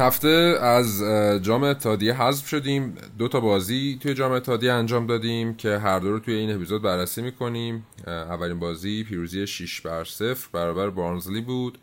هفته 0.00 0.58
از 0.60 1.02
جام 1.42 1.64
اتحادیه 1.64 2.22
حذف 2.22 2.48
شدیم 2.48 2.94
دو 3.18 3.28
تا 3.28 3.40
بازی 3.40 3.98
توی 4.02 4.14
جام 4.14 4.32
اتحادیه 4.32 4.72
انجام 4.72 5.06
دادیم 5.06 5.54
که 5.54 5.78
هر 5.78 5.98
دو 5.98 6.12
رو 6.12 6.18
توی 6.18 6.34
این 6.34 6.54
اپیزود 6.54 6.82
بررسی 6.82 7.22
می‌کنیم 7.22 7.86
اولین 8.06 8.58
بازی 8.58 9.04
پیروزی 9.04 9.46
6 9.46 9.80
بر 9.80 10.04
0 10.04 10.36
برابر 10.52 10.90
بارنزلی 10.90 11.40
بود 11.40 11.78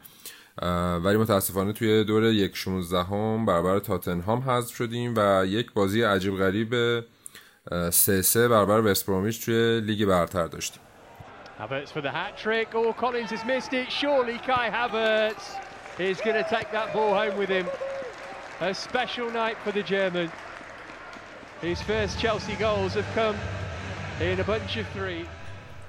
ولی 1.04 1.18
متاسفانه 1.18 1.74
توی 1.74 2.04
دور 2.04 2.24
یک 2.24 2.56
16 2.56 3.04
هم 3.04 3.46
برابر 3.46 3.80
تاتنهام 3.80 4.40
حذف 4.40 4.76
شدیم 4.76 5.14
و 5.18 5.46
یک 5.46 5.74
بازی 5.74 6.02
عجیب 6.02 6.38
غریب 6.38 7.04
3 7.90 8.22
3 8.22 8.48
برابر 8.48 8.92
وستبرومیچ 8.92 9.46
توی 9.46 9.82
لیگ 9.82 10.06
برتر 10.06 10.48
داشتیم 10.48 10.82
Havertz 11.60 11.92
for 11.92 12.02
the 12.02 12.12
hat 12.12 12.38
trick. 12.38 12.68
Oh, 12.76 12.94
Collins 12.94 13.32
has 13.32 13.44
missed 13.44 13.74
it. 13.74 13.92
Surely 13.92 14.38
Kai 14.50 14.70
Havertz 14.78 15.46
is 16.00 16.22
going 16.22 16.36
to 16.44 16.48
take 16.56 16.70
that 16.78 16.94
ball 16.94 17.14
home 17.20 17.36
with 17.42 17.50
him. 17.50 17.66
A 18.60 18.74
special 18.74 19.30
night 19.30 19.56
for 19.64 19.72
the 19.72 19.84
German. 19.84 20.32
His 21.62 21.80
first 21.80 22.18
Chelsea 22.20 22.56
goals 22.56 22.96
have 22.96 23.06
come 23.14 23.36
in 24.20 24.40
a 24.40 24.44
bunch 24.44 24.78
of 24.78 24.88
three. 24.96 25.26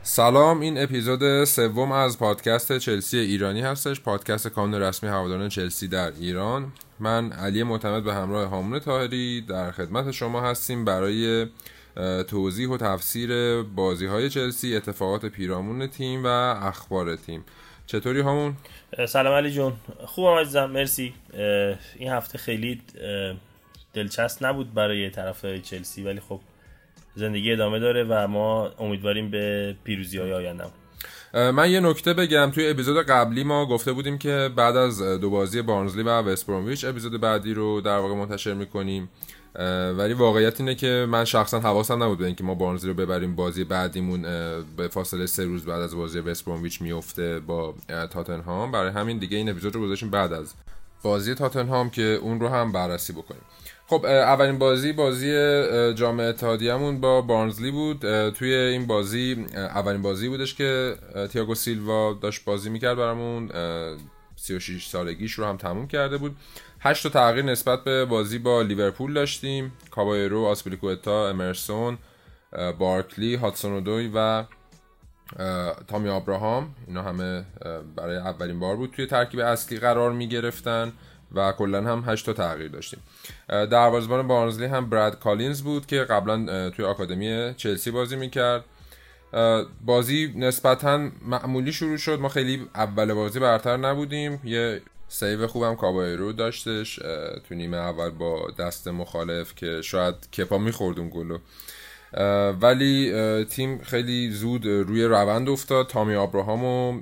سلام 0.02 0.60
این 0.60 0.78
اپیزود 0.78 1.44
سوم 1.44 1.92
از 1.92 2.18
پادکست 2.18 2.78
چلسی 2.78 3.18
ایرانی 3.18 3.60
هستش 3.60 4.00
پادکست 4.00 4.48
کانون 4.48 4.82
رسمی 4.82 5.10
هواداران 5.10 5.48
چلسی 5.48 5.88
در 5.88 6.12
ایران 6.20 6.72
من 7.00 7.32
علی 7.32 7.62
معتمد 7.62 8.04
به 8.04 8.14
همراه 8.14 8.48
هامون 8.48 8.78
تاهری 8.78 9.40
در 9.40 9.70
خدمت 9.70 10.10
شما 10.10 10.40
هستیم 10.40 10.84
برای 10.84 11.46
توضیح 12.26 12.68
و 12.68 12.76
تفسیر 12.76 13.62
بازی 13.62 14.06
های 14.06 14.30
چلسی 14.30 14.76
اتفاقات 14.76 15.26
پیرامون 15.26 15.86
تیم 15.86 16.24
و 16.24 16.26
اخبار 16.26 17.16
تیم 17.16 17.44
چطوری 17.88 18.20
همون؟ 18.20 18.56
سلام 19.08 19.34
علی 19.34 19.50
جون. 19.50 19.72
خوبم 20.06 20.38
عزیزم 20.38 20.64
مرسی. 20.64 21.14
این 21.96 22.10
هفته 22.10 22.38
خیلی 22.38 22.80
دلچسب 23.94 24.46
نبود 24.46 24.74
برای 24.74 25.10
طرف 25.10 25.46
چلسی 25.46 26.02
ولی 26.02 26.20
خب 26.20 26.40
زندگی 27.14 27.52
ادامه 27.52 27.78
داره 27.78 28.04
و 28.04 28.26
ما 28.26 28.68
امیدواریم 28.78 29.30
به 29.30 29.76
پیروزی 29.84 30.18
های 30.18 30.32
آینده 30.32 30.64
من 31.34 31.70
یه 31.70 31.80
نکته 31.80 32.14
بگم. 32.14 32.50
توی 32.54 32.70
اپیزود 32.70 33.06
قبلی 33.06 33.44
ما 33.44 33.66
گفته 33.66 33.92
بودیم 33.92 34.18
که 34.18 34.50
بعد 34.56 34.76
از 34.76 35.02
دو 35.02 35.30
بازی 35.30 35.62
بارنزلی 35.62 36.02
و 36.02 36.08
وستبرومویچ 36.08 36.84
اپیزود 36.84 37.20
بعدی 37.20 37.54
رو 37.54 37.80
در 37.80 37.98
واقع 37.98 38.14
منتشر 38.14 38.54
می‌کنیم. 38.54 39.08
ولی 39.98 40.12
واقعیت 40.12 40.60
اینه 40.60 40.74
که 40.74 41.06
من 41.08 41.24
شخصا 41.24 41.60
حواسم 41.60 42.02
نبود 42.02 42.18
به 42.18 42.26
اینکه 42.26 42.44
ما 42.44 42.54
بارنزی 42.54 42.88
رو 42.88 42.94
ببریم 42.94 43.36
بازی 43.36 43.64
بعدیمون 43.64 44.22
به 44.76 44.88
فاصله 44.88 45.26
سه 45.26 45.44
روز 45.44 45.64
بعد 45.64 45.80
از 45.80 45.96
بازی 45.96 46.18
وستبرومویچ 46.18 46.82
میفته 46.82 47.40
با 47.40 47.74
تاتنهام. 48.10 48.72
برای 48.72 48.90
همین 48.90 49.18
دیگه 49.18 49.36
این 49.36 49.48
اپیزود 49.48 49.74
رو 49.74 49.82
گذاشتیم 49.82 50.10
بعد 50.10 50.32
از 50.32 50.54
بازی 51.02 51.34
تاتنهام 51.34 51.90
که 51.90 52.02
اون 52.02 52.40
رو 52.40 52.48
هم 52.48 52.72
بررسی 52.72 53.12
بکنیم. 53.12 53.42
خب 53.86 54.04
اولین 54.04 54.58
بازی 54.58 54.92
بازی 54.92 55.32
جام 55.94 56.20
اتحادیه‌مون 56.20 57.00
با 57.00 57.20
بارنزلی 57.20 57.70
بود. 57.70 58.30
توی 58.30 58.54
این 58.54 58.86
بازی 58.86 59.46
اولین 59.54 60.02
بازی 60.02 60.28
بودش 60.28 60.54
که 60.54 60.94
تییاگو 61.32 61.54
سیلوا 61.54 62.18
داشت 62.22 62.44
بازی 62.44 62.70
می‌کرد 62.70 62.96
برامون. 62.96 63.50
36 64.36 64.86
سالگیش 64.86 65.32
رو 65.32 65.44
هم 65.44 65.56
تموم 65.56 65.88
کرده 65.88 66.16
بود. 66.16 66.36
8 66.80 67.02
تا 67.02 67.08
تغییر 67.08 67.44
نسبت 67.44 67.84
به 67.84 68.04
بازی 68.04 68.38
با 68.38 68.62
لیورپول 68.62 69.14
داشتیم. 69.14 69.72
کابایرو 69.90 70.44
آسپلیکوتا 70.44 71.28
امرسون 71.28 71.98
بارکلی 72.78 73.34
هاتسون 73.34 74.10
و 74.14 74.44
تامی 75.86 76.08
آبراهام 76.08 76.74
اینا 76.86 77.02
همه 77.02 77.44
برای 77.96 78.16
اولین 78.16 78.60
بار 78.60 78.76
بود 78.76 78.90
توی 78.90 79.06
ترکیب 79.06 79.40
اصلی 79.40 79.78
قرار 79.78 80.12
می 80.12 80.28
گرفتن 80.28 80.92
و 81.34 81.52
کلا 81.52 81.82
هم 81.82 82.04
8 82.06 82.26
تا 82.26 82.32
تغییر 82.32 82.68
داشتیم. 82.68 83.00
دروازه‌بان 83.48 84.28
بارنزلی 84.28 84.66
هم 84.66 84.90
براد 84.90 85.18
کالینز 85.18 85.62
بود 85.62 85.86
که 85.86 85.96
قبلا 85.96 86.70
توی 86.70 86.84
آکادمی 86.84 87.54
چلسی 87.56 87.90
بازی 87.90 88.16
می‌کرد. 88.16 88.64
بازی 89.84 90.34
نسبتا 90.36 91.10
معمولی 91.22 91.72
شروع 91.72 91.96
شد. 91.96 92.20
ما 92.20 92.28
خیلی 92.28 92.68
اول 92.74 93.14
بازی 93.14 93.40
برتر 93.40 93.76
نبودیم. 93.76 94.40
یه 94.44 94.82
save 95.08 95.46
خوبم 95.46 95.74
کابایرو 95.74 96.32
داشتش 96.32 96.96
تو 97.48 97.54
نیمه 97.54 97.76
اول 97.76 98.10
با 98.10 98.50
دست 98.58 98.88
مخالف 98.88 99.54
که 99.54 99.82
شاید 99.82 100.14
کپا 100.30 100.58
می‌خورد 100.58 100.99
اون 100.99 101.10
گلو. 101.14 101.38
ولی 102.60 103.12
تیم 103.44 103.78
خیلی 103.78 104.30
زود 104.30 104.66
روی 104.66 105.04
روند 105.04 105.48
افتاد. 105.48 105.86
تامی 105.86 106.14
آبراهام 106.14 106.64
و 106.64 107.00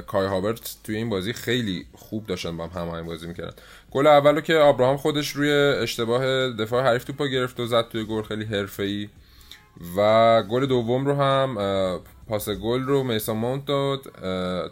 کای 0.00 0.26
هاورت 0.26 0.76
توی 0.84 0.96
این 0.96 1.08
بازی 1.08 1.32
خیلی 1.32 1.86
خوب 1.94 2.26
داشتن 2.26 2.56
با 2.56 2.66
هم 2.66 2.82
هماهنگ 2.82 3.06
بازی 3.06 3.26
می‌کردن. 3.26 3.54
گل 3.90 4.06
اولو 4.06 4.40
که 4.40 4.54
آبراهام 4.54 4.96
خودش 4.96 5.30
روی 5.30 5.50
اشتباه 5.52 6.50
دفاع 6.52 6.84
حریف 6.84 7.04
توپا 7.04 7.26
گرفت 7.26 7.60
و 7.60 7.66
زد 7.66 7.88
توی 7.88 8.04
گل 8.04 8.22
خیلی 8.22 8.44
حرفه‌ای. 8.44 9.08
و 9.96 10.42
گل 10.42 10.66
دوم 10.66 11.06
رو 11.06 11.14
هم 11.14 11.58
پاس 12.28 12.48
گل 12.48 12.82
رو 12.82 13.02
میسا 13.02 13.34
مونت 13.34 13.64
داد 13.64 14.00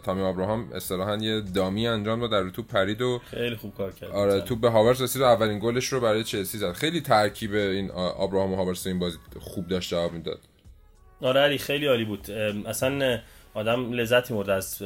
تامی 0.03 0.21
ابراهام 0.21 0.71
اصطلاحا 0.73 1.15
یه 1.15 1.41
دامی 1.41 1.87
انجام 1.87 2.19
داد 2.19 2.31
در 2.31 2.49
توپ 2.49 2.67
پرید 2.67 3.01
و 3.01 3.21
خیلی 3.31 3.55
خوب 3.55 3.75
کار 3.75 3.91
کرد. 3.91 4.09
آره 4.09 4.41
توپ 4.41 4.61
به 4.61 4.69
هاورس 4.69 5.01
رسید 5.01 5.21
و 5.21 5.25
اولین 5.25 5.59
گلش 5.59 5.85
رو 5.85 5.99
برای 5.99 6.23
چلسی 6.23 6.57
زد. 6.57 6.71
خیلی 6.71 7.01
ترکیب 7.01 7.53
این 7.53 7.91
ابراهام 7.91 8.53
و 8.53 8.55
هاورس 8.55 8.87
این 8.87 8.99
بازی 8.99 9.17
خوب 9.39 9.67
داشت 9.67 9.91
جواب 9.91 10.13
می‌داد. 10.13 10.39
آره 11.21 11.39
علی 11.39 11.57
خیلی 11.57 11.85
عالی 11.85 12.05
بود. 12.05 12.31
اصلا 12.31 13.19
آدم 13.53 13.93
لذت 13.93 14.31
می‌برد 14.31 14.49
از 14.49 14.83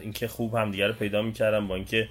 اینکه 0.00 0.28
خوب 0.28 0.54
هم 0.54 0.70
دیگه 0.70 0.86
رو 0.86 0.92
پیدا 0.92 1.22
می‌کردم 1.22 1.68
با 1.68 1.74
اینکه 1.74 2.08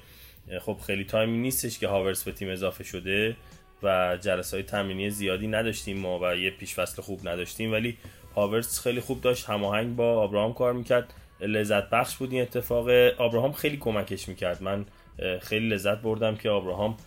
خب 0.61 0.77
خیلی 0.87 1.03
تایمی 1.03 1.37
نیستش 1.37 1.79
که 1.79 1.87
هاورس 1.87 2.23
به 2.23 2.31
تیم 2.31 2.49
اضافه 2.49 2.83
شده 2.83 3.35
و 3.83 4.17
جلسه 4.21 4.57
های 4.57 4.63
تمرینی 4.63 5.09
زیادی 5.09 5.47
نداشتیم 5.47 5.99
ما 5.99 6.19
و 6.19 6.35
یه 6.35 6.51
پیش 6.51 6.75
فصل 6.75 7.01
خوب 7.01 7.27
نداشتیم 7.27 7.71
ولی 7.71 7.97
هاورتس 8.35 8.79
خیلی 8.79 8.99
خوب 8.99 9.21
داشت 9.21 9.49
هماهنگ 9.49 9.95
با 9.95 10.13
آبراهام 10.13 10.53
کار 10.53 10.73
می‌کرد. 10.73 11.13
لذت 11.39 11.89
بخش 11.89 12.15
بود 12.15 12.31
این 12.31 12.41
اتفاق. 12.41 12.89
آبراهام 13.17 13.51
خیلی 13.51 13.77
کمکش 13.77 14.29
می‌کرد. 14.29 14.63
من 14.63 14.85
خیلی 15.41 15.69
لذت 15.69 15.97
بردم 15.97 16.35
که 16.35 16.49
آبراهام 16.49 16.97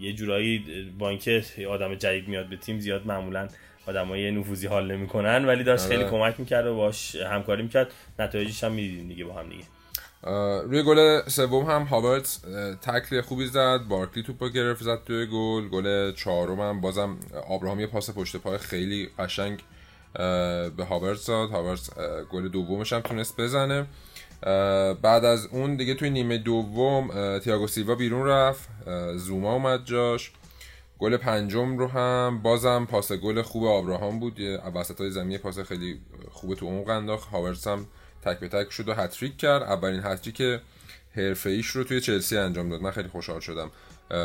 یه 0.00 0.12
جورایی 0.14 0.64
با 0.98 1.08
اینکه 1.08 1.44
آدم 1.70 1.94
جدید 1.94 2.28
میاد 2.28 2.46
به 2.46 2.56
تیم 2.56 2.78
زیاد 2.78 3.06
معمولا 3.06 3.48
آدمای 3.86 4.30
نفوذی 4.30 4.66
حال 4.66 4.92
نمی‌کنن 4.92 5.44
ولی 5.44 5.64
داشت 5.64 5.86
خیلی 5.86 6.02
آره. 6.02 6.10
کمک 6.10 6.40
می‌کرد 6.40 6.66
و 6.66 6.76
باش 6.76 7.16
همکاری 7.16 7.62
می‌کرد. 7.62 7.92
نتایجش 8.18 8.64
هم 8.64 8.72
می‌دیدیم 8.72 9.08
دیگه 9.08 9.24
با 9.24 9.32
هم 9.32 9.48
دیگه. 9.48 9.64
روی 10.62 10.82
گل 10.82 11.20
سوم 11.28 11.64
هم 11.64 11.82
هاورت 11.82 12.40
تکل 12.82 13.20
خوبی 13.20 13.46
زد. 13.46 13.80
بارکلی 13.88 14.22
توپ 14.22 14.44
گرفت 14.44 14.82
زد 14.82 15.04
توی 15.06 15.26
گل. 15.26 15.68
گل 15.68 16.12
چهارم 16.12 16.60
هم. 16.60 16.80
بازم 16.80 17.16
آبراهام 17.48 17.80
یه 17.80 17.86
پاس 17.86 18.10
پشت 18.10 18.36
پای 18.36 18.58
خیلی 18.58 19.08
قشنگ 19.18 19.58
به 20.76 20.84
هاورت 20.88 21.18
زد 21.18 21.30
هاورت 21.30 21.90
گل 22.32 22.48
دومش 22.48 22.92
هم 22.92 23.00
تونست 23.00 23.40
بزنه. 23.40 23.86
بعد 25.02 25.24
از 25.24 25.46
اون 25.46 25.76
دیگه 25.76 25.94
توی 25.94 26.10
نیمه 26.10 26.38
دوم 26.38 27.38
تیاگو 27.38 27.66
سیلوا 27.66 27.94
بیرون 27.94 28.26
رفت. 28.26 28.68
زوما 29.16 29.52
اومد 29.52 29.84
جاش. 29.84 30.32
گل 30.98 31.16
پنجم 31.16 31.78
رو 31.78 31.86
هم 31.88 32.40
بازم 32.42 32.86
پاس 32.90 33.12
گل 33.12 33.42
خوب 33.42 33.64
آبراهام 33.64 34.20
بود. 34.20 34.40
وسط 34.74 35.00
های 35.00 35.10
زمین 35.10 35.38
پاس 35.38 35.58
خیلی 35.58 36.00
خوب 36.30 36.54
تو 36.54 36.66
عمق 36.66 36.88
انداخت. 36.88 37.28
هاورتس 37.28 37.66
هم 37.66 37.86
تک 38.22 38.38
به 38.38 38.48
تک 38.48 38.70
شد 38.70 38.88
و 38.88 38.94
هتریک 38.94 39.36
کرد. 39.36 39.62
اولین 39.62 40.00
هتریک 40.04 40.60
حرفه 41.16 41.50
ایش 41.50 41.66
رو 41.66 41.84
توی 41.84 42.00
چلسی 42.00 42.36
انجام 42.36 42.68
داد. 42.68 42.80
من 42.80 42.90
خیلی 42.90 43.08
خوشحال 43.08 43.40
شدم. 43.40 43.70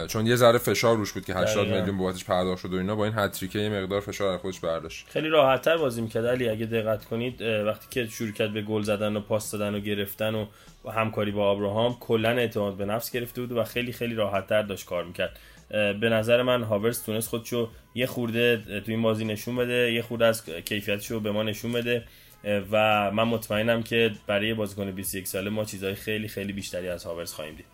چون 0.07 0.27
یه 0.27 0.35
ذره 0.35 0.57
فشار 0.57 0.97
روش 0.97 1.11
بود 1.11 1.25
که 1.25 1.33
80 1.33 1.67
میلیون 1.67 1.97
بابتش 1.97 2.25
پرداخت 2.25 2.61
شد 2.61 2.73
و 2.73 2.77
اینا 2.77 2.95
با 2.95 3.05
این 3.05 3.13
هتریکه 3.17 3.59
یه 3.59 3.69
مقدار 3.69 4.01
فشار 4.01 4.33
از 4.33 4.39
خودش 4.39 4.59
برداشت. 4.59 5.07
خیلی 5.09 5.29
راحت 5.29 5.61
تر 5.61 5.77
بازی 5.77 6.01
می‌کرد. 6.01 6.25
علی 6.25 6.49
اگه 6.49 6.65
دقت 6.65 7.05
کنید 7.05 7.41
وقتی 7.41 7.87
که 7.89 8.07
شروع 8.11 8.31
کرد 8.31 8.53
به 8.53 8.61
گل 8.61 8.81
زدن 8.81 9.15
و 9.15 9.19
پاس 9.19 9.51
دادن 9.51 9.75
و 9.75 9.79
گرفتن 9.79 10.35
و 10.35 10.45
همکاری 10.91 11.31
با 11.31 11.51
ابراهام 11.51 11.97
کلا 11.99 12.29
اعتماد 12.29 12.77
به 12.77 12.85
نفس 12.85 13.11
گرفته 13.11 13.41
بود 13.41 13.51
و 13.51 13.63
خیلی 13.63 13.91
خیلی 13.91 14.15
راحت 14.15 14.47
تر 14.47 14.61
داشت 14.61 14.85
کار 14.85 15.03
می‌کرد. 15.03 15.39
به 15.69 16.09
نظر 16.09 16.41
من 16.41 16.63
هاورس 16.63 17.01
تونست 17.01 17.29
خودشو 17.29 17.69
یه 17.95 18.05
خورده 18.05 18.57
تو 18.57 18.91
این 18.91 19.01
بازی 19.01 19.25
نشون 19.25 19.55
بده 19.55 19.93
یه 19.93 20.01
خورده 20.01 20.25
از 20.25 20.45
کیفیتشو 20.45 21.19
به 21.19 21.31
ما 21.31 21.43
نشون 21.43 21.71
بده. 21.71 22.03
و 22.71 23.11
من 23.11 23.23
مطمئنم 23.23 23.83
که 23.83 24.11
برای 24.27 24.53
بازیکن 24.53 24.91
21 24.91 25.27
ساله 25.27 25.49
ما 25.49 25.65
چیزهای 25.65 25.95
خیلی 25.95 26.27
خیلی 26.27 26.53
بیشتری 26.53 26.89
از 26.89 27.03
هاورس 27.03 27.33
خواهیم 27.33 27.55
دید. 27.55 27.65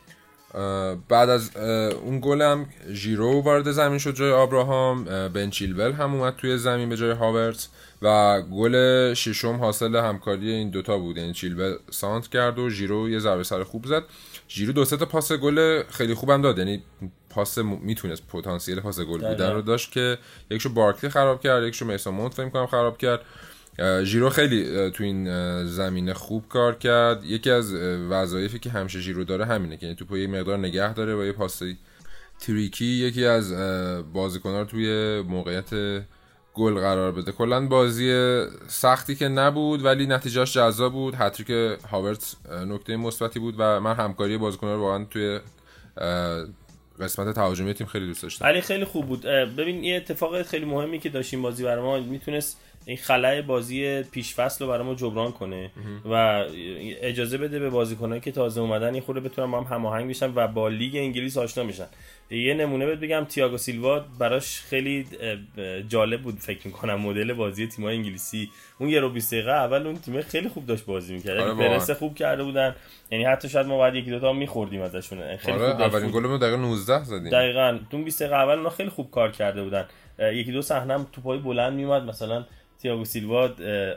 بعد 1.10 1.30
از 1.30 1.58
اون 2.04 2.20
گل 2.22 2.42
هم 2.42 2.66
ژیرو 2.92 3.42
وارد 3.42 3.72
زمین 3.72 3.98
شد 3.98 4.16
جای 4.16 4.32
آبراهام 4.32 5.04
بن 5.30 5.50
چیلول 5.50 5.92
هم 5.92 6.14
اومد 6.14 6.36
توی 6.36 6.58
زمین 6.58 6.90
به 6.90 6.98
جای 6.98 7.12
هاورت 7.12 7.68
و 8.02 8.42
گل 8.42 9.14
ششم 9.14 9.56
حاصل 9.56 9.96
همکاری 9.96 10.52
این 10.52 10.70
دوتا 10.70 10.98
بود. 10.98 11.18
یعنی 11.18 11.34
چیلول 11.34 11.76
سانت 11.92 12.28
کرد 12.28 12.60
و 12.60 12.70
ژیرو 12.70 13.10
یه 13.10 13.20
ضربه 13.20 13.44
سر 13.44 13.64
خوب 13.64 13.86
زد. 13.86 14.04
ژیرو 14.50 14.74
دو 14.74 14.86
سه 14.86 14.98
تا 14.98 15.06
پاس 15.06 15.32
گل 15.32 15.84
خیلی 15.84 16.14
خوبم 16.14 16.42
داد. 16.42 16.58
یعنی 16.58 16.84
پاس 17.30 17.58
می‌تونست 17.58 18.28
پتانسیل 18.28 18.80
پاس 18.80 19.00
گل 19.00 19.30
بودن 19.30 19.54
رو 19.54 19.62
داشت 19.62 19.92
که 19.92 20.18
یکشو 20.52 20.70
بارکلی 20.70 21.10
خراب 21.10 21.42
کرد 21.42 21.64
یکشو 21.64 21.86
میسون 21.86 22.14
مونت 22.14 22.34
فکر 22.34 22.50
کنم 22.50 22.68
خراب 22.68 22.98
کرد. 22.98 23.22
ژیرو 24.04 24.30
خیلی 24.30 24.90
تو 24.92 25.04
این 25.04 25.26
زمینه 25.66 26.14
خوب 26.14 26.48
کار 26.50 26.76
کرد. 26.76 27.24
یکی 27.24 27.52
از 27.52 27.74
وظایفی 28.10 28.60
که 28.60 28.70
همیشه 28.70 29.00
ژیرو 29.00 29.24
داره 29.24 29.46
همینه 29.46 29.78
که 29.78 29.86
یعنی 29.86 29.96
توپو 29.96 30.18
یه 30.18 30.28
مقدار 30.28 30.58
نگه 30.58 30.94
داره 30.94 31.16
و 31.16 31.26
یه 31.26 31.32
پاس 31.32 31.62
تریکی. 32.40 32.86
یکی 32.86 33.26
از 33.26 33.54
بازیکنان 34.14 34.60
رو 34.60 34.66
توی 34.66 35.22
موقعیت 35.22 35.70
گل 36.54 36.74
قرار 36.80 37.12
بده. 37.12 37.32
کلا 37.32 37.68
بازی 37.68 38.44
سختی 38.68 39.16
که 39.16 39.28
نبود 39.28 39.86
ولی 39.86 40.08
نتیجهش 40.08 40.54
جذاب 40.54 40.94
بود. 40.94 41.16
هتریک 41.18 41.80
هاورت 41.92 42.36
نکته 42.68 42.96
مثبتی 42.96 43.40
بود 43.40 43.56
و 43.58 43.80
من 43.80 43.94
همکاری 43.94 44.38
بازیکنان 44.38 44.76
رو 44.76 44.82
واقعا 44.82 45.06
توی 45.06 45.40
قسمت 47.00 47.36
تهاجمی 47.36 47.74
تیم 47.74 47.88
خیلی 47.88 48.08
دوست 48.08 48.24
داشتم. 48.24 48.62
خیلی 48.62 48.86
خوب 48.86 49.08
بود. 49.08 49.22
ببین 49.58 49.84
یه 49.84 49.96
اتفاق 49.96 50.42
خیلی 50.42 50.66
مهمی 50.66 51.00
که 51.00 51.10
داشتیم 51.10 51.42
بازی 51.42 51.64
برای 51.64 51.84
ما 51.84 52.00
می‌تونست 52.00 52.62
این 52.86 52.98
خلای 52.98 53.42
بازی 53.42 54.04
پیش 54.04 54.36
فصل 54.36 54.66
رو 54.66 54.72
برای 54.72 54.84
ما 54.84 54.96
جبران 54.96 55.32
کنه 55.32 55.72
و 56.12 56.46
اجازه 57.02 57.38
بده 57.38 57.60
به 57.60 57.70
بازیکنایی 57.70 58.22
که 58.22 58.32
تازه 58.32 58.62
اومدن 58.62 58.94
این 58.94 59.02
خورده 59.02 59.22
بتونن 59.22 59.52
با 59.52 59.62
هم 59.62 59.76
هماهنگ 59.76 60.10
بشن 60.10 60.32
و 60.36 60.48
با 60.48 60.70
لیگ 60.70 60.96
انگلیس 60.96 61.38
آشنا 61.38 61.64
میشن 61.64 61.86
یه 62.30 62.54
نمونه 62.54 62.86
بهت 62.86 63.00
بگم 63.00 63.26
تییاگو 63.30 63.58
سیلوا 63.58 64.00
براش 64.20 64.62
خیلی 64.62 65.08
جالب 65.90 66.22
بود 66.22 66.40
فکر 66.40 66.68
می‌کنم 66.68 66.96
مدل 66.96 67.34
بازی 67.34 67.68
تیم‌های 67.68 67.96
انگلیسی. 67.96 68.50
اون 68.80 68.90
یه 68.90 69.00
رو 69.00 69.10
20 69.10 69.34
دقیقه 69.34 69.52
اول 69.52 69.88
اون 69.88 69.96
تیم 69.96 70.22
خیلی 70.22 70.50
خوب 70.50 70.66
داشت 70.66 70.86
بازی 70.86 71.14
می‌کرد. 71.14 71.40
آره 71.40 71.54
پرس 71.54 71.92
خوب 71.92 72.16
کرده 72.16 72.44
بودن. 72.44 72.76
یعنی 73.12 73.24
حتی 73.24 73.50
شاید 73.50 73.68
ما 73.68 73.78
بعد 73.78 73.96
یکی 73.96 74.12
دو 74.12 74.20
تا 74.20 74.34
میخوردیم 74.34 74.82
ازشون. 74.82 75.38
خیلی 75.38 75.58
آره 75.58 75.72
خوب 75.72 75.82
اولین 75.82 76.12
گلمون 76.12 76.40
دقیقه 76.40 76.58
19 76.58 77.04
زدیم. 77.04 77.30
دقیقاً. 77.30 77.80
تو 77.92 78.04
20 78.04 78.24
دقیقه 78.24 78.36
اول 78.36 78.58
اونا 78.58 78.70
خیلی 78.70 78.90
خوب 78.90 79.12
کار 79.12 79.32
کرده 79.32 79.64
بودن. 79.64 79.86
یکی 80.20 80.52
دو 80.52 80.62
صحنه 80.62 81.06
توپای 81.14 81.38
بلند 81.38 81.74
میومد 81.74 82.04
مثلا 82.04 82.46
تییاگو 82.86 83.06
سیلوا 83.06 83.50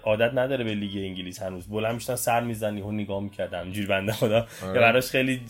عادت 0.05 0.31
نداره 0.35 0.65
به 0.65 0.75
لیگ 0.75 0.97
انگلیس 0.97 1.43
هنوز. 1.43 1.69
بلند 1.69 1.95
میشن 1.95 2.15
سر 2.15 2.41
می‌زنی 2.41 2.81
و 2.81 2.91
نگاه 2.91 3.23
می‌کردم 3.23 3.63
اینجوری 3.63 3.87
بنده 3.87 4.13
خدا. 4.13 4.37
آره. 4.37 4.75
که 4.75 4.81
براش 4.81 5.11
خیلی 5.11 5.41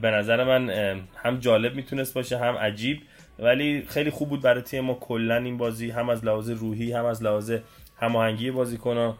به 0.00 0.10
نظر 0.10 0.44
من 0.44 0.70
هم 1.16 1.38
جالب 1.38 1.74
می‌تونست 1.74 2.14
باشه 2.14 2.38
هم 2.38 2.54
عجیب. 2.54 3.00
ولی 3.38 3.84
خیلی 3.88 4.10
خوب 4.10 4.28
بود 4.28 4.42
برای 4.42 4.62
تیم 4.62 4.84
ما 4.84 4.94
کلا 4.94 5.36
این 5.36 5.56
بازی 5.56 5.90
هم 5.90 6.08
از 6.08 6.24
لحاظ 6.24 6.50
روحی 6.50 6.92
هم 6.92 7.04
از 7.04 7.22
لحاظ 7.22 7.52
هماهنگی 8.00 8.50
بازیکن‌ها 8.50 9.16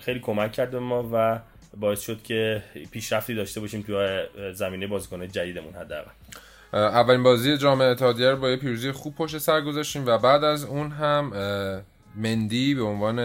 خیلی 0.00 0.20
کمک 0.20 0.52
کرد 0.52 0.70
به 0.70 0.78
ما 0.78 1.08
و 1.12 1.38
باعث 1.76 2.00
شد 2.00 2.22
که 2.22 2.62
پیشرفتی 2.90 3.34
داشته 3.34 3.60
باشیم 3.60 3.82
تو 3.82 4.22
زمینه 4.52 4.86
بازیکن 4.86 5.28
جدیدمون 5.28 5.72
حداقل. 5.72 6.10
اولین 6.72 7.22
بازی 7.22 7.56
جام 7.56 7.80
اتحادیه 7.80 8.30
رو 8.30 8.36
با 8.36 8.50
یه 8.50 8.56
پیروزی 8.56 8.92
خوب 8.92 9.14
پشت 9.14 9.38
سر 9.38 9.60
گذاشتیم 9.60 10.06
و 10.06 10.18
بعد 10.18 10.44
از 10.44 10.64
اون 10.64 10.90
هم 10.90 11.32
مندی 12.17 12.75
به 12.75 12.83
عنوان 12.83 13.17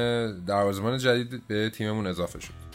دروازه‌بان 0.45 0.99
جدید 0.99 1.47
به 1.47 1.71
تیممون 1.71 2.07
اضافه 2.07 2.41
شد 2.41 2.69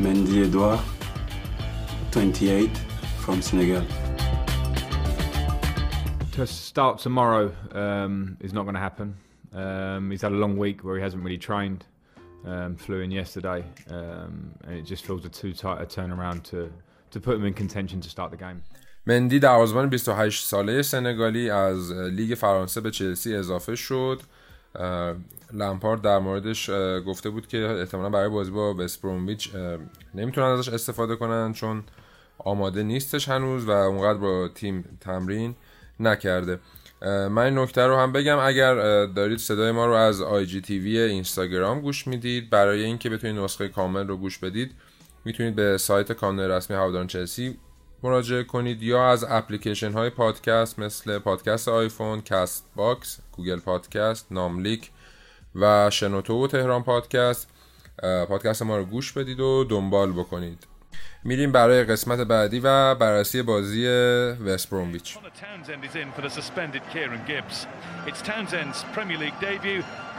مندی 0.00 0.50
Edouard 0.50 0.80
28 2.12 2.70
from 3.20 3.42
Senegal 3.42 3.82
To 6.32 6.46
start 6.46 6.98
tomorrow 6.98 7.52
um, 7.72 8.36
is 8.40 8.52
not 8.52 8.62
going 8.62 8.74
to 8.74 8.80
happen. 8.80 9.16
Um, 9.52 10.12
he's 10.12 10.22
had 10.22 10.30
a 10.30 10.36
long 10.36 10.56
week 10.56 10.84
where 10.84 10.96
he 10.96 11.02
hasn't 11.02 11.24
really 11.24 11.38
trained. 11.38 11.84
Um, 12.44 12.76
flew 12.76 13.00
in 13.00 13.10
yesterday, 13.10 13.64
um, 13.90 14.52
and 14.62 14.76
it 14.78 14.82
just 14.82 15.04
feels 15.04 15.24
a 15.24 15.28
too 15.28 15.52
tight 15.52 15.82
a 15.82 15.86
turnaround 15.86 16.44
to 16.44 16.72
to 17.10 17.20
put 17.20 17.34
him 17.34 17.44
in 17.44 17.54
contention 17.54 18.00
to 18.00 18.08
start 18.08 18.30
the 18.30 18.36
game. 18.36 18.62
مندی 19.07 19.39
دروازه‌بان 19.39 19.89
28 19.89 20.45
ساله 20.45 20.81
سنگالی 20.81 21.49
از 21.49 21.91
لیگ 21.91 22.35
فرانسه 22.35 22.81
به 22.81 22.91
چلسی 22.91 23.35
اضافه 23.35 23.75
شد. 23.75 24.21
لمپارد 25.53 26.01
در 26.01 26.19
موردش 26.19 26.69
گفته 27.07 27.29
بود 27.29 27.47
که 27.47 27.57
احتمالا 27.57 28.09
برای 28.09 28.29
بازی 28.29 28.51
با 28.51 28.73
وستبرومویچ 28.73 29.49
نمی‌تونن 30.15 30.47
ازش 30.47 30.69
استفاده 30.69 31.15
کنن 31.15 31.53
چون 31.53 31.83
آماده 32.37 32.83
نیستش 32.83 33.29
هنوز 33.29 33.65
و 33.65 33.71
اونقدر 33.71 34.19
با 34.19 34.47
تیم 34.55 34.97
تمرین 35.01 35.55
نکرده. 35.99 36.59
من 37.01 37.37
این 37.37 37.57
نکته 37.57 37.81
رو 37.81 37.97
هم 37.97 38.11
بگم 38.11 38.37
اگر 38.37 39.05
دارید 39.05 39.37
صدای 39.37 39.71
ما 39.71 39.85
رو 39.85 39.93
از 39.93 40.21
IGTV 40.21 40.97
اینستاگرام 40.99 41.81
گوش 41.81 42.07
می‌دید 42.07 42.49
برای 42.49 42.83
اینکه 42.83 43.09
بتونید 43.09 43.37
نسخه 43.37 43.67
کامل 43.67 44.07
رو 44.07 44.17
گوش 44.17 44.37
بدید 44.37 44.71
می‌تونید 45.25 45.55
به 45.55 45.77
سایت 45.77 46.11
کانال 46.11 46.51
رسمی 46.51 46.77
هواداران 46.77 47.07
چلسی 47.07 47.57
مراجعه 48.03 48.43
کنید 48.43 48.83
یا 48.83 49.09
از 49.09 49.25
اپلیکیشن 49.29 49.91
های 49.91 50.09
پادکست 50.09 50.79
مثل 50.79 51.19
پادکست 51.19 51.67
آیفون، 51.67 52.21
Castbox، 52.21 53.19
Google 53.31 53.59
Podcast، 53.59 54.27
ناملیک 54.31 54.91
و 55.55 55.89
شنوتو 55.89 56.43
و 56.43 56.47
تهران 56.47 56.83
پادکست 56.83 57.49
پادکست 58.01 58.61
ما 58.61 58.77
رو 58.77 58.85
گوش 58.85 59.11
بدید 59.11 59.39
و 59.39 59.63
دنبال 59.63 60.11
بکنید. 60.11 60.67
میریم 61.23 61.51
برای 61.51 61.83
قسمت 61.83 62.19
بعدی 62.19 62.59
و 62.59 62.95
بررسی 62.95 63.41
بازی 63.41 63.87
وست 64.45 64.69
برومویچ. 64.69 65.17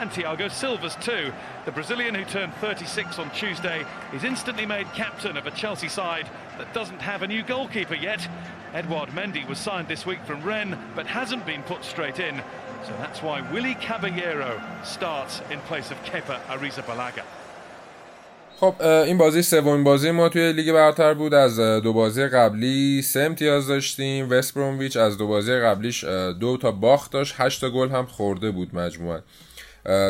It's 0.01 0.15
Townsend's 0.15 0.15
Premier 0.15 0.39
League 0.39 0.39
debut 0.39 0.39
and 0.39 0.39
Thiago 0.39 0.49
Silva's 0.51 0.95
too. 0.95 1.33
The 1.65 1.71
Brazilian 1.71 2.15
who 2.15 2.25
turned 2.25 2.53
36 2.55 3.19
on 3.19 3.29
Tuesday 3.31 3.85
is 4.13 4.23
instantly 4.23 4.65
made 4.65 4.87
captain 4.93 5.37
of 5.37 5.45
a 5.45 5.51
Chelsea 5.51 5.89
side 5.89 6.29
that 6.57 6.73
doesn't 6.73 7.01
have 7.01 7.21
a 7.21 7.27
new 7.27 7.43
goalkeeper 7.43 7.95
yet. 7.95 8.27
Edouard 8.73 9.09
Mendy 9.09 9.47
was 9.47 9.57
signed 9.57 9.87
this 9.87 10.05
week 10.05 10.19
from 10.25 10.43
Rennes 10.43 10.77
but 10.95 11.07
hasn't 11.07 11.45
been 11.45 11.63
put 11.63 11.83
straight 11.83 12.19
in. 12.19 12.41
So 12.85 12.93
that's 12.99 13.21
why 13.21 13.41
Willy 13.51 13.75
Caballero 13.75 14.61
starts 14.83 15.41
in 15.51 15.59
place 15.61 15.91
of 15.91 15.97
Kepa 16.03 16.39
Arrizabalaga. 16.47 17.23
خب 18.59 18.81
این 18.81 19.17
بازی 19.17 19.41
سومین 19.41 19.83
بازی 19.83 20.11
ما 20.11 20.29
توی 20.29 20.53
لیگ 20.53 20.73
برتر 20.73 21.13
بود 21.13 21.33
از 21.33 21.59
دو 21.59 21.93
بازی 21.93 22.27
قبلی 22.27 23.01
سه 23.01 23.19
امتیاز 23.19 23.67
داشتیم 23.67 24.29
وست 24.29 24.53
برومویچ 24.53 24.97
از 24.97 25.17
دو 25.17 25.27
بازی 25.27 25.59
قبلیش 25.59 26.03
دو 26.39 26.57
تا 26.57 26.71
باخت 26.71 27.11
داشت 27.11 27.35
هشت 27.37 27.61
تا 27.61 27.69
گل 27.69 27.89
هم 27.89 28.05
خورده 28.05 28.51
بود 28.51 28.75
مجموعا 28.75 29.19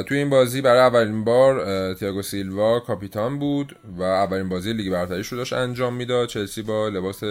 توی 0.07 0.19
این 0.19 0.31
بازی 0.31 0.61
برای 0.61 0.81
اولین 0.81 1.25
بار 1.25 1.95
تیاگو 1.95 2.23
سیلوا 2.23 2.81
کاپیتان 2.81 3.39
بود 3.39 3.77
و 3.99 4.03
اولین 4.03 4.49
بازی 4.49 4.73
لیگ 4.73 4.93
برتریش 4.93 5.29
رو 5.29 5.39
داشت 5.39 5.53
انجام 5.53 5.95
می‌داد. 5.95 6.29
چلسی 6.29 6.63
با 6.63 6.89
لباس 6.89 7.23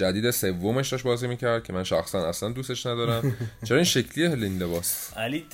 جدید 0.00 0.30
سومش 0.30 0.88
داشت 0.88 1.04
بازی 1.04 1.26
می‌کرد 1.26 1.64
که 1.64 1.72
من 1.72 1.84
شخصا 1.84 2.28
اصلا 2.28 2.48
دوستش 2.48 2.86
ندارم. 2.86 3.36
چرا 3.68 3.76
این 3.76 3.84
شکلیه 3.84 4.30
این 4.30 4.58
لباس 4.58 5.12
علی 5.16 5.44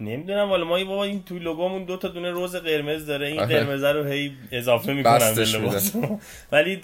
نمی‌دونم 0.00 0.48
والا 0.50 0.64
ما 0.64 0.84
بابا 0.84 1.04
این 1.04 1.22
توی 1.22 1.38
لوگومون 1.38 1.84
دو 1.84 1.96
تا 1.96 2.08
دونه 2.08 2.30
روز 2.30 2.56
قرمز 2.56 3.06
داره 3.06 3.26
این 3.26 3.44
قرمز 3.44 3.84
رو 3.84 4.04
هی 4.04 4.32
اضافه 4.52 4.92
می‌کنن 4.92 5.34
به 5.34 5.44
لباس. 5.44 5.92
ولی 6.52 6.80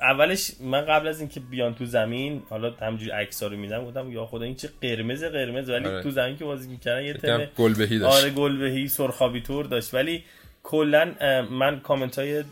اولش 0.00 0.50
من 0.60 0.80
قبل 0.80 1.08
از 1.08 1.20
اینکه 1.20 1.40
بیان 1.40 1.74
تو 1.74 1.86
زمین 1.86 2.42
حالا 2.50 2.70
همجوری 2.80 3.10
عکسا 3.10 3.46
رو 3.46 3.56
میدم 3.56 3.84
گفتم 3.84 4.12
یا 4.12 4.26
خدا 4.26 4.44
این 4.44 4.54
چه 4.54 4.68
قرمز 4.80 5.24
قرمز 5.24 5.70
ولی 5.70 5.86
آره. 5.86 6.02
تو 6.02 6.10
زمین 6.10 6.36
که 6.36 6.44
بازی 6.44 6.68
می‌کردن 6.68 7.04
یه 7.04 7.14
تم 7.14 7.48
گلبهی 7.56 7.98
داشت. 7.98 8.16
آره 8.16 8.30
گلبهی 8.30 8.88
سرخابی 8.88 9.40
تور 9.40 9.64
داشت. 9.64 9.94
ولی 9.94 10.24
کلا 10.64 11.14
من 11.50 11.80
کامنت 11.80 12.18
های 12.18 12.44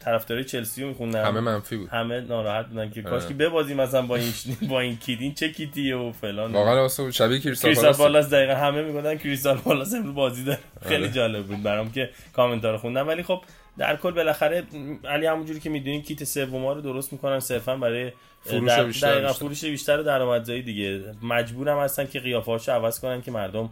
طرفدارای 0.00 0.44
چلسی 0.44 0.82
رو 0.82 0.88
میخوندم. 0.88 1.24
همه 1.24 1.40
منفی 1.40 1.76
بود. 1.76 1.88
همه 1.88 2.20
ناراحت 2.20 2.66
بودن 2.66 2.90
که 2.90 3.02
کاش 3.02 3.26
که 3.26 3.34
ببازیم 3.34 3.76
مثلا 3.76 4.02
با 4.02 4.16
این 4.16 4.32
با 4.70 4.80
این 4.80 4.96
کیدین 4.96 5.34
چه 5.34 5.48
کیتیه 5.48 5.96
و 5.96 6.12
فلان. 6.12 6.52
واقعا 6.52 6.82
واسه 6.82 7.10
شبیه 7.10 7.40
کریستال 7.40 7.74
پالاس. 7.74 7.98
پالاس 7.98 8.30
دقیقاً 8.30 8.54
همه 8.54 8.82
می‌گفتن 8.82 9.16
کریستال 9.16 9.56
پالاس 9.56 9.94
امروز 9.94 10.14
بازی 10.14 10.44
داره. 10.44 10.58
خیلی 10.86 11.08
جالب 11.08 11.46
بود 11.46 11.62
برام 11.62 11.92
که 11.92 12.10
کامنت 12.32 12.64
رو 12.64 12.78
خوندم. 12.78 13.08
ولی 13.08 13.22
خب 13.22 13.42
در 13.78 13.96
کل 13.96 14.10
بالاخره 14.10 14.64
علی 15.04 15.26
همونجوری 15.26 15.60
که 15.60 15.70
می‌دونین 15.70 16.02
کیت 16.02 16.24
سوم 16.24 16.66
رو 16.66 16.80
درست 16.80 17.12
می‌کنن 17.12 17.40
صرفا 17.40 17.76
برای 17.76 18.12
فروش 18.40 18.78
بیشتر 18.78 19.14
دقیقاً 19.14 19.32
فروش 19.32 19.64
بیشتر 19.64 20.02
درآمدزایی 20.02 20.62
دیگه. 20.62 21.04
مجبورم 21.22 21.78
هستن 21.78 22.06
که 22.06 22.20
قیافه‌هاشو 22.20 22.72
عوض 22.72 23.00
کنن 23.00 23.22
که 23.22 23.30
مردم 23.30 23.70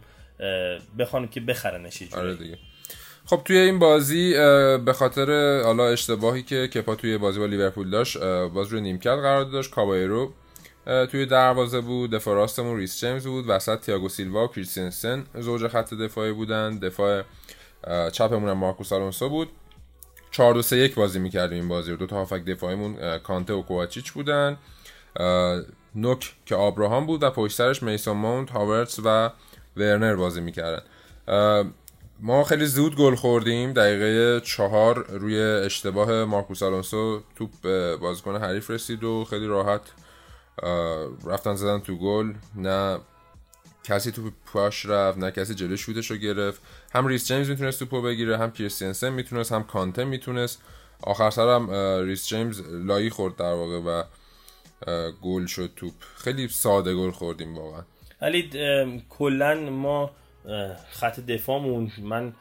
بخوان 0.99 1.27
که 1.27 1.39
بخرنش 1.39 2.13
آره 2.13 2.35
دیگه. 2.35 2.57
خب 3.25 3.41
توی 3.45 3.57
این 3.57 3.79
بازی 3.79 4.33
به 4.85 4.93
خاطر 4.95 5.61
حالا 5.63 5.87
اشتباهی 5.87 6.43
که 6.43 6.67
کپا 6.67 6.95
توی 6.95 7.17
بازی 7.17 7.39
با 7.39 7.45
لیورپول 7.45 7.89
داشت 7.89 8.17
باز 8.53 8.67
روی 8.67 8.81
نیمکت 8.81 9.07
قرار 9.07 9.43
داشت. 9.43 9.71
کابایرو 9.71 10.33
توی 10.85 11.25
دروازه 11.25 11.81
بود. 11.81 12.11
دفاع 12.11 12.35
راستمون 12.35 12.77
ریس 12.77 12.99
جیمز 12.99 13.27
بود. 13.27 13.45
وسط 13.47 13.79
تییاگو 13.79 14.09
سیلوا 14.09 14.43
و 14.43 14.47
کریستینسن 14.47 15.25
زوج 15.39 15.67
خط 15.67 15.93
دفاعی 15.93 16.31
بودن. 16.31 16.79
دفاع 16.79 17.23
چپمون 18.11 18.49
هم 18.49 18.57
مارکوس 18.57 18.93
آلونسو 18.93 19.29
بود. 19.29 19.49
4 20.31 20.53
2 20.53 20.61
3 20.61 20.77
1 20.77 20.95
بازی 20.95 21.19
می‌کردیم 21.19 21.59
این 21.59 21.67
بازی 21.67 21.91
رو. 21.91 21.97
دو 21.97 22.05
تا 22.05 22.15
هافبک 22.15 22.45
دفاعیمون 22.45 23.17
کانته 23.19 23.53
و 23.53 23.61
کوواچیچ 23.61 24.11
بودن. 24.11 24.57
نوک 25.95 26.35
که 26.45 26.55
آبراهام 26.55 27.05
بود 27.05 27.23
و 27.23 27.29
پشت 27.29 27.55
سرش 27.55 27.83
میسون 27.83 28.17
ماونت 28.17 28.49
هاورتس 28.49 28.99
و 29.05 29.29
ورنر 29.77 30.15
بازی 30.15 30.41
می‌کردن. 30.41 30.83
ما 32.25 32.43
خیلی 32.43 32.65
زود 32.65 32.95
گل 32.95 33.15
خوردیم. 33.15 33.73
دقیقه 33.73 34.41
چهار 34.41 35.05
روی 35.09 35.41
اشتباه 35.41 36.25
مارکوس 36.25 36.63
آلونسو 36.63 37.21
توپ 37.35 37.49
به 37.61 37.97
بازیکن 37.97 38.35
حریف 38.35 38.69
رسید 38.69 39.03
و 39.03 39.25
خیلی 39.25 39.47
راحت 39.47 39.81
رفتن 41.25 41.55
زدن 41.55 41.79
تو 41.79 41.95
گل. 41.97 42.33
نه 42.55 42.99
کسی 43.83 44.11
تو 44.11 44.31
پاش 44.53 44.85
رفت 44.85 45.17
نه 45.17 45.31
کسی 45.31 45.55
جلوی 45.55 45.77
شوتش 45.77 46.11
رو 46.11 46.17
گرفت. 46.17 46.61
هم 46.93 47.07
ریس 47.07 47.27
جیمز 47.27 47.49
می‌تونست 47.49 47.79
توپو 47.79 48.01
بگیره 48.01 48.37
هم 48.37 48.51
کریستینسن 48.51 49.09
می‌تونست 49.09 49.51
هم 49.51 49.63
کانته 49.63 50.03
می‌تونست. 50.03 50.61
آخر 51.01 51.49
هم 51.49 51.71
ریس 52.05 52.27
جیمز 52.27 52.61
لایی 52.69 53.09
خورد 53.09 53.35
در 53.35 53.53
واقع 53.53 53.79
و 53.79 54.03
گل 55.21 55.45
شد 55.45 55.71
توپ. 55.75 55.93
خیلی 56.15 56.47
ساده 56.47 56.95
گل 56.95 57.11
خوردیم 57.11 57.57
واقعا. 57.57 57.81
ولی 58.21 58.49
کلا 59.09 59.55
ما 59.55 60.11
خط 60.89 61.19
دفاعمون. 61.19 61.91
من 62.01 62.33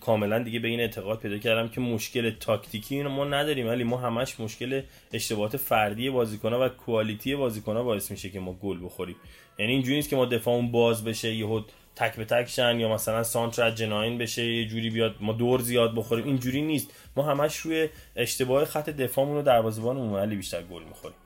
کاملا 0.00 0.38
دیگه 0.38 0.58
به 0.58 0.68
این 0.68 0.80
اعتقاد 0.80 1.18
پیدا 1.18 1.38
کردم 1.38 1.68
که 1.68 1.80
مشکل 1.80 2.30
تاکتیکی 2.30 2.96
اینو 2.96 3.08
ما 3.08 3.24
نداریم 3.24 3.68
ولی 3.68 3.84
ما 3.84 3.96
همش 3.96 4.40
مشکل 4.40 4.82
اشتباهات 5.12 5.56
فردی 5.56 6.10
بازیکن‌ها 6.10 6.66
و 6.66 6.68
کوالیتی 6.68 7.36
بازیکن‌ها 7.36 7.82
باعث 7.82 8.10
میشه 8.10 8.30
که 8.30 8.40
ما 8.40 8.52
گل 8.52 8.84
بخوریم. 8.84 9.16
یعنی 9.58 9.72
اینجوری 9.72 9.96
نیست 9.96 10.08
که 10.08 10.16
ما 10.16 10.24
دفاعمون 10.24 10.70
باز 10.72 11.04
بشه 11.04 11.34
یهو 11.34 11.60
تک 11.96 12.16
به 12.16 12.24
تک 12.24 12.48
شن 12.48 12.80
یا 12.80 12.88
مثلا 12.88 13.22
سانتر 13.22 13.70
جناین 13.70 14.18
بشه 14.18 14.44
یه 14.44 14.66
جوری 14.66 14.90
بیاد 14.90 15.14
ما 15.20 15.32
دور 15.32 15.60
زیاد 15.60 15.94
بخوریم. 15.94 16.24
اینجوری 16.24 16.62
نیست. 16.62 16.94
ما 17.16 17.22
همش 17.22 17.56
روی 17.56 17.88
اشتباه 18.16 18.64
خط 18.64 18.90
دفاعمون 18.90 19.36
و 19.36 19.42
دروازه‌بانمون 19.42 20.12
ولی 20.12 20.36
بیشتر 20.36 20.62
گل 20.62 20.82
می‌خوریم. 20.82 21.16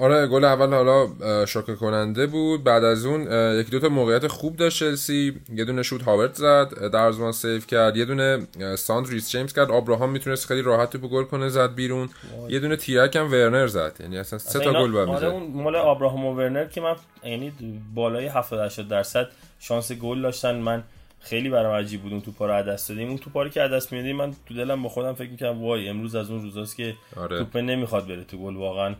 آره 0.00 0.26
گل 0.26 0.44
اول 0.44 0.74
حالا 0.74 1.06
شوکه 1.46 1.74
کننده 1.74 2.26
بود. 2.26 2.64
بعد 2.64 2.84
از 2.84 3.04
اون 3.04 3.20
یکی 3.60 3.70
دو 3.70 3.80
تا 3.80 3.88
موقعیت 3.88 4.26
خوب 4.26 4.56
داشت 4.56 4.78
چلسی. 4.78 5.40
یه 5.54 5.64
دونه 5.64 5.82
شوت 5.82 6.02
هاورت 6.02 6.34
زد 6.34 6.90
دروازه‌بان 6.92 7.32
save 7.32 7.60
کرد. 7.60 7.96
یه 7.96 8.04
دونه 8.04 8.46
سانتر 8.76 9.08
ریس 9.10 9.30
جیمز 9.30 9.52
کرد. 9.52 9.70
ابراهام 9.70 10.10
می‌تونست 10.10 10.46
خیلی 10.46 10.62
راحت 10.62 10.90
تو 10.90 11.08
گل 11.08 11.24
کنه 11.24 11.48
زد 11.48 11.74
بیرون. 11.74 12.08
یه 12.48 12.60
دونه 12.60 12.76
تیرک 12.76 13.16
هم 13.16 13.32
ورنر 13.32 13.66
زد. 13.66 13.96
یعنی 14.00 14.18
اصلا 14.18 14.38
سه 14.38 14.58
تا 14.58 14.72
گل 14.72 14.92
بعد 14.92 15.08
آره 15.08 15.28
اون 15.28 15.62
مال 15.62 15.76
ابراهام 15.76 16.26
و 16.26 16.34
ورنر 16.34 16.64
که 16.64 16.80
من 16.80 16.96
یعنی 17.24 17.52
بالای 17.94 18.26
70 18.26 18.60
80 18.60 18.88
درصد 18.88 19.28
شانس 19.58 19.92
گل 19.92 20.22
داشتن. 20.22 20.56
من 20.56 20.82
خیلی 21.20 21.50
برام 21.50 21.74
عجیب 21.74 22.02
بود 22.02 22.12
اون 22.12 22.20
توپا 22.20 22.46
رو 22.46 22.62
دست 22.62 22.88
دادیم. 22.88 23.08
اون 23.08 23.18
توپا 23.18 23.48
که 23.48 23.60
دست 23.60 23.92
میدیم 23.92 24.16
من 24.16 24.32
تو 24.48 24.54
دلم 24.54 24.82
با 24.82 24.88
خودم 24.88 25.12
فکر 25.12 25.30
می‌کردم 25.30 25.62
وای 25.62 25.88
امروز 25.88 26.14
از 26.14 26.30
اون 26.30 26.42
روزاست 26.42 26.76
که 26.76 26.94
آره. 27.16 27.38
توپ 27.38 27.56
نمی‌خواد 27.56 28.06
بره 28.06 28.24
تو 28.24 28.38
گل 28.38 28.56
واقعا. 28.56 28.94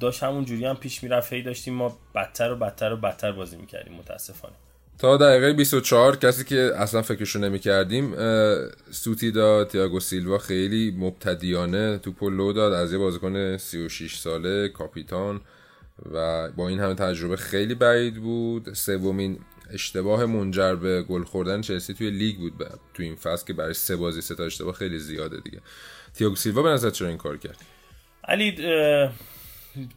داشت 0.00 0.22
همون 0.22 0.44
جوری 0.44 0.64
هم 0.64 0.76
پیش 0.76 1.02
می‌رفت 1.02 1.32
هی 1.32 1.42
داشتیم 1.42 1.74
ما 1.74 1.98
بدتر 2.14 2.52
و 2.52 2.56
بدتر 2.56 2.92
و 2.92 2.96
بدتر 2.96 3.32
بازی 3.32 3.56
می‌کردیم 3.56 3.92
متاسفانه. 3.92 4.54
تا 4.98 5.16
دقیقه 5.16 5.52
24 5.52 6.16
کسی 6.16 6.44
که 6.44 6.72
اصلا 6.76 7.02
فکرشو 7.02 7.38
نمی‌کردیم 7.38 8.14
سوتی 8.90 9.30
داد 9.30 9.68
تیاگو 9.68 10.00
سیلوا 10.00 10.38
خیلی 10.38 10.96
مبتدیانه 10.98 11.98
تو 11.98 12.12
پلو 12.12 12.52
داد. 12.52 12.72
از 12.72 12.92
یه 12.92 12.98
بازیکن 12.98 13.56
36 13.56 14.16
ساله 14.16 14.68
کاپیتان. 14.68 15.40
و 16.12 16.50
با 16.50 16.68
این 16.68 16.80
همه 16.80 16.94
تجربه 16.94 17.36
خیلی 17.36 17.74
بعید 17.74 18.14
بود. 18.14 18.72
سومین 18.72 19.38
اشتباه 19.70 20.26
منجر 20.26 20.74
به 20.74 21.02
گل 21.02 21.24
خوردن 21.24 21.60
چلسی 21.60 21.94
توی 21.94 22.10
لیگ 22.10 22.36
بود 22.36 22.52
تو 22.94 23.02
این 23.02 23.16
فصل 23.16 23.46
که 23.46 23.52
برای 23.52 23.74
سه 23.74 23.96
بازی 23.96 24.20
سه 24.20 24.34
تا 24.34 24.44
اشتباه 24.44 24.74
خیلی 24.74 24.98
زیاده 24.98 25.40
دیگه. 25.40 25.60
تیاگو 26.14 26.36
سیلوا 26.36 26.62
به 26.62 26.68
نظر 26.68 26.90
چرا 26.90 27.08
این 27.08 27.16
کار 27.16 27.36
کرد؟ 27.36 27.56
علی 28.28 28.56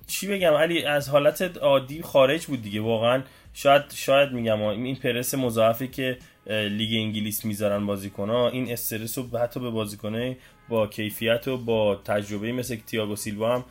چی 0.07 0.27
بگم 0.27 0.53
علی 0.53 0.83
از 0.83 1.09
حالت 1.09 1.57
عادی 1.57 2.01
خارج 2.01 2.45
بود 2.45 2.61
دیگه. 2.61 2.81
واقعا 2.81 3.23
شاید 3.53 3.83
شاید 3.93 4.31
میگم 4.31 4.61
این 4.61 4.95
پرس 4.95 5.33
مضاعفی 5.33 5.87
که 5.87 6.17
لیگ 6.47 6.89
انگلیس 6.93 7.45
می‌ذارن 7.45 7.85
بازیکنها 7.85 8.49
این 8.49 8.71
استرس 8.71 9.17
رو 9.17 9.37
حتی 9.37 9.59
به 9.59 9.69
بازیکنه 9.69 10.37
با 10.69 10.87
کیفیت 10.87 11.47
و 11.47 11.57
با 11.57 11.95
تجربه 11.95 12.51
مثل 12.51 12.75
تییاگو 12.75 13.15
سیلوا 13.15 13.55
هم 13.55 13.65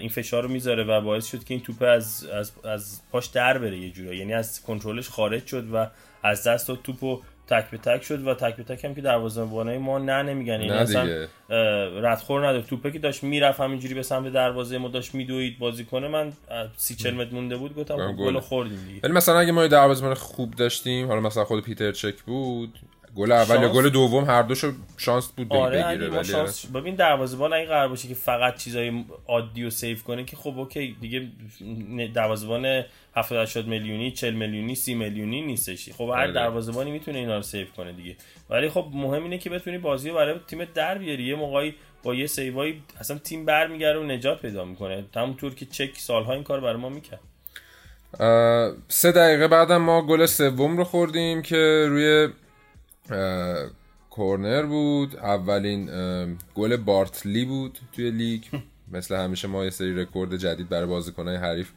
این 0.00 0.08
فشار 0.08 0.42
رو 0.42 0.48
می‌ذاره 0.48 0.84
و 0.84 1.00
باعث 1.00 1.26
شد 1.26 1.44
که 1.44 1.54
این 1.54 1.62
توپ 1.62 1.82
از, 1.82 2.24
از, 2.24 2.52
از 2.64 3.00
پاش 3.12 3.26
در 3.26 3.58
بره 3.58 3.78
یه 3.78 3.90
جورایی. 3.90 4.18
یعنی 4.18 4.34
از 4.34 4.62
کنترلش 4.62 5.08
خارج 5.08 5.46
شد 5.46 5.74
و 5.74 5.86
از 6.22 6.46
دست 6.46 6.82
توپ 6.82 7.22
تک 7.48 7.70
به 7.70 7.78
تک 7.78 8.02
شد 8.02 8.26
و 8.26 8.34
تک 8.34 8.56
به 8.56 8.62
تک 8.62 8.84
هم 8.84 8.94
که 8.94 9.00
دروازه‌بانای 9.00 9.78
ما 9.78 9.98
نه 9.98 10.22
نمیگن. 10.22 10.60
یعنی 10.60 10.70
اصلا 10.70 11.26
ردخور 12.02 12.48
نداره. 12.48 12.62
توپه 12.62 12.90
که 12.90 12.98
داشت 12.98 13.24
می‌رفت 13.24 13.60
همینجوری 13.60 13.94
به 13.94 14.02
سمت 14.02 14.32
دروازه 14.32 14.78
ما 14.78 14.88
داشت 14.88 15.14
میدوید 15.14 15.58
بازیکن 15.58 16.04
من 16.04 16.32
سی 16.76 17.10
متر 17.10 17.34
مونده 17.34 17.56
بود 17.56 17.76
گفتم 17.76 17.96
خب 17.96 18.16
گل. 18.16 18.40
خوردیم 18.40 18.84
دیگه. 18.86 19.00
ولی 19.02 19.12
مثلا 19.12 19.38
اگه 19.38 19.52
ما 19.52 19.66
دروازه‌بان 19.66 20.14
خوب 20.14 20.54
داشتیم 20.54 21.08
حالا 21.08 21.20
مثلا 21.20 21.44
خود 21.44 21.64
پیتر 21.64 21.92
چک 21.92 22.22
بود 22.22 22.78
گل 23.16 23.32
اول 23.32 23.62
یا 23.62 23.68
گل 23.68 23.88
دوم 23.88 24.24
هر 24.24 24.42
دوشو 24.42 24.72
شانس 24.96 25.32
بود 25.32 25.52
آره 25.52 25.84
بگیره 25.84 26.08
ولی 26.08 26.24
شانس 26.24 26.66
ببین 26.66 26.94
دروازه‌بان 26.94 27.52
اگه 27.52 27.66
قرار 27.66 27.88
باشه 27.88 28.08
که 28.08 28.14
فقط 28.14 28.56
چیزای 28.56 29.04
عادی 29.28 29.64
رو 29.64 29.70
save 29.70 29.98
کنه 29.98 30.24
که 30.24 30.36
خب 30.36 30.58
OK 30.58 30.96
دیگه 31.00 31.28
دروازه‌بان 32.14 32.84
70 33.16 33.38
80 33.38 33.66
میلیونی 33.66 34.10
40 34.10 34.34
میلیونی 34.34 34.74
30 34.74 34.94
میلیونی 34.94 35.42
نیستش. 35.42 35.92
خب 35.92 36.04
هر 36.04 36.10
آره. 36.10 36.32
دروازه‌بانی 36.32 36.90
می‌تونه 36.90 37.18
اینا 37.18 37.36
رو 37.36 37.42
save 37.42 37.66
کنه 37.76 37.92
دیگه. 37.92 38.16
ولی 38.50 38.68
خب 38.68 38.86
مهم 38.92 39.22
اینه 39.22 39.38
که 39.38 39.50
بتونی 39.50 39.78
بازی 39.78 40.08
رو 40.08 40.14
برای 40.14 40.34
تیمت 40.46 40.72
در 40.74 40.98
بیاری. 40.98 41.22
یه 41.22 41.34
موقعی 41.34 41.74
با 42.02 42.14
یه 42.14 42.26
save 42.26 42.63
ایی 42.63 42.82
اصلا 43.00 43.18
تیم 43.18 43.44
برمیگره 43.44 43.98
و 43.98 44.02
نجات 44.02 44.42
پیدا 44.42 44.64
می‌کنه. 44.64 45.04
همونطور 45.16 45.54
که 45.54 45.66
چک 45.66 45.98
سالها 45.98 46.32
این 46.32 46.42
کار 46.42 46.60
برای 46.60 46.76
ما 46.76 46.88
می‌کرد. 46.88 47.20
سه 48.88 49.12
دقیقه 49.12 49.48
بعدم 49.48 49.76
ما 49.76 50.02
گل 50.02 50.26
سوم 50.26 50.76
رو 50.76 50.84
خوردیم 50.84 51.42
که 51.42 51.86
روی 51.88 52.28
کورنر 54.10 54.62
بود. 54.62 55.16
اولین 55.16 55.86
گل 56.54 56.76
بارتلی 56.76 57.44
بود 57.44 57.78
توی 57.92 58.10
لیگ. 58.10 58.42
مثل 58.92 59.14
همیشه 59.14 59.48
ما 59.48 59.64
یه 59.64 59.70
سری 59.70 59.94
رکورد 59.94 60.36
جدید 60.36 60.68
برای 60.68 60.86
بازیکنهای 60.86 61.36
حریف 61.36 61.70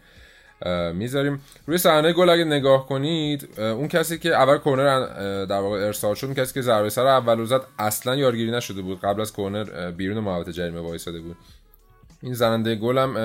می‌ذاریم. 0.93 1.41
روی 1.67 1.77
صحنه 1.77 2.13
گل 2.13 2.29
اگه 2.29 2.43
نگاه 2.43 2.87
کنید 2.87 3.59
اون 3.59 3.87
کسی 3.87 4.17
که 4.17 4.35
اول 4.35 4.57
کورنر 4.57 5.05
در 5.45 5.59
واقع 5.59 5.85
ارسال 5.85 6.15
شد 6.15 6.25
اون 6.25 6.35
کسی 6.35 6.53
که 6.53 6.61
ضربه 6.61 6.89
سر 6.89 7.07
اول 7.07 7.45
زد 7.45 7.61
اصلا 7.79 8.15
یارگیری 8.15 8.51
نشده 8.51 8.81
بود. 8.81 9.01
قبل 9.01 9.21
از 9.21 9.33
کورنر 9.33 9.91
بیرون 9.91 10.19
محوطه 10.19 10.51
جریمه 10.51 10.79
وایساده 10.79 11.19
بود. 11.19 11.37
این 12.23 12.33
زننده 12.33 12.75
گلم 12.75 13.15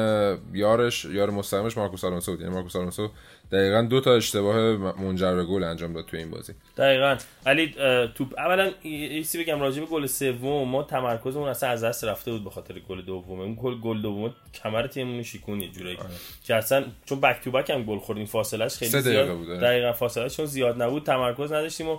یارش 0.52 1.04
یار 1.04 1.30
مستقیمش 1.30 1.76
مارکوس 1.76 2.04
آلونسو 2.04 2.32
بود. 2.32 2.40
یعنی 2.40 2.54
مارکوس 2.54 2.76
آلونسو 2.76 3.10
دقیقا 3.52 3.82
دو 3.82 4.00
تا 4.00 4.14
اشتباه 4.14 4.56
منجر 5.02 5.34
به 5.34 5.44
گل 5.44 5.64
انجام 5.64 5.92
داد 5.92 6.06
تو 6.06 6.16
این 6.16 6.30
بازی. 6.30 6.52
دقیقا. 6.76 7.16
علی 7.46 7.74
توپ 8.14 8.38
اولا 8.38 8.70
یه 8.82 9.00
چیزی 9.00 9.42
بگم 9.44 9.60
راجع 9.60 9.80
به 9.80 9.86
گل 9.86 10.06
سوم 10.06 10.68
ما 10.68 10.82
تمرکزمون 10.82 11.48
اصلا 11.48 11.68
از 11.68 11.84
دست 11.84 12.04
رفته 12.04 12.32
بود 12.32 12.44
به 12.44 12.50
خاطر 12.50 12.78
گل 12.88 13.02
دوم. 13.02 13.40
اون 13.40 13.58
گل 13.62 13.80
گل 13.80 14.02
دوم 14.02 14.34
کمر 14.54 14.86
تیممون 14.86 15.22
شکوند 15.22 15.60
یه 15.60 15.68
جورایی 15.68 15.96
آره. 15.96 16.08
که 16.44 16.54
اصلا 16.54 16.84
چون 17.04 17.20
بک 17.20 17.40
تو 17.44 17.50
بک 17.50 17.70
هم 17.70 17.82
گل 17.82 17.98
خوردیم 17.98 18.26
فاصلهش 18.26 18.76
خیلی 18.76 19.00
زیاد 19.00 19.36
بود 19.36 19.48
دقیقا 19.48 19.92
فاصلهش 19.92 20.36
چون 20.36 20.46
زیاد 20.46 20.82
نبود 20.82 21.04
تمرکز 21.04 21.52
نداشتیم 21.52 21.88
و 21.88 21.98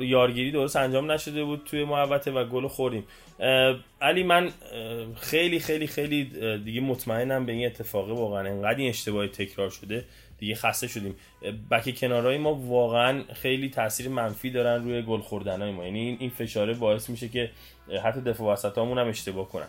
یارگیری 0.00 0.50
درست 0.50 0.76
انجام 0.76 1.12
نشده 1.12 1.44
بود 1.44 1.62
توی 1.64 1.84
محوطه 1.84 2.30
و 2.30 2.44
گل 2.44 2.68
خوردیم. 2.68 3.04
علی 4.00 4.22
من 4.22 4.50
خیلی 5.16 5.60
خیلی 5.60 5.86
خیلی 5.86 6.24
دیگه 6.64 6.80
مطمئنم 6.80 7.46
به 7.46 7.52
این 7.52 7.66
اتفاق 7.66 8.08
واقعا 8.08 8.48
انقدر 8.48 8.78
این 8.78 8.88
اشتباه 8.88 9.26
تکرار 9.26 9.70
شده 9.70 10.04
دیگه 10.38 10.54
خسته 10.54 10.88
شدیم. 10.88 11.14
بک 11.70 11.98
کنارهای 11.98 12.38
ما 12.38 12.54
واقعا 12.54 13.22
خیلی 13.34 13.68
تاثیر 13.68 14.08
منفی 14.08 14.50
دارن 14.50 14.84
روی 14.84 15.02
گل 15.02 15.20
خوردن 15.20 15.62
های 15.62 15.70
ما. 15.70 15.84
یعنی 15.84 16.16
این 16.20 16.30
فشاره 16.30 16.74
باعث 16.74 17.10
میشه 17.10 17.28
که 17.28 17.50
حتی 18.04 18.20
دفاع 18.20 18.52
وسط 18.52 18.78
هم 18.78 18.98
اشتباه 18.98 19.48
کنن. 19.48 19.68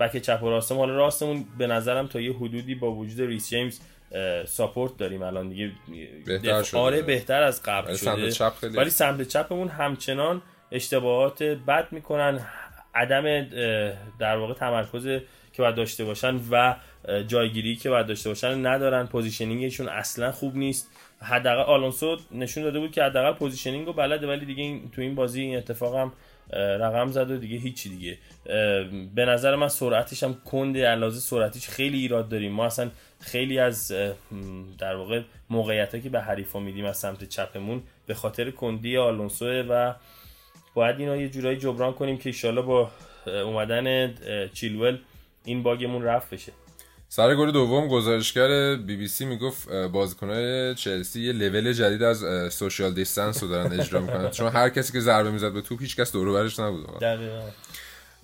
بک 0.00 0.16
چپ 0.16 0.42
و 0.42 0.50
راستم 0.50 0.76
حالا 0.76 0.96
راستمون 0.96 1.44
به 1.58 1.66
نظرم 1.66 2.06
تا 2.06 2.20
یه 2.20 2.32
حدودی 2.32 2.74
با 2.74 2.92
وجود 2.92 3.20
ریس 3.28 3.50
جیمز 3.50 3.80
support 4.46 4.96
داریم 4.96 5.22
الان 5.22 5.48
دیگه. 5.48 5.70
بهتر 6.26 6.78
آره 6.78 7.02
بهتر 7.02 7.42
از 7.42 7.62
قبل 7.62 7.94
شده. 7.94 8.30
ولی 8.68 8.90
سمت 8.90 9.28
چپمون 9.28 9.68
همچنان 9.68 10.42
اشتباهات 10.72 11.42
بد 11.42 11.88
می‌کنن 11.90 12.40
عدم 12.94 13.44
در 14.18 14.36
واقع 14.36 14.54
تمرکز 14.54 15.04
که 15.52 15.62
باید 15.62 15.74
داشته 15.74 16.04
باشن 16.04 16.40
و 16.50 16.76
جایگیری 17.26 17.76
که 17.76 17.90
باید 17.90 18.06
داشته 18.06 18.28
باشن 18.28 18.66
ندارن. 18.66 19.06
positioning 19.06 19.66
شون 19.66 19.88
اصلا 19.88 20.32
خوب 20.32 20.56
نیست. 20.56 20.90
حداقل 21.20 21.62
آلونسو 21.62 22.16
نشون 22.32 22.62
داده 22.62 22.78
بود 22.78 22.92
که 22.92 23.02
حداقل 23.02 23.32
positioning 23.38 23.86
رو 23.86 23.92
بلده 23.92 24.26
ولی 24.26 24.46
دیگه 24.46 24.62
این 24.62 24.90
تو 24.90 25.00
این 25.00 25.14
بازی 25.14 25.40
این 25.40 25.56
اتفاق 25.56 25.96
هم 25.96 26.12
رقم 26.52 27.10
زد 27.10 27.30
و 27.30 27.36
دیگه 27.36 27.56
هیچی 27.56 27.88
دیگه. 27.88 28.18
به 29.14 29.24
نظر 29.24 29.56
من 29.56 29.68
سرعتش 29.68 30.22
هم 30.22 30.34
کنده 30.34 30.86
علاوه 30.86 31.14
سرعتش 31.14 31.68
خیلی 31.68 31.98
ایراد 31.98 32.28
داریم. 32.28 32.52
ما 32.52 32.66
اصلا 32.66 32.90
خیلی 33.20 33.58
از 33.58 33.92
در 34.78 34.96
واقع 34.96 35.22
موقعیت 35.50 36.02
که 36.02 36.08
به 36.08 36.20
حریفا 36.20 36.60
میدیم 36.60 36.84
از 36.84 36.96
سمت 36.96 37.28
چپمون 37.28 37.82
به 38.06 38.14
خاطر 38.14 38.50
کندی 38.50 38.96
آلونسو 38.96 39.46
و 39.46 39.94
باید 40.74 41.00
اینا 41.00 41.16
یه 41.16 41.28
جورایی 41.28 41.58
جبران 41.58 41.92
کنیم 41.92 42.18
که 42.18 42.28
ایشالا 42.28 42.62
با 42.62 42.90
اومدن 43.26 44.14
چیلول 44.52 44.98
این 45.44 45.62
باگمون 45.62 46.02
رفت 46.02 46.34
بشه. 46.34 46.52
سر 47.16 47.34
گل 47.34 47.50
دوم 47.50 47.88
گزارشگر 47.88 48.76
بی 48.76 48.96
بی 48.96 49.08
سی 49.08 49.24
می‌گفت 49.24 49.72
بازیکنای 49.72 50.74
چلسی 50.74 51.20
یه 51.20 51.32
لول 51.32 51.72
جدید 51.72 52.02
از 52.02 52.24
سوشال 52.54 52.94
دیستنس 52.94 53.42
رو 53.42 53.48
دارن 53.48 53.80
اجرا 53.80 54.00
می‌کنن 54.00 54.30
چون 54.30 54.52
هر 54.52 54.68
کسی 54.68 54.92
که 54.92 55.00
ضربه 55.00 55.30
می‌زد 55.30 55.52
به 55.52 55.60
توپ 55.60 55.80
هیچ 55.80 55.96
کس 55.96 56.12
دور 56.12 56.32
برش 56.32 56.60
نبود 56.60 57.04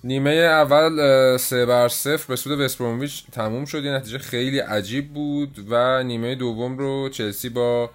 نیمه 0.03 0.31
اول 0.31 1.37
سه 1.37 1.65
بر 1.65 1.87
صفر 1.87 2.27
به 2.27 2.35
سود 2.35 2.59
وستبرومویچ 2.59 3.23
تموم 3.31 3.65
شد 3.65 3.83
یه 3.83 3.91
نتیجه 3.91 4.17
خیلی 4.17 4.59
عجیب 4.59 5.13
بود 5.13 5.65
و 5.69 6.03
نیمه 6.03 6.35
دوم 6.35 6.77
رو 6.77 7.09
چلسی 7.09 7.49
با 7.49 7.89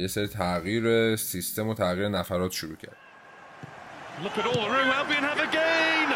یه 0.00 0.06
سری 0.06 0.26
تغییر 0.26 1.16
سیستم 1.16 1.68
و 1.68 1.74
تغییر 1.74 2.08
نفرات 2.08 2.52
شروع 2.52 2.76
کرد 2.76 2.96
Look 4.24 4.38
at 4.38 4.46
all 4.46 4.60
the 4.64 4.70
room. 4.74 4.88
Albion 4.98 5.24
have 5.30 5.40
a 5.48 5.50
gain. 5.60 6.08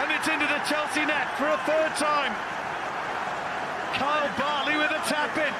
And 0.00 0.08
it's 0.16 0.28
into 0.34 0.48
the 0.54 0.60
Chelsea 0.70 1.04
net 1.12 1.28
for 1.38 1.48
a 1.56 1.60
third 1.68 1.92
time. 2.08 2.61
Kyle 3.94 4.38
Barley 4.38 4.76
with 4.76 4.90
a 4.90 5.02
tap 5.08 5.36
in. 5.36 5.52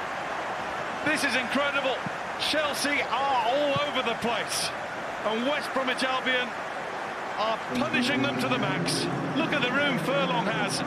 This 1.11 1.25
is 1.25 1.37
incredible. 1.37 1.97
Chelsea 2.41 3.03
are 3.03 3.47
all 3.47 3.75
over 3.87 4.03
the 4.03 4.15
place. 4.17 4.71
And 5.27 5.47
West 5.47 5.73
Bromwich 5.75 6.03
Albion 6.03 6.49
are 7.39 7.59
punishing 7.75 8.23
them 8.23 8.41
to 8.41 8.49
the 8.49 8.59
max. 8.59 9.05
Look 9.37 9.53
at 9.53 9.63
the 9.63 9.73
room 9.73 9.99
Furlong 10.01 10.47
has. 10.47 10.81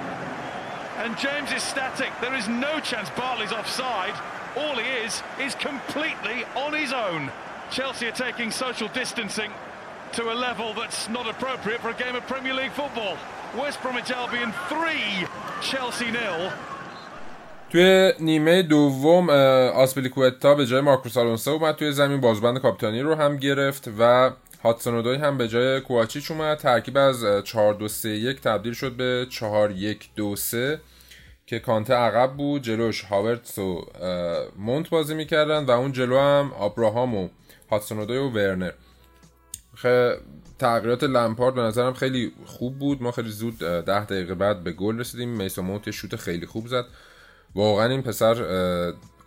And 0.97 1.17
James 1.17 1.51
is 1.51 1.63
static. 1.63 2.11
There 2.21 2.33
is 2.33 2.47
no 2.47 2.79
chance 2.79 3.09
Barley's 3.11 3.51
offside. 3.51 4.13
All 4.57 4.75
he 4.75 4.87
is, 5.03 5.21
is 5.39 5.55
completely 5.55 6.45
on 6.55 6.73
his 6.73 6.93
own. 6.93 7.31
Chelsea 7.71 8.07
are 8.07 8.11
taking 8.11 8.51
social 8.51 8.87
distancing 8.89 9.51
to 10.13 10.31
a 10.31 10.33
level 10.33 10.73
that's 10.73 11.09
not 11.09 11.27
appropriate 11.27 11.81
for 11.81 11.89
a 11.89 11.93
game 11.93 12.15
of 12.15 12.25
Premier 12.27 12.53
League 12.53 12.71
football. 12.71 13.17
West 13.57 13.81
Bromwich 13.81 14.11
Albion 14.11 14.53
3, 14.69 15.27
Chelsea 15.61 16.11
nil. 16.11 16.51
توی 17.69 18.13
نیمه 18.19 18.61
دوم 18.61 19.29
آسپلیکوتا 19.69 20.55
به 20.55 20.65
جای 20.65 20.81
مارکوس 20.81 21.17
آلونسو 21.17 21.51
اومد 21.51 21.75
توی 21.75 21.91
زمین 21.91 22.21
بازبند 22.21 22.57
کاپیتانی 22.57 23.01
رو 23.01 23.15
هم 23.15 23.37
گرفت 23.37 23.89
و 23.99 24.31
هاتسون 24.63 25.05
هم 25.07 25.37
به 25.37 25.47
جای 25.47 25.81
کوواچیچ 25.81 26.31
اومد. 26.31 26.57
ترکیب 26.57 26.97
از 26.97 27.25
4 27.43 27.73
2 27.73 27.87
3 27.87 28.09
1 28.09 28.41
تبدیل 28.41 28.73
شد 28.73 28.91
به 28.91 29.27
4 29.29 29.71
1 29.71 30.09
2 30.15 30.35
3 30.35 30.79
که 31.45 31.59
کانته 31.59 31.93
عقب 31.93 32.33
بود 32.33 32.61
جلوش 32.61 33.01
هاورتس 33.01 33.57
و 33.57 33.85
مونت 34.57 34.89
بازی 34.89 35.15
می‌کردن 35.15 35.65
و 35.65 35.71
اون 35.71 35.91
جلو 35.91 36.19
هم 36.19 36.51
آبراهام 36.59 37.15
و 37.15 37.29
هاتسونودای 37.71 38.17
و 38.17 38.29
ورنر. 38.29 38.71
خیلی 39.75 40.13
تغییرات 40.59 41.03
لمپارد 41.03 41.55
به 41.55 41.61
نظرم 41.61 41.93
خیلی 41.93 42.31
خوب 42.45 42.79
بود. 42.79 43.03
ما 43.03 43.11
خیلی 43.11 43.29
زود 43.29 43.57
ده 43.59 44.05
دقیقه 44.05 44.35
بعد 44.35 44.63
به 44.63 44.71
گل 44.71 44.99
رسیدیم. 44.99 45.29
میسا 45.29 45.61
مونت 45.61 45.91
شوت 45.91 46.15
خیلی 46.15 46.45
خوب 46.45 46.67
زد. 46.67 46.85
واقعا 47.55 47.91
این 47.91 48.01
پسر 48.01 48.35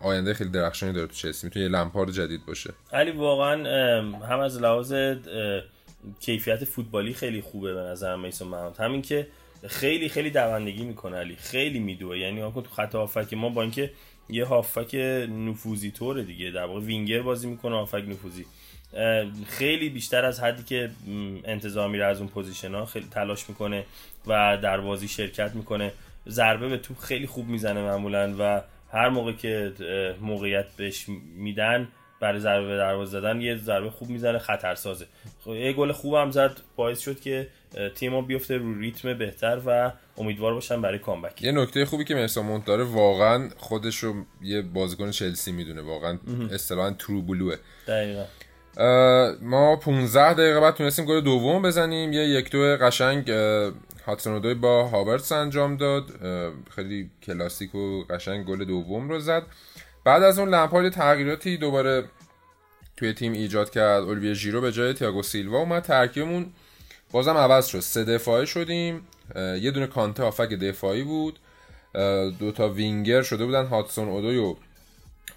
آینده 0.01 0.35
خیلی 0.35 0.51
درخشانی 0.51 0.93
داره 0.93 1.07
تو 1.07 1.15
چلسی. 1.15 1.47
می‌تونه 1.47 1.65
یه 1.65 1.71
لمپارد 1.71 2.11
جدید 2.11 2.47
باشه. 2.47 2.71
علی 2.93 3.11
واقعا 3.11 3.65
هم 4.27 4.41
از 4.41 4.61
لحاظ 4.63 4.95
کیفیت 6.21 6.65
فوتبالی 6.65 7.15
خیلی 7.15 7.41
خوبه 7.41 7.75
به 7.75 7.81
نظر 7.81 8.17
میسون 8.17 8.49
ماونت 8.49 8.81
همین 8.81 9.03
که 9.03 9.27
خیلی 9.67 10.09
خیلی 10.09 10.31
دوندگی 10.31 10.85
می‌کنه 10.85 11.17
علی. 11.17 11.37
خیلی 11.37 11.79
میدوه. 11.79 12.19
یعنی 12.19 12.41
تو 12.41 12.63
خط 12.77 12.95
هافک 12.95 13.35
ما 13.35 13.49
با 13.49 13.63
اینکه 13.63 13.91
یه 14.29 14.45
هافک 14.45 14.95
نفوذی 15.31 15.91
طوره 15.91 16.23
دیگه. 16.23 16.51
در 16.51 16.65
واقع 16.65 16.81
وینگر 16.81 17.23
بازی 17.23 17.49
می‌کنه 17.49 17.77
هافک 17.77 18.05
نفوذی. 18.09 18.47
خیلی 19.47 19.89
بیشتر 19.89 20.25
از 20.25 20.41
حدی 20.41 20.63
که 20.63 20.91
انتظار 21.45 21.89
میره 21.89 22.05
از 22.05 22.19
اون 22.19 22.29
position 22.29 22.75
ها 22.75 22.87
خیلی 22.87 23.07
تلاش 23.11 23.49
می‌کنه 23.49 23.85
و 24.27 24.59
در 24.63 24.81
بازی 24.81 25.09
شرکت 25.09 25.55
می‌کنه. 25.55 25.93
ضربه 26.31 26.69
به 26.69 26.79
توپ 26.79 26.99
خیلی 26.99 27.27
خوب 27.27 27.49
می‌زنه 27.49 27.83
معمولا 27.83 28.35
و 28.39 28.63
هر 28.93 29.09
موقع 29.09 29.33
که 29.33 29.73
موقعیت 30.21 30.67
بهش 30.77 31.07
میدن 31.37 31.89
برای 32.21 32.41
ضربه 32.41 32.67
به 32.67 32.77
دروازه 32.77 33.21
زدن 33.21 33.41
یه 33.41 33.57
ضربه 33.57 33.91
خوب 33.91 34.09
می‌زنه 34.09 34.39
خطرسازه. 34.39 35.07
خب 35.45 35.55
یه 35.55 35.73
گل 35.73 35.93
خوبم 35.93 36.31
زد 36.31 36.61
باعث 36.77 37.01
شد 37.01 37.21
که 37.21 37.49
تیم 37.95 38.13
ما 38.13 38.23
بیفته 38.23 38.57
رو 38.57 38.79
ریتم 38.79 39.19
بهتر 39.19 39.61
و 39.67 39.93
امیدوار 40.17 40.55
باشن 40.55 40.83
برای 40.83 40.99
comeback. 40.99 41.43
یه 41.43 41.53
نکته 41.53 41.85
خوبی 41.85 42.05
که 42.05 42.15
میسون 42.15 42.43
ماونت 42.43 42.65
داره 42.65 42.85
واقعا 42.85 43.49
خودش 43.57 43.97
رو 43.97 44.15
یه 44.43 44.63
بازیکن 44.63 45.11
چلسی 45.11 45.53
می‌دونه 45.53 45.83
واقعا 45.83 46.19
اصطلاحا 46.53 46.91
ترو 46.91 47.23
بلوه 47.23 47.57
دقیقا. 47.89 48.25
ما 49.43 49.77
15 49.77 50.35
دقیقه 50.35 50.61
بعد 50.61 50.75
تونستیم 50.75 51.05
گل 51.05 51.21
دوم 51.21 51.63
بزنیم. 51.63 52.13
یه 52.13 52.23
یک 52.23 52.51
دو 52.51 52.77
قشنگ 52.77 53.31
هاتسونودوی 54.09 54.55
با 54.55 54.89
هاورتس 54.89 55.33
انجام 55.33 55.77
داد 55.77 56.11
خیلی 56.71 57.11
کلاسیک 57.23 57.75
و 57.75 58.03
قشنگ 58.03 58.47
گل 58.47 58.65
دوم 58.65 59.09
رو 59.09 59.21
زد. 59.21 59.43
بعد 60.05 60.23
از 60.23 60.39
اون 60.39 60.49
لمپارد 60.49 60.93
تغییراتی 60.93 61.57
دوباره 61.57 62.05
توی 62.97 63.13
تیم 63.13 63.33
ایجاد 63.33 63.71
کرد. 63.71 64.03
اولویه 64.03 64.35
ژیرو 64.35 64.61
به 64.61 64.73
جای 64.73 64.95
تییاگو 64.95 65.23
سیلوا 65.23 65.59
اومد. 65.59 65.83
ترکیبمون 65.83 66.53
بازم 67.11 67.37
عوض 67.37 67.67
شد. 67.67 67.81
سه 67.81 68.05
دفاعی 68.05 68.47
شدیم. 68.47 69.07
یه 69.37 69.71
دونه 69.71 69.87
کانته 69.87 70.23
آفک 70.23 70.49
دفاعی 70.49 71.03
بود. 71.03 71.39
دو 72.39 72.53
تا 72.53 72.69
وینگر 72.69 73.23
شده 73.23 73.45
بودن 73.45 73.67
هاتسون 73.67 74.09
اودوی 74.09 74.39
و 74.39 74.57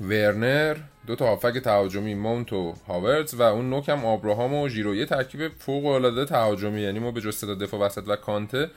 ورنر 0.02 0.78
دو 1.08 1.16
تا 1.16 1.26
هافک 1.26 1.58
تهاجمی 1.58 2.16
مونت 2.16 2.54
و 2.54 2.74
هاورتز 2.88 3.34
و 3.34 3.42
اون 3.42 3.70
نوک 3.70 3.90
هم 3.90 4.06
آبراهام 4.06 4.54
و 4.54 4.70
ژیرو. 4.70 4.96
یه 4.96 5.06
ترکیب 5.06 5.52
فوق 5.60 5.86
العاده 5.86 6.26
تهاجمی 6.26 6.82
یعنی 6.82 7.00
ما 7.00 7.12
به 7.12 7.22
جز 7.22 7.46
دفاع 7.46 7.80
وسط 7.80 8.04
و 8.08 8.16
کانته 8.16 8.70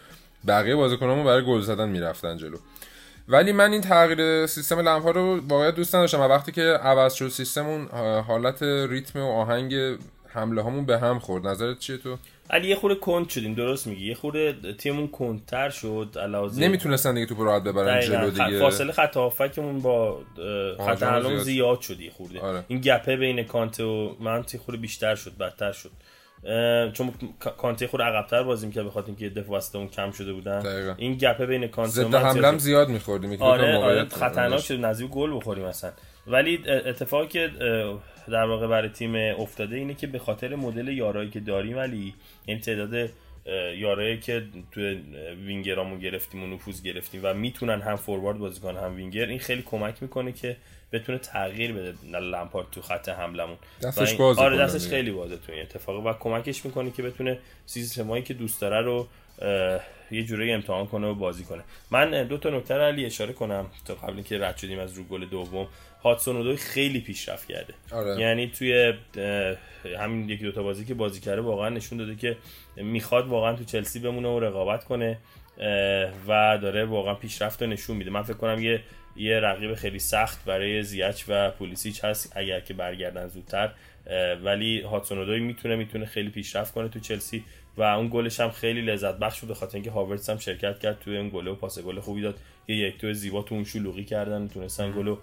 بقیه 0.46 0.76
بازیکنامون 0.76 1.24
برای 1.24 1.44
گل 1.46 1.60
زدن 1.60 1.88
می‌رفتن 1.88 2.36
جلو. 2.36 2.56
ولی 3.28 3.52
من 3.52 3.72
این 3.72 3.80
تغییر 3.80 4.46
سیستم 4.46 4.80
لمپا 4.80 5.10
رو 5.10 5.40
واقعا 5.48 5.70
دوست 5.70 5.94
نداشتم. 5.94 6.20
و 6.20 6.24
وقتی 6.24 6.52
که 6.52 6.62
عوض 6.62 7.14
شد 7.14 7.28
سیستم 7.28 7.66
اون 7.66 7.88
حالت 8.20 8.62
ریتم 8.62 9.18
و 9.18 9.30
آهنگ 9.32 9.74
حمله 10.34 10.62
هامون 10.62 10.86
به 10.86 10.98
هم 10.98 11.18
خورد. 11.18 11.46
نظرت 11.46 11.78
چیه 11.78 11.96
تو؟ 11.96 12.16
علی 12.50 12.68
یه 12.68 12.76
خورده 12.76 12.96
کند 13.00 13.28
شدیم. 13.28 13.54
درست 13.54 13.86
میگی. 13.86 14.08
یه 14.08 14.14
خورده 14.14 14.72
تیممون 14.72 15.08
کندتر 15.08 15.70
شد. 15.70 16.16
علاوه 16.22 16.60
نمی‌تونستن 16.60 17.14
دیگه 17.14 17.26
توپ 17.26 17.40
راحت 17.40 17.62
ببرن 17.62 18.00
جلو 18.00 18.30
دیگه. 18.30 18.60
فاصله 18.60 18.92
خط 18.92 19.16
هافکمون 19.16 19.78
با 19.80 20.18
خط 20.86 21.02
حمله 21.02 21.38
زیاد. 21.38 21.80
شد 21.80 22.00
یه 22.00 22.10
خورده. 22.10 22.40
آره. 22.40 22.64
این 22.68 22.80
گپه 22.80 23.16
بین 23.16 23.42
کانته 23.42 23.84
و 23.84 24.14
منتی 24.20 24.58
خورده 24.58 24.80
بیشتر 24.80 25.14
شد 25.14 25.36
بدتر 25.38 25.72
شد. 25.72 25.90
چون 26.92 27.12
کانته 27.58 27.86
خود 27.86 28.02
عقبتر 28.02 28.42
بازی 28.42 28.66
می‌کرد 28.66 28.86
بخاطر 28.86 29.06
اینکه 29.06 29.28
دفاع 29.28 29.56
وسطمون 29.56 29.88
کم 29.88 30.10
شده 30.10 30.32
بودن. 30.32 30.60
دقیقا. 30.60 30.94
این 30.96 31.14
گپه 31.14 31.46
بین 31.46 31.66
کانته 31.66 31.92
ضد 31.92 32.14
حمله 32.14 32.58
زیاد 32.58 32.88
میخوردیم. 32.88 33.42
آره, 33.42 33.76
آره. 33.76 34.04
خطرناک 34.04 34.60
شد. 34.60 34.84
نزدیک 34.84 35.10
گل 35.10 35.36
بخوریم 35.36 35.66
مثلا 35.66 35.90
ولی 36.26 36.62
اتفاقی 36.68 37.26
که 37.26 37.50
در 38.28 38.44
واقع 38.44 38.66
برای 38.66 38.88
تیم 38.88 39.14
افتاده 39.14 39.76
اینه 39.76 39.94
که 39.94 40.06
به 40.06 40.18
خاطر 40.18 40.54
مدل 40.54 40.88
یارایی 40.88 41.30
که 41.30 41.40
داریم 41.40 41.76
ولی 41.76 42.14
این 42.46 42.60
تعداد 42.60 43.10
یارایی 43.76 44.18
که 44.18 44.42
تو 44.72 44.80
وینگرامون 45.46 45.98
گرفتیم 45.98 46.42
و 46.42 46.46
نفوذ 46.46 46.82
گرفتیم 46.82 47.20
و 47.24 47.34
می‌تونن 47.34 47.80
هم 47.80 47.96
فوروارد 47.96 48.38
بازی 48.38 48.60
کنن 48.60 48.78
هم 48.78 48.96
وینگر 48.96 49.26
این 49.26 49.38
خیلی 49.38 49.62
کمک 49.62 50.02
می‌کنه 50.02 50.32
که 50.32 50.56
بتونه 50.92 51.18
تغییر 51.18 51.72
بده 51.72 51.94
لمپارد 52.20 52.66
تو 52.72 52.82
خط 52.82 53.08
حملمون. 53.08 53.56
دستش 53.82 54.14
بازه 54.14 54.40
آره 54.40 54.58
دستش 54.58 54.88
خیلی 54.88 55.10
بازه 55.10 55.36
تو 55.36 55.52
این 55.52 55.62
اتفاق 55.62 56.06
و 56.06 56.12
کمکش 56.12 56.64
می‌کنه 56.64 56.90
که 56.90 57.02
بتونه 57.02 57.38
سیستمایی 57.66 58.22
که 58.22 58.34
دوست 58.34 58.60
داره 58.60 58.80
رو 58.80 59.08
یه 60.10 60.24
جوری 60.24 60.52
امتحان 60.52 60.86
کنه 60.86 61.06
و 61.06 61.14
بازی 61.14 61.44
کنه. 61.44 61.62
من 61.90 62.24
دو 62.24 62.38
تا 62.38 62.50
نکته 62.50 62.74
علی 62.74 63.06
اشاره 63.06 63.32
کنم 63.32 63.66
تا 63.84 63.94
قبل 63.94 64.14
اینکه 64.14 64.38
رد 64.38 64.56
شدیم 64.56 64.78
از 64.78 64.92
رو 64.92 65.04
گل 65.04 65.24
دوم. 65.24 65.68
هاتسون 66.04 66.36
اودوی 66.36 66.56
خیلی 66.56 67.00
پیشرفت 67.00 67.48
کرده. 67.48 67.74
آره. 67.90 68.20
یعنی 68.20 68.46
توی 68.46 68.92
همین 69.98 70.28
یکی 70.28 70.44
دوتا 70.44 70.62
بازی 70.62 70.84
که 70.84 70.94
بازی 70.94 71.20
کرده 71.20 71.40
واقعا 71.40 71.68
نشون 71.68 71.98
داده 71.98 72.16
که 72.16 72.36
می‌خواد 72.76 73.26
واقعا 73.26 73.56
تو 73.56 73.64
چلسی 73.64 73.98
بمونه 73.98 74.28
و 74.28 74.40
رقابت 74.40 74.84
کنه 74.84 75.18
و 76.28 76.58
داره 76.62 76.84
واقعا 76.84 77.14
پیشرفت 77.14 77.62
رو 77.62 77.68
نشون 77.68 77.96
میده. 77.96 78.10
من 78.10 78.22
فکر 78.22 78.36
کنم 78.36 78.62
یه 78.62 78.80
یه 79.16 79.40
رقیب 79.40 79.74
خیلی 79.74 79.98
سخت 79.98 80.44
برای 80.44 80.82
زیچ 80.82 81.24
و 81.28 81.50
پولیسیچ 81.50 82.04
هست 82.04 82.32
اگر 82.36 82.60
که 82.60 82.74
برگردن 82.74 83.28
زودتر 83.28 83.70
ولی 84.44 84.80
هاتسون 84.80 85.38
می‌تونه 85.38 85.76
می‌تونه 85.76 86.06
خیلی 86.06 86.30
پیشرفت 86.30 86.74
کنه 86.74 86.88
تو 86.88 87.00
چلسی. 87.00 87.44
و 87.76 87.82
اون 87.82 88.08
گلش 88.08 88.40
هم 88.40 88.50
خیلی 88.50 88.82
لذت 88.82 89.18
بخش 89.18 89.40
بود 89.40 89.50
بخاطر 89.50 89.74
اینکه 89.74 89.90
هاورتس 89.90 90.30
هم 90.30 90.38
شرکت 90.38 90.78
کرد 90.78 91.00
توی 91.00 91.18
اون 91.18 91.28
گل 91.28 91.46
و 91.46 91.54
پاس 91.54 91.78
گل 91.78 92.00
خوبی 92.00 92.22
داد. 92.22 92.38
یه 92.68 92.76
یک 92.76 92.98
تو 92.98 93.12
زیبا 93.12 93.42
تو 93.42 93.54
اون 93.54 93.64
شلوغی 93.64 94.04
کردن 94.04 94.48
تونستن 94.48 94.92
گلو 94.92 95.16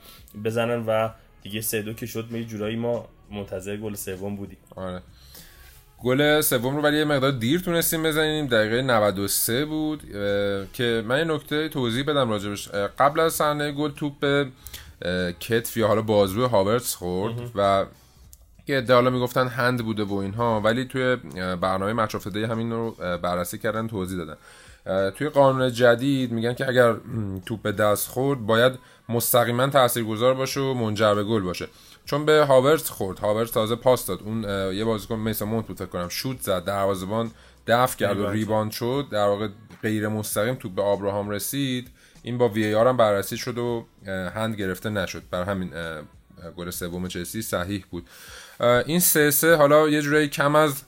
بزنن 0.44 0.86
و 0.88 1.10
دیگه 1.44 1.62
سه 1.62 1.82
دو 1.82 1.94
که 1.94 2.06
شد 2.06 2.32
یه 2.32 2.44
جورایی 2.44 2.76
ما 2.76 3.08
منتظر 3.32 3.78
گل 3.78 3.94
سوم 3.94 4.36
بودیم. 4.36 4.58
آره. 4.76 5.02
گل 6.04 6.42
سوم 6.42 6.76
رو 6.76 6.82
ولی 6.82 6.98
یه 6.98 7.06
مقدار 7.06 7.32
دیر 7.32 7.60
تونستیم 7.60 8.04
بزنیم 8.04 8.48
دقیقه 8.48 8.82
93 8.82 9.66
بود 9.66 10.02
که 10.74 11.04
من 11.08 11.18
یه 11.18 11.24
نکته 11.24 11.70
توضیح 11.70 12.04
بدم 12.04 12.30
راجبش. 12.30 12.68
قبل 13.00 13.20
از 13.20 13.34
صحنه 13.34 13.72
گل 13.72 13.92
توپ 13.92 14.20
به 14.20 14.48
کتف 15.40 15.78
یا 15.78 15.88
حالا 15.88 16.02
بازوی 16.02 16.46
هاورتس 16.46 16.96
خورد 16.96 17.52
و 17.56 17.86
که 18.68 18.78
ادعا 18.78 19.02
می‌گفتن 19.02 19.48
هند 19.48 19.86
بوده 19.86 20.04
و 20.04 20.14
اینها 20.14 20.62
ولی 20.62 20.86
توی 20.86 21.16
برنامه 21.62 21.94
مچ 21.94 22.16
اف 22.16 22.28
همین 22.28 22.72
رو 22.72 22.92
بررسی 23.22 23.58
کردن 23.58 23.88
توضیح 23.88 24.18
دادن. 24.18 24.38
توی 25.12 25.30
قانون 25.30 25.72
جدید 25.72 26.32
میگن 26.32 26.54
که 26.54 26.68
اگر 26.68 26.96
توپ 27.46 27.62
به 27.62 27.72
دست 27.72 28.08
خورد 28.08 28.40
باید 28.40 28.74
مستقیما 29.10 29.68
تاثیرگذار 29.68 30.34
باشه 30.34 30.60
و 30.60 30.74
منجر 30.74 31.16
به 31.16 31.24
گل 31.24 31.42
باشه. 31.42 31.68
چون 32.06 32.26
به 32.26 32.46
هاورت 32.46 32.90
خورد. 32.90 33.20
هاورت 33.20 33.52
تازه 33.52 33.76
پاس 33.76 34.06
داد. 34.06 34.20
اون 34.24 34.44
یه 34.74 34.86
بازیکن 34.86 35.16
میسا 35.16 35.46
مونت 35.46 35.68
بود 35.68 35.78
فکر 35.78 35.86
کنم. 35.86 36.10
شوت 36.10 36.42
زد 36.42 36.66
دروازه‌بان 36.66 37.32
دفع 37.68 37.98
کرد 37.98 38.20
و 38.20 38.30
ریباند 38.30 38.72
شد. 38.72 39.08
در 39.12 39.28
واقع 39.28 39.48
غیر 39.82 40.08
مستقیم 40.08 40.56
توپ 40.56 40.76
به 40.76 40.82
آبراهام 40.82 41.30
رسید. 41.30 41.88
این 42.24 42.38
با 42.38 42.50
وی 42.50 42.76
آر 42.76 42.88
هم 42.88 42.98
بررسی 42.98 43.38
شد 43.38 43.58
و 43.58 43.86
هند 44.08 44.56
گرفته 44.56 44.90
نشد. 44.90 45.24
بر 45.32 45.44
همین 45.44 45.72
گل 46.58 46.70
سوم 46.70 47.08
چلسی 47.08 47.42
صحیح 47.42 47.86
بود. 47.90 48.08
این 48.62 49.00
سه 49.00 49.32
سه 49.32 49.56
حالا 49.56 49.90
یه 49.90 50.02
جورایی 50.02 50.28
کم 50.28 50.56
از 50.56 50.84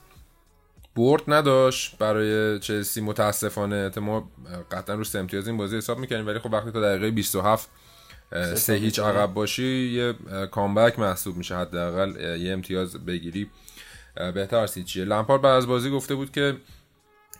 برد 0.96 1.22
نداشت 1.28 1.98
برای 1.98 2.58
چلسی 2.58 3.00
متاسفانه. 3.00 3.90
ما 3.96 4.30
قطعا 4.70 4.96
رو 4.96 5.04
سه 5.04 5.18
امتیاز 5.18 5.48
این 5.48 5.56
بازی 5.56 5.76
حساب 5.76 5.98
می‌کنیم 5.98 6.26
ولی 6.26 6.38
خب 6.38 6.52
وقتی 6.52 6.70
تا 6.70 6.80
دقیقه 6.80 7.10
27 7.10 7.70
سه 8.56 8.74
هیچ 8.74 8.98
عقب 8.98 9.34
باشی 9.34 9.64
یه 9.64 10.14
کامبک 10.46 10.98
محسوب 10.98 11.36
میشه 11.36 11.56
حداقل 11.56 12.40
یه 12.40 12.52
امتیاز 12.52 12.96
بگیری. 12.96 13.50
بهتر 14.34 14.56
از 14.56 14.74
هیچیه. 14.74 15.04
لمپارد 15.04 15.42
بعد 15.42 15.56
از 15.56 15.66
بازی 15.66 15.90
گفته 15.90 16.14
بود 16.14 16.32
که 16.32 16.56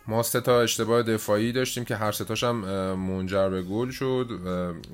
ما 0.07 0.23
سه 0.23 0.41
تا 0.41 0.61
اشتباه 0.61 1.03
دفاعی 1.03 1.53
داشتیم 1.53 1.85
که 1.85 1.97
هر 1.97 2.13
سه 2.13 2.47
هم 2.47 2.57
منجر 2.95 3.49
به 3.49 3.63
گل 3.63 3.91
شد 3.91 4.31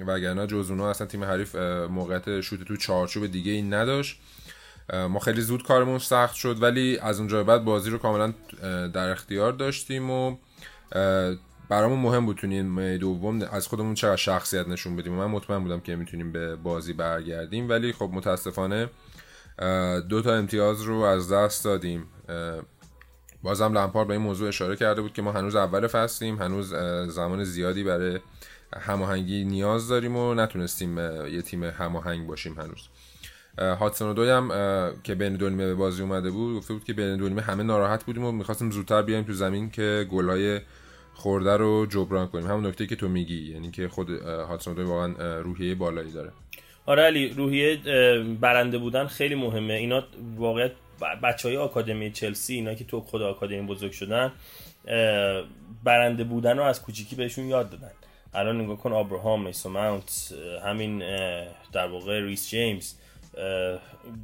وگرنه 0.06 0.46
جز 0.46 0.70
اونها 0.70 0.90
اصلا 0.90 1.06
تیم 1.06 1.24
حریف 1.24 1.54
موقعیت 1.90 2.40
شوت 2.40 2.62
تو 2.64 2.76
چارچوب 2.76 3.26
دیگه 3.26 3.52
ای 3.52 3.62
نداشت. 3.62 4.20
ما 4.92 5.18
خیلی 5.18 5.40
زود 5.40 5.62
کارمون 5.62 5.98
سخت 5.98 6.34
شد 6.34 6.62
ولی 6.62 6.98
از 6.98 7.18
اونجا 7.18 7.44
بعد 7.44 7.64
بازی 7.64 7.90
رو 7.90 7.98
کاملا 7.98 8.34
در 8.92 9.08
اختیار 9.08 9.52
داشتیم 9.52 10.10
و 10.10 10.36
برامون 11.68 11.98
مهم 11.98 12.26
بود 12.26 12.36
تونیم 12.36 12.96
دوم 12.96 13.42
از 13.42 13.66
خودمون 13.66 13.94
چقدر 13.94 14.16
شخصیت 14.16 14.68
نشون 14.68 14.96
بدیم. 14.96 15.12
من 15.12 15.26
مطمئن 15.26 15.58
بودم 15.58 15.80
که 15.80 15.96
می‌تونیم 15.96 16.32
به 16.32 16.56
بازی 16.56 16.92
برگردیم 16.92 17.68
ولی 17.68 17.92
خب 17.92 18.10
متاسفانه 18.12 18.90
دو 20.08 20.22
تا 20.22 20.34
امتیاز 20.34 20.82
رو 20.82 20.94
از 21.00 21.32
دست 21.32 21.64
دادیم. 21.64 22.06
بازم 23.42 23.78
لمپارد 23.78 24.08
به 24.08 24.14
این 24.14 24.22
موضوع 24.22 24.48
اشاره 24.48 24.76
کرده 24.76 25.02
بود 25.02 25.12
که 25.12 25.22
ما 25.22 25.32
هنوز 25.32 25.56
اول 25.56 25.86
فصلیم 25.86 26.42
هنوز 26.42 26.74
زمان 27.08 27.44
زیادی 27.44 27.84
برای 27.84 28.20
هماهنگی 28.80 29.44
نیاز 29.44 29.88
داریم 29.88 30.16
و 30.16 30.34
نتونستیم 30.34 30.98
یه 31.26 31.42
تیم 31.42 31.64
هماهنگ 31.64 32.26
باشیم 32.26 32.54
هنوز. 32.54 32.88
هاتسون 33.58 34.14
دوی 34.14 34.30
هم 34.30 34.48
که 35.04 35.14
بین 35.14 35.36
دولمه 35.36 35.66
به 35.66 35.74
بازی 35.74 36.02
اومده 36.02 36.30
بود 36.30 36.56
گفته 36.56 36.74
بود 36.74 36.84
که 36.84 36.92
بین 36.92 37.16
دولمه 37.16 37.42
همه 37.42 37.62
ناراحت 37.62 38.04
بودیم 38.04 38.24
و 38.24 38.32
می‌خواستیم 38.32 38.70
زودتر 38.70 39.02
بیایم 39.02 39.24
تو 39.24 39.32
زمین 39.32 39.70
که 39.70 40.06
گلای 40.10 40.60
خورده 41.14 41.56
رو 41.56 41.86
جبران 41.86 42.26
کنیم. 42.26 42.46
همون 42.46 42.66
نکته 42.66 42.86
که 42.86 42.96
تو 42.96 43.08
میگی 43.08 43.52
یعنی 43.52 43.70
که 43.70 43.88
خود 43.88 44.10
هاتسون 44.22 44.74
دوی 44.74 44.84
واقعا 44.84 45.40
روحیه 45.40 45.74
بالایی 45.74 46.12
داره. 46.12 46.30
آره 46.86 47.02
علی 47.02 47.28
روحیه 47.28 47.76
برنده 48.40 48.78
بودن 48.78 49.06
خیلی 49.06 49.34
مهمه. 49.34 49.74
اینا 49.74 50.04
واقعیت 50.36 50.72
بچه 51.22 51.48
های 51.48 51.56
آکادمی 51.56 52.10
چلسی 52.10 52.54
اینا 52.54 52.74
که 52.74 52.84
تو 52.84 53.00
خود 53.00 53.22
آکادمی 53.22 53.66
بزرگ 53.66 53.92
شدن 53.92 54.32
برنده 55.84 56.24
بودن 56.24 56.58
رو 56.58 56.64
از 56.64 56.82
کوچیکی 56.82 57.16
بهشون 57.16 57.44
یاد 57.44 57.70
دادن. 57.70 57.90
الان 58.34 58.60
نگاه 58.60 58.76
کن 58.76 58.92
آبراهام 58.92 59.46
میسو 59.46 59.68
ماونت 59.68 60.34
همین 60.64 60.98
در 61.72 61.86
واقع 61.86 62.20
ریس 62.20 62.50
جیمز. 62.50 62.94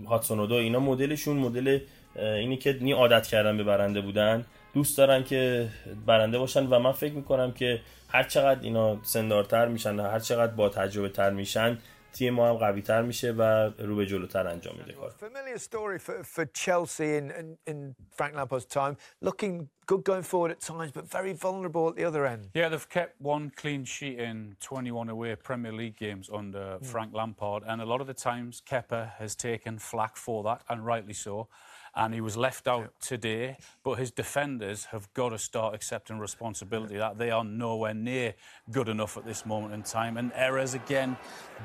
هاتسونودو 0.07 0.55
اینا 0.55 0.81
مدلشون 0.81 1.37
مدل 1.37 1.79
اینی 2.17 2.57
که 2.57 2.79
نی 2.81 2.93
عادت 2.93 3.27
کردن 3.27 3.57
به 3.57 3.65
برنده 3.65 4.01
بودن. 4.01 4.45
دوست 4.75 4.99
دارن 4.99 5.25
که 5.25 5.69
برنده 6.07 6.39
باشن 6.39 6.67
و 6.67 6.79
من 6.79 6.93
فکر 6.93 7.13
می‌کنم 7.13 7.53
که 7.53 7.81
هر 8.09 8.23
چقدر 8.23 8.61
اینا 8.63 8.99
سندارتر 9.03 9.69
میشن 9.69 10.01
هر 10.01 10.19
چقدر 10.19 10.53
با 10.53 10.69
تجربه 10.69 11.09
تر 11.09 11.31
میشن 11.31 11.79
تیم 12.16 12.34
ما 12.34 12.50
هم 12.50 12.56
قوی 12.56 12.82
تر 12.82 13.02
میشه 13.02 13.32
و 13.32 13.42
رو 13.80 13.96
به 13.96 14.06
جلوتر 14.06 14.48
انجام 14.48 14.76
میده 14.78 14.94
کار 14.94 15.10
Familiar 15.10 15.58
story 15.58 16.00
for, 16.00 16.24
for 16.24 16.46
Chelsea 16.46 17.16
in, 17.18 17.32
in, 17.32 17.58
in 17.68 17.96
Frank 18.18 18.36
Lampard's 18.36 18.66
time, 18.66 18.98
looking 19.22 19.70
good 19.86 20.04
going 20.04 20.24
forward 20.24 20.52
at 20.52 20.60
times, 20.62 20.92
but 20.92 21.06
very 21.10 21.34
vulnerable 21.34 21.86
at 21.90 21.96
the 21.96 22.06
other 22.10 22.26
end. 22.26 22.44
Yeah, 22.54 22.70
they've 22.70 22.90
kept 23.00 23.14
one 23.20 23.52
clean 23.62 23.84
sheet 23.86 24.18
in 24.20 24.56
21 24.60 25.10
away 25.10 25.36
Premier 25.36 25.74
League 25.82 25.98
games 25.98 26.30
under 26.42 26.66
Frank 26.82 27.14
Lampard, 27.14 27.64
and 27.70 27.82
a 27.82 27.86
lot 27.86 28.00
of 28.02 28.08
the 28.08 28.14
times 28.14 28.62
Kepa 28.70 29.02
has 29.20 29.36
taken 29.36 29.80
flack 29.80 30.16
for 30.16 30.44
that, 30.44 30.62
and 30.70 30.86
rightly 30.86 31.14
so. 31.14 31.48
and 31.97 32.13
he 32.13 32.21
was 32.21 32.37
left 32.37 32.69
out 32.69 32.93
today. 33.01 33.57
But 33.83 33.95
his 33.95 34.11
defenders 34.11 34.85
have 34.87 35.13
got 35.15 35.31
to 35.31 35.39
start 35.39 35.75
accepting 35.75 36.19
responsibility 36.19 36.99
that 36.99 37.19
they 37.19 37.31
are 37.31 37.45
nowhere 37.45 37.95
near 37.95 38.35
good 38.71 38.89
enough 38.89 39.17
at 39.17 39.25
this 39.25 39.47
moment 39.47 39.73
in 39.73 39.83
time. 39.83 40.19
And 40.19 40.31
errors 40.35 40.75
again, 40.75 41.17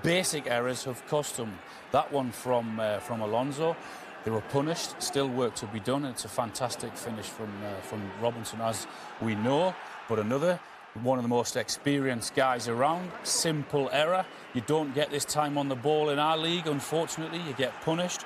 basic 0.01 0.47
errors 0.47 0.85
have 0.85 1.05
cost 1.07 1.37
them. 1.37 1.59
That 1.91 2.11
one 2.11 2.31
from 2.31 2.79
uh, 2.79 2.99
from 2.99 3.21
Alonso. 3.21 3.75
They 4.23 4.31
were 4.31 4.41
punished. 4.41 5.01
Still 5.01 5.27
work 5.27 5.55
to 5.55 5.65
be 5.67 5.79
done. 5.79 6.05
It's 6.05 6.25
a 6.25 6.29
fantastic 6.29 6.95
finish 6.95 7.25
from 7.25 7.51
uh, 7.65 7.81
from 7.81 8.09
Robinson, 8.21 8.61
as 8.61 8.87
we 9.21 9.35
know. 9.35 9.75
But 10.07 10.19
another 10.19 10.59
one 11.03 11.17
of 11.17 11.23
the 11.23 11.29
most 11.29 11.55
experienced 11.55 12.35
guys 12.35 12.67
around. 12.67 13.11
Simple 13.23 13.89
error. 13.91 14.25
You 14.53 14.61
don't 14.61 14.93
get 14.93 15.09
this 15.09 15.25
time 15.25 15.57
on 15.57 15.69
the 15.69 15.75
ball 15.75 16.09
in 16.09 16.19
our 16.19 16.37
league, 16.37 16.67
unfortunately. 16.67 17.39
You 17.47 17.53
get 17.53 17.73
punished. 17.81 18.21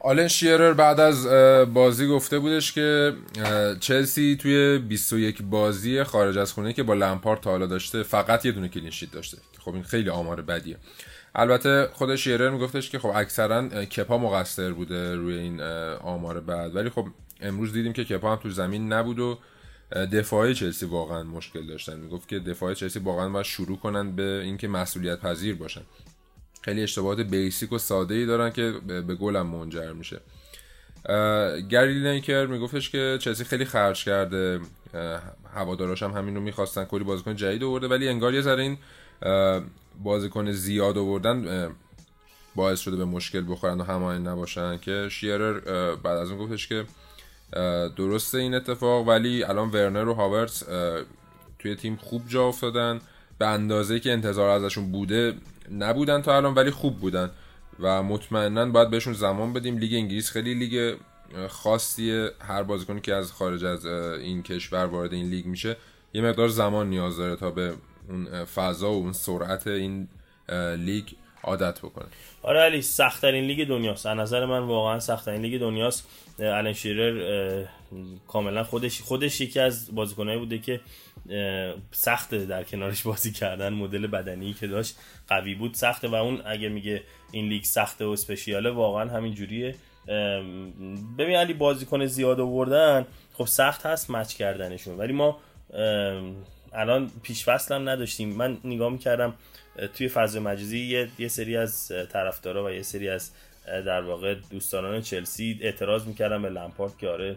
آلن 0.00 0.28
شیرر 0.28 0.72
بعد 0.72 1.00
از 1.00 1.26
بازی 1.74 2.08
گفته 2.08 2.38
بودش 2.38 2.72
که 2.72 3.16
چلسی 3.80 4.36
توی 4.40 4.78
21 4.78 5.42
بازی 5.42 6.02
خارج 6.02 6.38
از 6.38 6.52
خونه 6.52 6.72
که 6.72 6.82
با 6.82 6.94
لمپارد 6.94 7.40
تا 7.40 7.50
حالا 7.50 7.66
داشته 7.66 8.02
فقط 8.02 8.44
یه 8.44 8.52
دونه 8.52 8.68
کلین 8.68 8.90
شیت 8.90 9.10
داشته. 9.10 9.38
خب 9.58 9.74
این 9.74 9.82
خیلی 9.82 10.10
آمار 10.10 10.42
بدیه. 10.42 10.76
البته 11.34 11.88
خود 11.92 12.16
شیرر 12.16 12.50
میگفتش 12.50 12.90
که 12.90 12.98
خب 12.98 13.12
اکثرا 13.14 13.84
کپا 13.84 14.18
مقصر 14.18 14.72
بوده 14.72 15.14
روی 15.14 15.38
این 15.38 15.60
آمار 16.00 16.40
بد 16.40 16.70
ولی 16.74 16.90
خب 16.90 17.06
امروز 17.40 17.72
دیدیم 17.72 17.92
که 17.92 18.04
کپا 18.04 18.32
هم 18.32 18.36
تو 18.36 18.50
زمین 18.50 18.92
نبود 18.92 19.18
و 19.18 19.38
دفاعی 20.12 20.54
چلسی 20.54 20.86
واقعا 20.86 21.22
مشکل 21.22 21.66
داشتن. 21.66 21.96
می‌گفت 21.96 22.28
که 22.28 22.38
دفاع 22.38 22.74
چلسی 22.74 22.98
واقعا 22.98 23.28
باید 23.28 23.46
شروع 23.46 23.78
کنن 23.78 24.16
به 24.16 24.40
اینکه 24.44 24.68
مسئولیت 24.68 25.20
پذیر 25.20 25.54
باشن. 25.54 25.82
خیلی 26.66 26.82
اشتباهات 26.82 27.20
بیسیک 27.20 27.72
و 27.72 27.78
ساده 27.78 28.14
ای 28.14 28.26
دارن 28.26 28.50
که 28.50 28.74
به 28.86 29.14
گلم 29.14 29.46
منجر 29.46 29.92
میشه. 29.92 30.20
گری 31.68 31.94
لینکر 31.94 32.46
میگفتش 32.46 32.90
که 32.90 33.18
چلسی 33.20 33.44
خیلی 33.44 33.64
خرج 33.64 34.04
کرده. 34.04 34.60
هواداراش 35.54 36.02
هم 36.02 36.10
همین 36.10 36.34
رو 36.34 36.40
می‌خواستن. 36.40 36.84
کلی 36.84 37.04
بازیکن 37.04 37.36
جدید 37.36 37.64
آورده 37.64 37.88
ولی 37.88 38.08
انگار 38.08 38.34
یه 38.34 38.40
ذره 38.40 38.62
این 38.62 38.78
بازیکن 40.02 40.52
زیاد 40.52 40.98
آوردن 40.98 41.68
باعث 42.54 42.80
شده 42.80 42.96
به 42.96 43.04
مشکل 43.04 43.44
بخورن 43.48 43.80
و 43.80 43.84
هماهنگ 43.84 44.26
نباشن. 44.26 44.78
که 44.78 45.08
شیرر 45.10 45.60
بعد 45.94 46.18
از 46.18 46.30
اون 46.30 46.38
گفتش 46.38 46.68
که 46.68 46.84
درسته 47.96 48.38
این 48.38 48.54
اتفاق 48.54 49.08
ولی 49.08 49.44
الان 49.44 49.70
ورنر 49.70 50.08
و 50.08 50.14
هاورتس 50.14 50.62
توی 51.58 51.76
تیم 51.76 51.96
خوب 51.96 52.22
جا 52.28 52.44
افتادن. 52.48 53.00
به 53.38 53.46
اندازه 53.46 54.00
که 54.00 54.12
انتظار 54.12 54.50
ازشون 54.50 54.92
بوده 54.92 55.34
نبودن 55.70 56.22
تا 56.22 56.36
الان 56.36 56.54
ولی 56.54 56.70
خوب 56.70 57.00
بودن. 57.00 57.30
و 57.80 58.02
مطمئنا 58.02 58.66
باید 58.66 58.90
بهشون 58.90 59.12
زمان 59.12 59.52
بدیم. 59.52 59.78
لیگ 59.78 59.94
انگلیس 59.94 60.30
خیلی 60.30 60.54
لیگ 60.54 60.96
خاصیه. 61.48 62.30
هر 62.40 62.62
بازیکنی 62.62 63.00
که 63.00 63.14
از 63.14 63.32
خارج 63.32 63.64
از 63.64 63.86
این 63.86 64.42
کشور 64.42 64.84
وارد 64.84 65.12
این 65.12 65.30
لیگ 65.30 65.46
میشه 65.46 65.76
یه 66.14 66.22
مقدار 66.22 66.48
زمان 66.48 66.90
نیاز 66.90 67.16
داره 67.16 67.36
تا 67.36 67.50
به 67.50 67.74
اون 68.08 68.44
فضا 68.44 68.92
و 68.92 68.96
اون 68.96 69.12
سرعت 69.12 69.66
این 69.66 70.08
لیگ 70.76 71.04
عادت 71.42 71.78
بکنه. 71.78 72.06
آره 72.42 72.60
علی 72.60 72.82
سختترین 72.82 73.44
لیگ 73.44 73.68
دنیاست. 73.68 74.06
از 74.06 74.18
نظر 74.18 74.46
من 74.46 74.58
واقعا 74.58 75.00
سختترین 75.00 75.42
لیگ 75.42 75.60
دنیاست. 75.60 76.08
الان 76.38 76.72
شیرر 76.72 77.64
کاملا 78.28 78.64
خودش 78.64 79.00
خودش 79.00 79.40
یکی 79.40 79.60
از 79.60 79.94
بازیکنایی 79.94 80.38
بوده 80.38 80.58
که 80.58 80.80
سخته 81.90 82.46
در 82.46 82.64
کنارش 82.64 83.02
بازی 83.02 83.32
کردن 83.32 83.72
مدل 83.72 84.06
بدنی 84.06 84.54
که 84.54 84.66
داشت 84.66 84.96
قوی 85.28 85.54
بود 85.54 85.74
سخته 85.74 86.08
و 86.08 86.14
اون 86.14 86.42
اگه 86.46 86.68
میگه 86.68 87.02
این 87.32 87.48
لیگ 87.48 87.64
سخته 87.64 88.04
و 88.04 88.08
اسپشیاله 88.08 88.70
واقعا 88.70 89.10
همین 89.10 89.34
جوریه. 89.34 89.74
ببین 91.18 91.36
علی 91.36 91.52
بازیکن 91.52 92.06
زیاد 92.06 92.40
آوردن 92.40 93.06
خب 93.32 93.46
سخت 93.46 93.86
هست 93.86 94.10
مچ 94.10 94.34
کردنشون. 94.34 94.98
ولی 94.98 95.12
ما 95.12 95.40
الان 96.72 97.10
پیش 97.22 97.48
هم 97.48 97.88
نداشتیم. 97.88 98.28
من 98.28 98.58
نگاه 98.64 98.92
می‌کردم 98.92 99.34
توی 99.94 100.08
فضای 100.08 100.42
مجازی 100.42 100.78
یه،, 100.78 101.08
یه 101.18 101.28
سری 101.28 101.56
از 101.56 101.92
طرفدارا 102.12 102.64
و 102.64 102.70
یه 102.70 102.82
سری 102.82 103.08
از 103.08 103.30
در 103.66 104.00
واقع 104.00 104.34
دوستانان 104.50 105.00
چلسی 105.00 105.58
اعتراض 105.62 106.06
می‌کردن 106.06 106.42
به 106.42 106.48
لمپارد 106.48 106.98
که 106.98 107.08
آره 107.08 107.36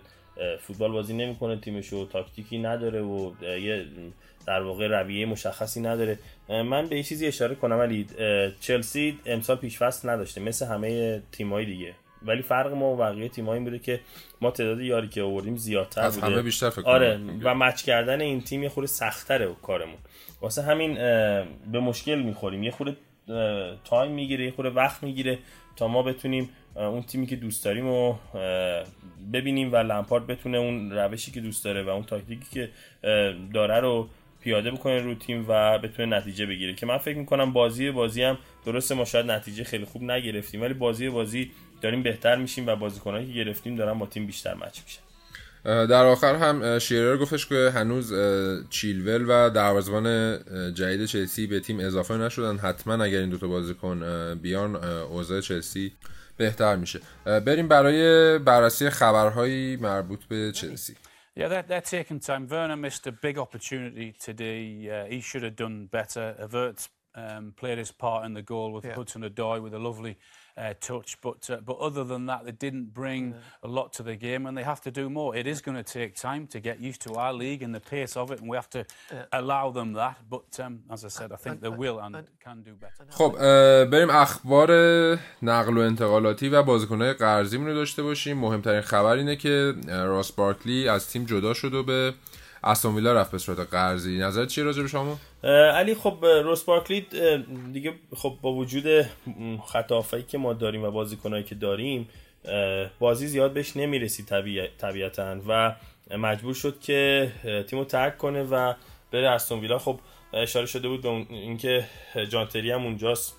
فوتبال 0.62 0.91
بازی 0.91 1.13
نمی‌کنه 1.13 1.58
تیمشو 1.58 2.06
تاکتیکی 2.06 2.58
نداره 2.58 3.02
و 3.02 3.32
یه 3.43 3.86
در 4.47 4.62
واقع 4.62 4.88
رویه 4.88 5.25
مشخصی 5.25 5.82
نداره. 5.82 6.19
من 6.49 6.88
به 6.88 6.97
یه 6.97 7.04
چیزی 7.04 7.28
اشاره 7.28 7.56
کنم 7.56 7.80
ولی 7.80 8.08
چلسی 8.60 9.19
امسال 9.25 9.56
پیشفصل 9.56 10.10
نداشته 10.10 10.41
مثل 10.41 10.65
همه 10.65 11.21
تیمای 11.32 11.65
دیگه. 11.65 11.93
ولی 12.25 12.41
فرق 12.41 12.73
ما 12.73 12.93
و 12.93 12.97
بقیه 12.97 13.30
تیم‌ها 13.30 13.54
این 13.54 13.63
بوده 13.63 13.80
که 13.80 13.99
ما 14.41 14.52
تعداد 14.52 14.82
یاری 14.82 15.08
که 15.08 15.21
آوردیم 15.21 15.58
زیادتر 15.58 16.02
از 16.02 16.17
همه 16.17 16.41
بیشتر 16.41 16.69
فکر 16.69 16.86
آره 16.86 17.19
و 17.43 17.56
مچ 17.56 17.84
کردن 17.84 18.21
این 18.21 18.41
تیم 18.41 18.63
یه 18.63 18.69
خورده 18.69 18.88
سخت‌تره 18.88 19.56
کارمون. 19.63 19.97
واسه 20.41 20.62
همین 20.62 20.93
به 21.71 21.80
مشکل 21.80 22.21
می‌خوریم. 22.21 22.63
یه 22.63 22.71
خورده 22.71 22.97
تایم 23.86 24.12
می‌گیره 24.12 24.45
یه 24.45 24.52
خورده 24.52 24.69
وقت 24.69 25.04
می‌گیره 25.04 25.39
تا 25.75 25.88
ما 25.88 26.04
بتونیم 26.04 26.49
اون 26.80 27.02
تیمی 27.02 27.28
که 27.28 27.36
دوست 27.36 27.65
داریم 27.65 27.86
رو 27.88 28.20
ببینیم 29.34 29.74
و 29.74 29.76
لمپارد 29.76 30.28
بتونه 30.28 30.58
اون 30.58 30.92
روشی 30.92 31.32
که 31.32 31.42
دوست 31.42 31.65
داره 31.65 31.84
و 31.84 31.89
اون 31.89 32.04
تاکتیکی 32.04 32.48
که 32.52 32.70
داره 33.54 33.80
رو 33.80 34.10
پیاده 34.42 34.72
بکنه 34.72 35.02
رو 35.02 35.15
تیم 35.15 35.46
و 35.48 35.80
بتونه 35.80 36.18
نتیجه 36.18 36.46
بگیره. 36.46 36.74
که 36.74 36.86
من 36.86 36.98
فکر 36.98 37.18
می‌کنم 37.18 37.54
بازی 37.54 37.92
بازی 37.92 38.24
هم 38.24 38.38
درسته 38.65 38.96
ما 38.96 39.06
شاید 39.06 39.32
نتیجه 39.32 39.63
خیلی 39.63 39.86
خوب 39.86 40.04
نگرفتیم 40.04 40.62
ولی 40.62 40.74
بازی 40.74 41.10
بازی 41.10 41.52
داریم 41.82 42.04
بهتر 42.04 42.36
میشیم 42.36 42.68
و 42.68 42.76
بازیکنایی 42.76 43.28
که 43.28 43.34
گرفتیم 43.34 43.76
دارن 43.76 44.00
با 44.00 44.06
تیم 44.06 44.26
بیشتر 44.26 44.54
مچ 44.54 44.80
میشن. 44.86 45.02
در 45.63 46.06
آخر 46.06 46.36
هم 46.36 46.80
شیرر 46.80 47.18
گفتش 47.18 47.46
که 47.46 47.72
هنوز 47.76 48.13
چیلول 48.70 49.26
و 49.28 49.50
دروازه‌بان 49.50 50.38
جدید 50.74 51.06
چلسی 51.06 51.48
به 51.48 51.60
تیم 51.60 51.80
اضافه 51.80 52.13
نشدن. 52.18 52.58
حتما 52.58 53.04
اگر 53.04 53.20
این 53.20 53.30
دوتا 53.30 53.48
بازیکن 53.48 54.04
بیان 54.42 54.76
اوضاع 54.86 55.42
چلسی 55.42 55.92
بهتر 56.39 56.75
میشه 56.75 56.99
بریم 57.25 57.67
برای 57.67 58.38
بررسی 58.39 58.89
خبرهایی 58.89 59.75
مربوط 59.75 60.23
به 60.23 60.52
چلسی 60.52 60.95
Yeah, 61.39 61.47
they're, 61.47 61.67
they're 61.69 61.89
taking 61.97 62.19
time. 62.19 62.47
Werner 62.47 62.75
missed 62.75 63.08
a 63.08 63.13
big 63.28 63.38
opportunity 63.38 64.13
today. 64.28 64.62
Uh, 64.95 65.06
he 65.13 65.21
should 65.21 65.43
have 65.47 65.56
done 65.56 65.78
better. 65.99 66.25
Avert 66.38 66.89
um, 67.15 67.54
played 67.56 67.78
his 67.78 67.91
part 67.91 68.25
in 68.25 68.34
the 68.34 68.41
goal 68.41 68.69
with 68.73 68.86
yeah. 68.86 68.95
Hudson 68.95 69.21
Odoi 69.23 69.58
with 69.65 69.73
a 69.73 69.80
lovely 69.80 70.17
uh, 70.60 70.74
touch. 70.89 71.10
But 71.26 71.41
uh, 71.50 71.58
but 71.69 71.78
other 71.88 72.04
than 72.12 72.24
that, 72.32 72.41
they 72.48 72.56
didn't 72.65 72.88
bring 73.02 73.24
yeah. 73.30 73.67
a 73.67 73.69
lot 73.78 73.88
to 73.98 74.02
the 74.10 74.17
game, 74.28 74.41
and 74.48 74.54
they 74.58 74.65
have 74.74 74.82
to 74.88 74.91
do 75.02 75.06
more. 75.19 75.30
It 75.41 75.48
is 75.54 75.60
going 75.67 75.80
to 75.84 75.88
take 76.00 76.12
time 76.30 76.43
to 76.54 76.58
get 76.67 76.78
used 76.89 77.02
to 77.08 77.12
our 77.22 77.34
league 77.43 77.62
and 77.65 77.72
the 77.80 77.86
pace 77.93 78.13
of 78.22 78.26
it, 78.34 78.38
and 78.41 78.48
we 78.52 78.58
have 78.62 78.72
to 78.78 78.82
yeah. 79.12 79.39
allow 79.41 79.65
them 79.78 79.89
that. 80.02 80.15
But 80.36 80.50
um, 80.65 80.74
as 80.95 81.02
I 81.10 81.12
said, 81.17 81.30
I 81.38 81.39
think 81.43 81.56
they 81.65 81.74
will 81.84 81.98
and 82.06 82.13
can 82.45 82.58
do 82.69 82.74
better. 82.84 83.04
خب 83.10 83.36
بریم 83.86 84.10
اخبار 84.10 84.72
نقل 85.41 85.78
و 85.78 85.82
انتقالاتی 85.82 86.50
و 86.50 86.63
بازیکن‌های 86.63 87.13
قرضیمون 87.13 87.67
رو 87.67 87.74
داشته 87.74 88.04
باشیم. 88.04 88.38
مهمترین 88.38 88.82
خبر 88.82 89.15
اینه 89.15 89.36
که 89.36 89.74
راس 89.88 90.32
بارکلی 90.32 90.88
از 90.88 91.10
تیم 91.10 91.26
جدا 91.26 91.54
شد 91.54 91.74
و 91.74 91.84
به 91.84 92.13
استون 92.63 92.95
ویلا 92.95 93.13
رفت 93.13 93.32
به 93.32 93.38
صورت 93.38 93.60
قرضی. 93.60 94.17
نظر 94.17 94.45
چیه 94.45 94.63
راجع 94.63 94.82
به 94.82 94.88
شما؟ 94.88 95.19
علی 95.74 95.95
خب 95.95 96.26
روس 96.43 96.63
بارکلی 96.63 97.06
دیگه 97.74 97.93
خب 98.15 98.38
با 98.41 98.54
وجود 98.54 99.06
خطافایی 99.65 100.24
که 100.24 100.38
ما 100.38 100.54
داریم 100.54 100.84
و 100.84 100.91
بازیکنایی 100.91 101.43
که 101.43 101.56
داریم 101.56 102.10
بازی 103.00 103.28
زیاد 103.28 103.54
بهش 103.54 103.78
نمی‌رسید 103.78 104.26
طبیعتا 104.78 105.39
و 105.48 105.76
مجبور 106.17 106.54
شد 106.54 106.80
که 106.80 107.32
تیمو 107.67 107.86
ترک 107.86 108.17
کنه 108.17 108.43
و 108.43 108.74
بره 109.12 109.30
استون 109.30 109.60
ویلا 109.60 109.80
خب 109.80 110.00
اشاره 110.34 110.65
شده 110.65 110.88
بود 110.88 111.02
به 111.02 111.10
اینکه 111.10 111.86
جانتری 112.30 112.72
هم 112.72 112.84
اونجاست 112.84 113.36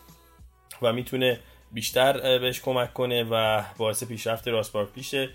و 0.83 0.93
می‌تونه 0.93 1.41
بیشتر 1.73 2.39
بهش 2.39 2.61
کمک 2.61 2.95
کنه 2.95 3.25
و 3.31 3.63
باعث 3.79 4.05
پیشرفت 4.05 4.49
راس 4.49 4.71
بارکلیشه 4.71 5.29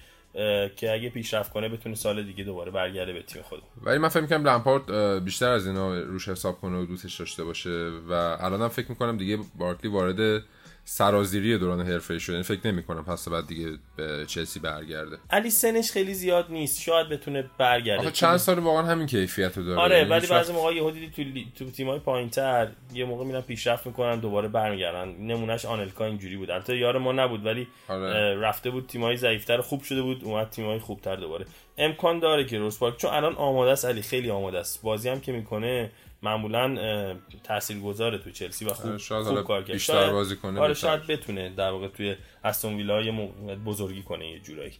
که 0.75 0.91
اگه 0.91 1.09
پیشرفت 1.09 1.53
کنه 1.53 1.69
بتونه 1.69 1.95
سال 1.95 2.23
دیگه 2.23 2.43
دوباره 2.43 2.71
برگرده 2.71 3.13
به 3.13 3.21
تیم 3.21 3.41
خود 3.41 3.63
ولی 3.81 3.97
من 3.97 4.09
فکر 4.09 4.21
می‌کنم 4.21 4.47
لمپارد 4.47 5.23
بیشتر 5.23 5.49
از 5.49 5.67
اینا 5.67 5.99
روش 5.99 6.29
حساب 6.29 6.61
کنه 6.61 6.77
و 6.77 6.85
دوستش 6.85 7.19
داشته 7.19 7.43
باشه 7.43 7.89
و 8.09 8.13
الانم 8.39 8.67
فکر 8.67 8.89
می‌کنم 8.89 9.17
دیگه 9.17 9.39
بارکلی 9.57 9.91
وارد 9.91 10.43
سرازیری 10.87 11.57
دوران 11.57 11.81
حرفه 11.81 12.19
شده. 12.19 12.33
یعنی 12.33 12.43
فکر 12.43 12.67
نمی 12.67 12.83
کنم 12.83 13.03
پس 13.03 13.29
بعد 13.29 13.47
دیگه 13.47 13.71
به 13.95 14.25
چلسی 14.27 14.59
برگرده. 14.59 15.17
علی 15.29 15.49
سنش 15.49 15.91
خیلی 15.91 16.13
زیاد 16.13 16.45
نیست. 16.49 16.81
شاید 16.81 17.09
بتونه 17.09 17.49
برگرده. 17.57 18.01
آخه 18.01 18.11
چند 18.11 18.37
سال 18.37 18.59
واقعا 18.59 18.83
همین 18.83 19.07
کیفیت 19.07 19.57
رو 19.57 19.63
داره. 19.63 19.81
آره 19.81 20.05
ولی 20.05 20.27
بعضی 20.27 20.53
موقع 20.53 20.73
یهو 20.73 20.91
دیدی 20.91 21.51
تو 21.55 21.65
تو 21.65 21.71
تیمای 21.71 21.99
پایینتر 21.99 22.67
یه 22.93 23.05
موقع 23.05 23.25
میرن 23.25 23.41
پیشرفت 23.41 23.87
می‌کنن 23.87 24.19
دوباره 24.19 24.47
برمیگردن. 24.47 25.07
نمونهش 25.09 25.65
آنلکا 25.65 26.05
اینجوری 26.05 26.37
بود. 26.37 26.51
البته 26.51 26.77
یار 26.77 26.97
ما 26.97 27.11
نبود 27.11 27.45
ولی 27.45 27.67
آره. 27.87 28.35
رفته 28.39 28.69
بود 28.69 28.87
تیمای 28.87 29.17
ضعیفتر 29.17 29.61
خوب 29.61 29.83
شده 29.83 30.01
بود 30.01 30.23
اومد 30.23 30.49
تیمای 30.49 30.79
خوبتر 30.79 31.15
دوباره. 31.15 31.45
امکان 31.77 32.19
داره 32.19 32.45
که 32.45 32.57
روسپاک 32.57 32.97
چون 32.97 33.11
الان 33.11 33.35
آماده 33.35 33.71
است 33.71 33.85
علی 33.85 34.01
خیلی 34.01 34.29
آماده 34.29 34.57
است 34.57 34.81
بازی 34.81 35.09
هم 35.09 35.19
که 35.19 35.31
می‌کنه 35.31 35.91
معمولا 36.25 37.15
تاثیرگذاره 37.43 38.17
تو 38.17 38.31
چلسی 38.31 38.65
و 38.65 38.69
خوب, 38.69 38.97
شاید 38.97 39.25
خوب 39.25 39.41
کار 39.41 39.63
کرد. 39.63 39.71
بیشتر 39.71 40.11
بازی 40.11 40.35
کنه 40.35 40.59
آره 40.59 40.73
شاید 40.73 41.07
بتونه 41.07 41.49
در 41.49 41.71
واقع 41.71 41.87
توی 41.87 42.15
استون 42.43 42.75
ویلا 42.75 43.27
بزرگی 43.65 44.03
کنه 44.03 44.31
یه 44.31 44.39
جورایی. 44.39 44.73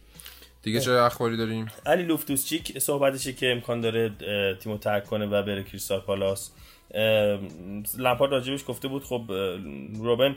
دیگه 0.62 0.80
چه 0.80 0.92
اخباری 0.92 1.36
داریم؟ 1.36 1.66
علی 1.86 2.02
لوفتوسچیک 2.02 2.78
صحبتشه 2.78 3.32
که 3.32 3.52
امکان 3.52 3.80
داره 3.80 4.12
تیمو 4.60 4.78
ترک 4.78 5.04
کنه 5.04 5.26
و 5.26 5.42
بره 5.42 5.62
کریستال 5.62 6.00
پالاس. 6.00 6.52
لمپارد 7.98 8.32
راجبش 8.32 8.64
گفته 8.68 8.88
بود 8.88 9.04
خب 9.04 9.32
روبن 9.94 10.36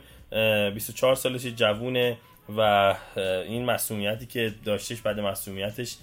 24 0.73 1.15
سالش 1.15 1.45
جوونه. 1.45 2.17
و 2.57 2.95
این 3.45 3.65
مسئولیتی 3.65 4.25
که 4.25 4.53
داشتش 4.65 5.01
بعد 5.01 5.19
مسئولیتش 5.19 5.97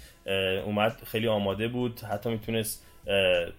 اومد 0.65 1.03
خیلی 1.07 1.29
آماده 1.29 1.69
بود 1.69 2.01
حتی 2.01 2.31
می‌تونست 2.31 2.83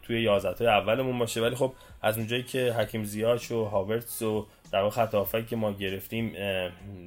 توی 0.04 0.21
11 0.21 0.69
اولمون 0.69 1.19
باشه. 1.19 1.41
ولی 1.41 1.56
خب 1.56 1.73
از 2.02 2.17
اونجایی 2.17 2.43
که 2.43 2.73
حکیم 2.73 3.04
زیاش 3.04 3.52
و 3.52 3.65
هاورتس 3.65 4.21
و 4.21 4.47
در 4.71 4.82
واقع 4.82 4.95
خط 4.95 5.47
که 5.47 5.56
ما 5.56 5.71
گرفتیم 5.71 6.34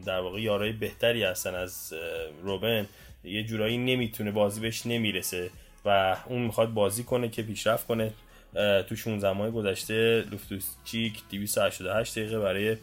در 0.07 0.21
واقع 0.21 0.41
یارای 0.41 0.73
بهتری 0.73 1.25
هستن 1.25 1.55
از 1.55 1.95
روبن. 2.43 2.87
یه 3.25 3.45
جورایی 3.45 3.79
نمی‌تونه 3.79 4.31
بازی 4.31 4.61
بهش 4.61 4.87
نمی‌رسه 4.87 5.51
و 5.85 6.17
اون 6.27 6.43
می‌خواد 6.43 6.75
بازی 6.75 7.05
کنه 7.05 7.29
که 7.29 7.43
پیشرفت 7.43 7.87
کنه. 7.87 8.13
تو 8.89 8.97
16 8.97 9.33
ماه 9.33 9.51
گذشته 9.51 10.25
لوفتوس 10.31 10.75
چیک 10.85 11.13
288 11.31 12.19
دقیقه 12.19 12.39
برای 12.39 12.77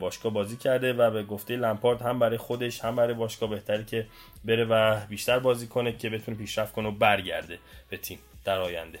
باشگاه 0.00 0.32
بازی 0.32 0.56
کرده 0.56 0.92
و 0.92 1.10
به 1.10 1.22
گفته 1.22 1.56
لمپارد 1.56 2.02
هم 2.02 2.18
برای 2.18 2.38
خودش 2.38 2.84
هم 2.84 2.96
برای 2.96 3.14
باشگاه 3.14 3.50
بهتری 3.50 3.84
که 3.84 4.06
بره 4.44 4.64
و 4.64 5.00
بیشتر 5.08 5.38
بازی 5.38 5.66
کنه 5.66 5.92
که 5.92 6.10
بتونه 6.10 6.36
پیشرفت 6.36 6.72
کنه 6.72 6.88
و 6.88 6.92
برگرده 6.92 7.58
به 7.90 7.96
تیم 7.96 8.18
در 8.44 8.58
آینده. 8.58 8.98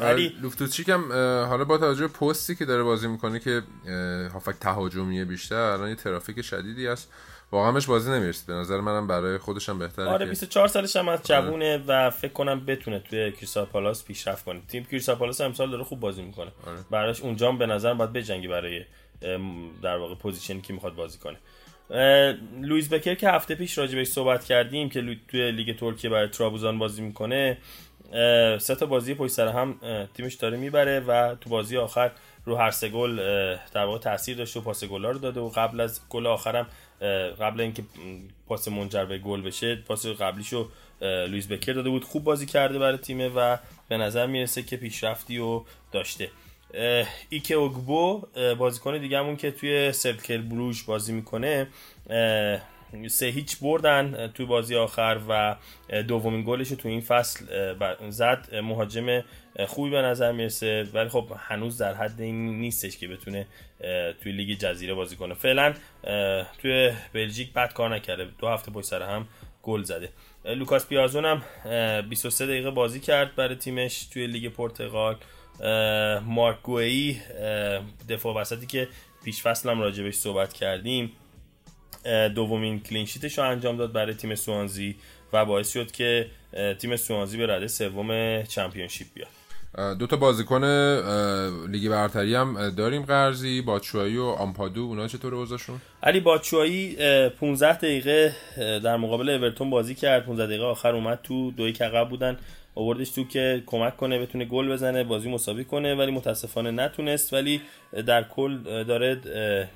ولی 0.00 0.32
لوفتوچیک 0.42 0.88
هم 0.88 1.12
حالا 1.48 1.64
با 1.64 1.78
توجه 1.78 2.08
پستی 2.08 2.54
که 2.54 2.64
داره 2.64 2.82
بازی 2.82 3.08
می‌کنه 3.08 3.40
که 3.40 3.62
هافک 4.32 4.54
تهاجمیه 4.60 5.24
بیشتر 5.24 5.54
الان 5.54 5.88
یه 5.88 5.94
ترافیک 5.94 6.42
شدیدی 6.42 6.88
است 6.88 7.12
واقعا 7.52 7.72
بهش 7.72 7.86
بازی 7.86 8.10
نمی‌رسید. 8.10 8.46
به 8.46 8.52
نظر 8.52 8.80
منم 8.80 9.06
برای 9.06 9.38
خودش 9.38 9.68
هم 9.68 9.78
بهتره 9.78 10.04
آره 10.04 10.26
24 10.26 10.68
سالش 10.68 10.96
هم 10.96 11.08
از 11.08 11.20
جوونه 11.22 11.84
و 11.86 12.10
فکر 12.10 12.32
کنم 12.32 12.66
بتونه 12.66 12.98
توی 12.98 13.32
کریستال 13.32 13.64
پالاس 13.64 14.04
پیشرفت 14.04 14.44
کنه. 14.44 14.60
تیم 14.68 14.84
کریستال 14.84 15.14
پالاس 15.14 15.40
امسال 15.40 15.70
داره 15.70 15.84
خوب 15.84 16.00
بازی 16.00 16.22
می‌کنه. 16.22 16.50
آره. 16.66 16.78
براش 16.90 17.20
اونجا 17.20 17.52
به 17.52 17.66
نظر 17.66 17.94
باید 17.94 18.12
بجنگی 18.12 18.48
برای 18.48 18.84
در 19.82 19.96
واقع 19.96 20.14
position 20.14 20.55
ی 20.55 20.60
که 20.60 20.72
می‌خواد 20.72 20.94
بازی 20.94 21.18
کنه. 21.18 21.38
لوئیس 22.60 22.88
بیکر 22.88 23.14
که 23.14 23.30
هفته 23.30 23.54
پیش 23.54 23.78
راجع 23.78 24.04
صحبت 24.04 24.44
کردیم 24.44 24.88
که 24.88 25.16
توی 25.28 25.52
لیگ 25.52 25.76
ترکیه 25.76 26.10
برای 26.10 26.28
ترابوزان 26.28 26.78
بازی 26.78 27.02
می‌کنه 27.02 27.58
سه 28.58 28.74
تا 28.74 28.86
بازی 28.86 29.14
پشت 29.14 29.32
سر 29.32 29.48
هم 29.48 29.76
تیمش 30.14 30.34
داره 30.34 30.56
می‌بره 30.56 31.00
و 31.00 31.34
تو 31.34 31.50
بازی 31.50 31.76
آخر 31.76 32.10
رو 32.44 32.56
هر 32.56 32.70
سه 32.70 32.88
گل 32.88 33.16
در 33.72 33.84
واقع 33.84 33.98
تاثیر 33.98 34.36
داشته 34.36 34.60
و 34.60 34.62
پاس 34.62 34.84
گلا 34.84 35.10
رو 35.10 35.18
داده 35.18 35.40
و 35.40 35.48
قبل 35.48 35.80
از 35.80 36.00
گل 36.08 36.26
آخرم 36.26 36.66
قبل 37.40 37.60
اینکه 37.60 37.82
پاس 38.46 38.68
منجر 38.68 39.04
به 39.04 39.18
گل 39.18 39.42
بشه 39.42 39.76
پاس 39.76 40.06
قبلیشو 40.06 40.68
لوئیس 41.00 41.48
بیکر 41.48 41.72
داده 41.72 41.90
بود. 41.90 42.04
خوب 42.04 42.24
بازی 42.24 42.46
کرده 42.46 42.78
برای 42.78 42.98
تیمه 42.98 43.28
و 43.28 43.56
به 43.88 43.96
نظر 43.96 44.26
می‌رسه 44.26 44.62
که 44.62 44.76
پیشرفتی 44.76 45.38
و 45.38 45.62
داشته. 45.92 46.30
ایکه 47.30 47.54
اوگبو 47.54 48.26
بازیکن 48.58 48.98
دیگهمون 48.98 49.36
که 49.36 49.50
توی 49.50 49.92
سرکل 49.92 50.42
بروش 50.42 50.82
بازی 50.82 51.12
می‌کنه 51.12 51.66
سه 53.08 53.26
هیچ 53.26 53.58
بردن 53.58 54.32
تو 54.34 54.46
بازی 54.46 54.76
آخر 54.76 55.20
و 55.28 55.56
دومین 56.02 56.44
گلش 56.46 56.68
تو 56.68 56.88
این 56.88 57.00
فصل 57.00 57.44
زد. 58.08 58.54
مهاجم 58.54 59.24
خوبی 59.66 59.90
به 59.90 60.02
نظر 60.02 60.32
می‌رسه 60.32 60.86
ولی 60.94 61.08
خب 61.08 61.32
هنوز 61.38 61.78
در 61.78 61.94
حد 61.94 62.20
این 62.20 62.60
نیستش 62.60 62.98
که 62.98 63.08
بتونه 63.08 63.46
توی 64.22 64.32
لیگ 64.32 64.58
جزیره 64.58 64.94
بازی 64.94 65.16
کنه. 65.16 65.34
فعلا 65.34 65.74
توی 66.58 66.92
بلژیک 67.12 67.52
بد 67.52 67.72
کار 67.72 67.94
نکرده. 67.94 68.28
دو 68.38 68.48
هفته 68.48 68.70
پشت 68.70 68.86
سر 68.86 69.02
هم 69.02 69.28
گل 69.62 69.82
زده. 69.82 70.08
لوکاس 70.44 70.88
پیازون 70.88 71.24
هم 71.24 71.42
23 72.08 72.46
دقیقه 72.46 72.70
بازی 72.70 73.00
کرد 73.00 73.34
برای 73.34 73.54
تیمش 73.54 74.06
توی 74.06 74.26
لیگ 74.26 74.52
پرتغال. 74.52 75.16
مارک 76.26 76.62
گوئی 76.62 77.20
دفاع 78.08 78.34
وسطی 78.34 78.66
که 78.66 78.88
پیش 79.24 79.42
فصل 79.42 79.70
هم 79.70 79.80
راجبش 79.80 80.14
صحبت 80.14 80.52
کردیم. 80.52 81.12
دومین 82.34 82.80
clean 82.80 83.04
sheet 83.04 83.28
ش 83.28 83.38
رو 83.38 83.44
انجام 83.44 83.76
داد 83.76 83.92
برای 83.92 84.14
تیم 84.14 84.34
سوانزی 84.34 84.96
و 85.32 85.44
باعث 85.44 85.72
شد 85.72 85.92
که 85.92 86.26
تیم 86.78 86.96
سوانزی 86.96 87.38
به 87.38 87.46
رده 87.46 87.68
سوم 87.68 88.42
Championship 88.42 89.06
بیاد. 89.14 89.28
دو 89.98 90.06
تا 90.06 90.16
بازیکن 90.16 90.64
لیگ 91.70 91.88
برتری 91.88 92.34
هم 92.34 92.70
داریم. 92.70 93.02
قرضی 93.02 93.62
باتشوایی 93.62 94.16
و 94.16 94.24
آمپادو 94.24 94.80
اونا 94.80 95.08
چطور 95.08 95.34
اوضاعشون 95.34 95.80
علی 96.02 96.20
باتشوایی 96.20 96.96
15 97.28 97.76
دقیقه 97.76 98.34
در 98.56 98.96
مقابل 98.96 99.28
اورتون 99.28 99.70
بازی 99.70 99.94
کرد. 99.94 100.24
15 100.24 100.46
دقیقه 100.46 100.64
آخر 100.64 100.94
اومد 100.94 101.20
تو 101.22 101.50
دوی 101.50 101.72
که 101.72 101.84
عقب 101.84 102.08
بودن. 102.08 102.38
آوردش 102.74 103.10
تو 103.10 103.24
که 103.24 103.62
کمک 103.66 103.96
کنه 103.96 104.18
بتونه 104.18 104.44
گل 104.44 104.72
بزنه 104.72 105.04
بازی 105.04 105.30
مساوی 105.30 105.64
کنه 105.64 105.94
ولی 105.94 106.10
متاسفانه 106.10 106.70
نتونست. 106.70 107.32
ولی 107.32 107.60
در 108.06 108.22
کل 108.22 108.84
داره 108.84 109.20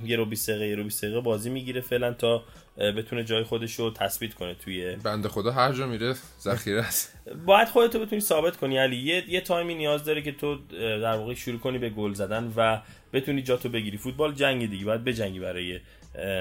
یه 0.04 0.16
رو 0.16 0.24
20 0.24 0.50
دقیقه 0.50 0.66
یه 0.68 0.74
رو 0.74 0.84
20 0.84 1.04
دقیقه 1.04 1.20
بازی 1.20 1.50
می‌گیره 1.50 1.80
فعلا 1.80 2.12
تا 2.12 2.42
بتونه 2.78 3.24
جای 3.24 3.42
خودش 3.42 3.74
رو 3.74 3.90
تثبیت 3.90 4.34
کنه 4.34 4.54
توی 4.54 4.96
بنده 4.96 5.28
خدا 5.28 5.50
هر 5.50 5.72
جا 5.72 5.86
میره 5.86 6.14
ذخیره 6.40 6.80
است. 6.80 7.14
باید 7.46 7.68
خودتو 7.68 8.00
بتونی 8.00 8.20
ثابت 8.20 8.56
کنی 8.56 8.78
علی. 8.78 8.96
یه, 8.96 9.24
یه 9.28 9.40
تایمی 9.40 9.74
نیاز 9.74 10.04
داره 10.04 10.22
که 10.22 10.32
تو 10.32 10.58
در 11.00 11.16
واقع 11.16 11.34
شروع 11.34 11.58
کنی 11.58 11.78
به 11.78 11.90
گل 11.90 12.12
زدن 12.12 12.52
و 12.56 12.80
بتونی 13.12 13.42
جاتو 13.42 13.68
بگیری. 13.68 13.96
فوتبال 13.96 14.34
جنگ 14.34 14.70
دیگه 14.70 14.84
باید 14.84 15.04
بجنگی 15.04 15.40
برای 15.40 15.80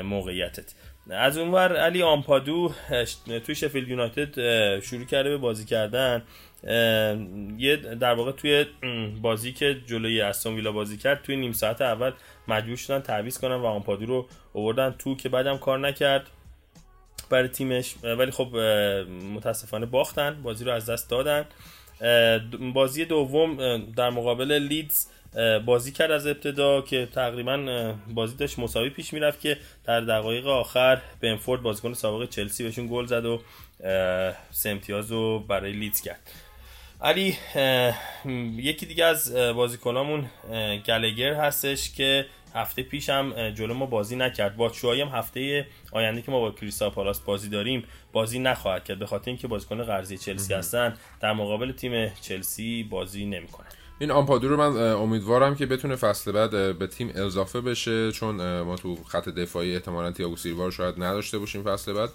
موقعیتت. 0.04 0.74
از 1.10 1.38
اونور 1.38 1.78
علی 1.78 2.04
آمپادو 2.04 2.72
توی 3.46 3.56
شفیلد 3.56 3.88
یونایتد 3.88 4.39
شروع 4.80 5.06
کرده 5.06 5.30
به 5.30 5.38
بازی 5.38 5.65
کردن. 5.65 6.24
یه 7.58 7.76
در 7.76 8.13
واقع 8.13 8.32
توی 8.32 8.65
بازی 9.22 9.52
که 9.52 9.78
جلوی 9.86 10.22
استون 10.22 10.56
ویلا 10.56 10.72
بازی 10.72 10.98
کرد 10.98 11.22
توی 11.22 11.36
نیم 11.36 11.52
ساعت 11.52 11.82
اول 11.82 12.12
مجبور 12.48 12.76
شدن 12.76 13.00
تعویض 13.00 13.38
کنن 13.38 13.56
و 13.56 13.65
آمپادو 13.65 14.06
رو 14.06 14.28
آوردن 14.54 14.96
تو 15.00 15.15
که 15.15 15.30
بعدم 15.30 15.58
کار 15.58 15.80
نکرد 15.80 16.28
برای 17.30 17.48
تیمش. 17.48 17.96
ولی 18.04 18.32
خب 18.32 18.56
متاسفانه 19.36 19.86
باختن 19.86 20.41
بازی 20.43 20.65
رو 20.65 20.72
از 20.72 20.89
دست 20.89 21.10
دادن. 21.10 21.46
بازی 22.74 23.06
دوم 23.06 23.78
در 23.96 24.10
مقابل 24.10 24.52
لیدز 24.52 25.06
بازی 25.65 25.91
کرد 25.91 26.12
از 26.12 26.28
ابتدا 26.28 26.82
که 26.82 27.08
تقریبا 27.13 27.93
بازی 28.10 28.36
داشت 28.36 28.60
مساوی 28.60 28.89
پیش 28.89 29.13
می‌رفت 29.13 29.41
که 29.41 29.58
در 29.84 30.02
دقایق 30.02 30.48
آخر 30.48 31.02
بنفورد 31.22 31.62
بازیکن 31.62 31.93
سابق 31.93 32.30
چلسی 32.30 32.63
بهشون 32.63 32.88
گل 32.91 33.06
زد 33.06 33.26
و 33.26 33.41
سه 34.52 34.70
امتیاز 34.70 35.12
رو 35.12 35.39
برای 35.39 35.72
لیدز 35.72 36.02
کرد. 36.02 36.32
علی 37.01 37.38
یکی 38.57 38.86
دیگه 38.86 39.05
از 39.05 39.36
بازیکنامون 39.36 40.29
گلگر 40.86 41.33
هستش 41.33 41.91
که 41.91 42.25
هفته 42.55 42.83
پیش 42.83 43.10
هم 43.10 43.49
جلو 43.49 43.73
ما 43.73 43.86
بازی 43.86 44.15
نکرد. 44.15 44.55
با 44.55 44.71
هم 44.83 45.07
هفته 45.07 45.67
آینده 45.91 46.21
که 46.21 46.31
ما 46.31 46.39
با 46.39 46.51
کریستا 46.51 46.89
پالاس 46.89 47.19
بازی 47.19 47.49
داریم 47.49 47.83
بازی 48.12 48.39
نخواهد 48.39 48.83
کرد. 48.83 48.99
به 48.99 49.05
خاطر 49.05 49.31
اینکه 49.31 49.47
بازیکن 49.47 49.83
قرضی 49.83 50.17
چلسی 50.17 50.53
هستن 50.53 50.97
در 51.19 51.33
مقابل 51.33 51.71
تیم 51.71 52.10
چلسی 52.21 52.83
بازی 52.83 53.25
نمی‌کنه 53.25 53.67
این 53.99 54.12
آمپادو 54.12 54.49
رو 54.49 54.57
من 54.57 54.93
امیدوارم 54.93 55.55
که 55.55 55.65
بتونه 55.65 55.95
فصل 55.95 56.31
بعد 56.31 56.79
به 56.79 56.88
تیم 56.88 57.12
اضافه 57.15 57.62
بشه 57.62 58.12
چون 58.12 58.62
ما 58.62 58.75
تو 58.75 58.95
خط 58.95 59.29
دفاعی 59.29 59.73
احتمالاً 59.73 60.12
تییاگو 60.12 60.36
سیلوا 60.36 60.65
رو 60.65 60.71
شاید 60.71 60.95
نداشته 60.97 61.38
باشیم 61.38 61.63
فصل 61.63 61.93
بعد. 61.93 62.10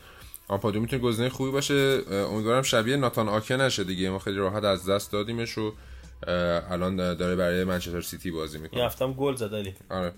آمپادو 0.48 0.80
می‌تونه 0.80 1.02
گزینه 1.02 1.28
خوبی 1.28 1.50
باشه 1.50 2.00
امیدوارم 2.10 2.62
شبیه 2.62 2.96
ناتان 2.96 3.28
آکه 3.28 3.56
نشه 3.56 3.84
دیگه 3.84 4.10
ما 4.10 4.18
خیلی 4.18 4.36
راحت 4.36 4.64
از 4.64 4.88
دست 4.88 5.12
دادیمش 5.12 5.58
و 5.58 5.72
الان 6.70 6.96
داره 6.96 7.36
برای 7.36 7.64
منچستر 7.64 8.00
سیتی 8.00 8.30
بازی 8.30 8.58
می‌کنه 8.58 8.84
هفتم 8.84 9.12
گل 9.12 9.34
زد 9.34 9.54
علی 9.54 9.74
آره 9.90 10.12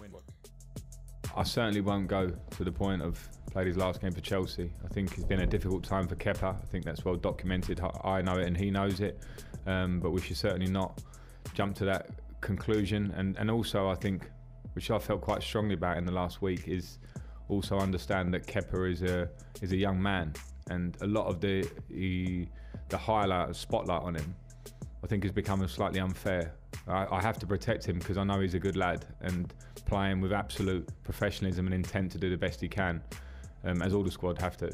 I 1.36 1.42
certainly 1.42 1.80
won't 1.80 2.06
go 2.06 2.30
to 2.56 2.64
the 2.64 2.70
point 2.70 3.02
of 3.02 3.18
played 3.54 3.68
his 3.68 3.76
last 3.76 4.00
game 4.00 4.12
for 4.12 4.20
Chelsea. 4.20 4.72
I 4.84 4.88
think 4.94 5.06
it's 5.16 5.24
been 5.24 5.40
a 5.40 5.46
difficult 5.46 5.84
time 5.84 6.06
for 6.08 6.16
Kepa. 6.16 6.50
I 6.64 6.66
think 6.70 6.84
that's 6.84 7.04
well 7.04 7.16
documented. 7.16 7.80
I 8.04 8.20
know 8.20 8.36
it 8.40 8.46
and 8.48 8.56
he 8.56 8.68
knows 8.70 9.00
it. 9.00 9.14
Um, 9.66 10.00
but 10.00 10.10
we 10.10 10.20
should 10.20 10.36
certainly 10.36 10.70
not 10.80 11.00
jump 11.54 11.76
to 11.76 11.84
that 11.86 12.10
conclusion. 12.40 13.12
And, 13.16 13.36
and 13.38 13.50
also, 13.50 13.88
I 13.88 13.94
think, 13.94 14.28
which 14.74 14.90
I 14.90 14.98
felt 14.98 15.20
quite 15.20 15.42
strongly 15.42 15.74
about 15.74 15.96
in 15.98 16.04
the 16.04 16.12
last 16.12 16.42
week, 16.42 16.66
is 16.66 16.98
also 17.53 17.79
understand 17.79 18.33
that 18.33 18.47
Kepa 18.47 18.91
is 18.91 19.01
a 19.01 19.29
is 19.61 19.71
a 19.71 19.77
young 19.77 20.01
man, 20.01 20.33
and 20.69 20.97
a 21.01 21.07
lot 21.07 21.25
of 21.27 21.39
the 21.41 21.67
he, 21.89 22.47
the 22.89 22.97
highlight 22.97 23.55
spotlight 23.55 24.01
on 24.01 24.15
him, 24.15 24.35
I 25.03 25.07
think, 25.07 25.23
has 25.23 25.31
become 25.31 25.67
slightly 25.67 25.99
unfair. 25.99 26.53
I, 26.87 27.07
I 27.17 27.21
have 27.21 27.37
to 27.39 27.47
protect 27.47 27.85
him 27.85 27.97
because 27.99 28.17
I 28.17 28.23
know 28.23 28.39
he's 28.39 28.53
a 28.53 28.59
good 28.59 28.75
lad 28.75 29.05
and 29.21 29.53
playing 29.85 30.21
with 30.21 30.31
absolute 30.31 30.87
professionalism 31.03 31.65
and 31.67 31.73
intent 31.73 32.11
to 32.13 32.17
do 32.17 32.29
the 32.29 32.37
best 32.37 32.61
he 32.61 32.67
can, 32.67 33.01
um, 33.63 33.81
as 33.81 33.93
all 33.93 34.03
the 34.03 34.11
squad 34.11 34.39
have 34.39 34.57
to. 34.57 34.69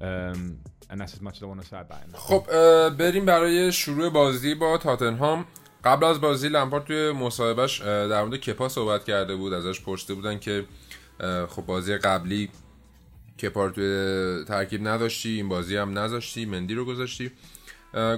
Um, 0.00 0.58
and 0.90 1.00
that's 1.00 1.14
as 1.14 1.20
much 1.20 1.36
as 1.38 1.42
I 1.42 1.46
want 1.46 1.60
to 1.62 1.66
say 1.66 1.80
about 1.80 2.00
him. 2.00 2.12
خب 2.12 2.46
بریم 2.90 3.24
برای 3.24 3.72
شروع 3.72 4.10
بازی 4.10 4.54
با 4.54 4.78
تاتنهام 4.78 5.46
قبل 5.84 6.04
از 6.04 6.20
بازی 6.20 6.48
لمپارد 6.48 6.84
توی 6.84 7.12
مصاحبهش 7.12 7.80
در 7.80 8.24
مورد 8.24 8.36
کپا 8.36 8.68
صحبت 8.68 9.04
کرده 9.04 9.36
بود 9.36 9.52
ازش 9.52 9.80
پرسیده 9.80 10.14
بودن 10.14 10.38
که 10.38 10.64
خب 11.49 11.65
بازی 11.65 11.97
قبلی 11.97 12.49
کپا 13.41 13.65
رو 13.65 13.71
توی 13.71 14.45
ترکیب 14.47 14.87
نداشتی 14.87 15.29
این 15.29 15.49
بازی 15.49 15.77
هم 15.77 15.97
نذاشتی 15.99 16.45
مندی 16.45 16.73
رو 16.73 16.85
گذاشتی. 16.85 17.31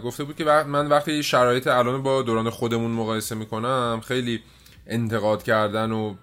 گفته 0.04 0.24
بود 0.24 0.36
که 0.36 0.44
من 0.44 0.88
وقتی 0.88 1.24
شرایط 1.24 1.68
الان 1.68 2.04
با 2.04 2.22
دوران 2.22 2.50
خودمون 2.50 2.92
مقایسه 2.92 3.36
می‌کنم 3.36 4.02
خیلی 4.06 4.42
انتقاد 4.88 5.44
کردن 5.44 5.92
و 5.92 6.16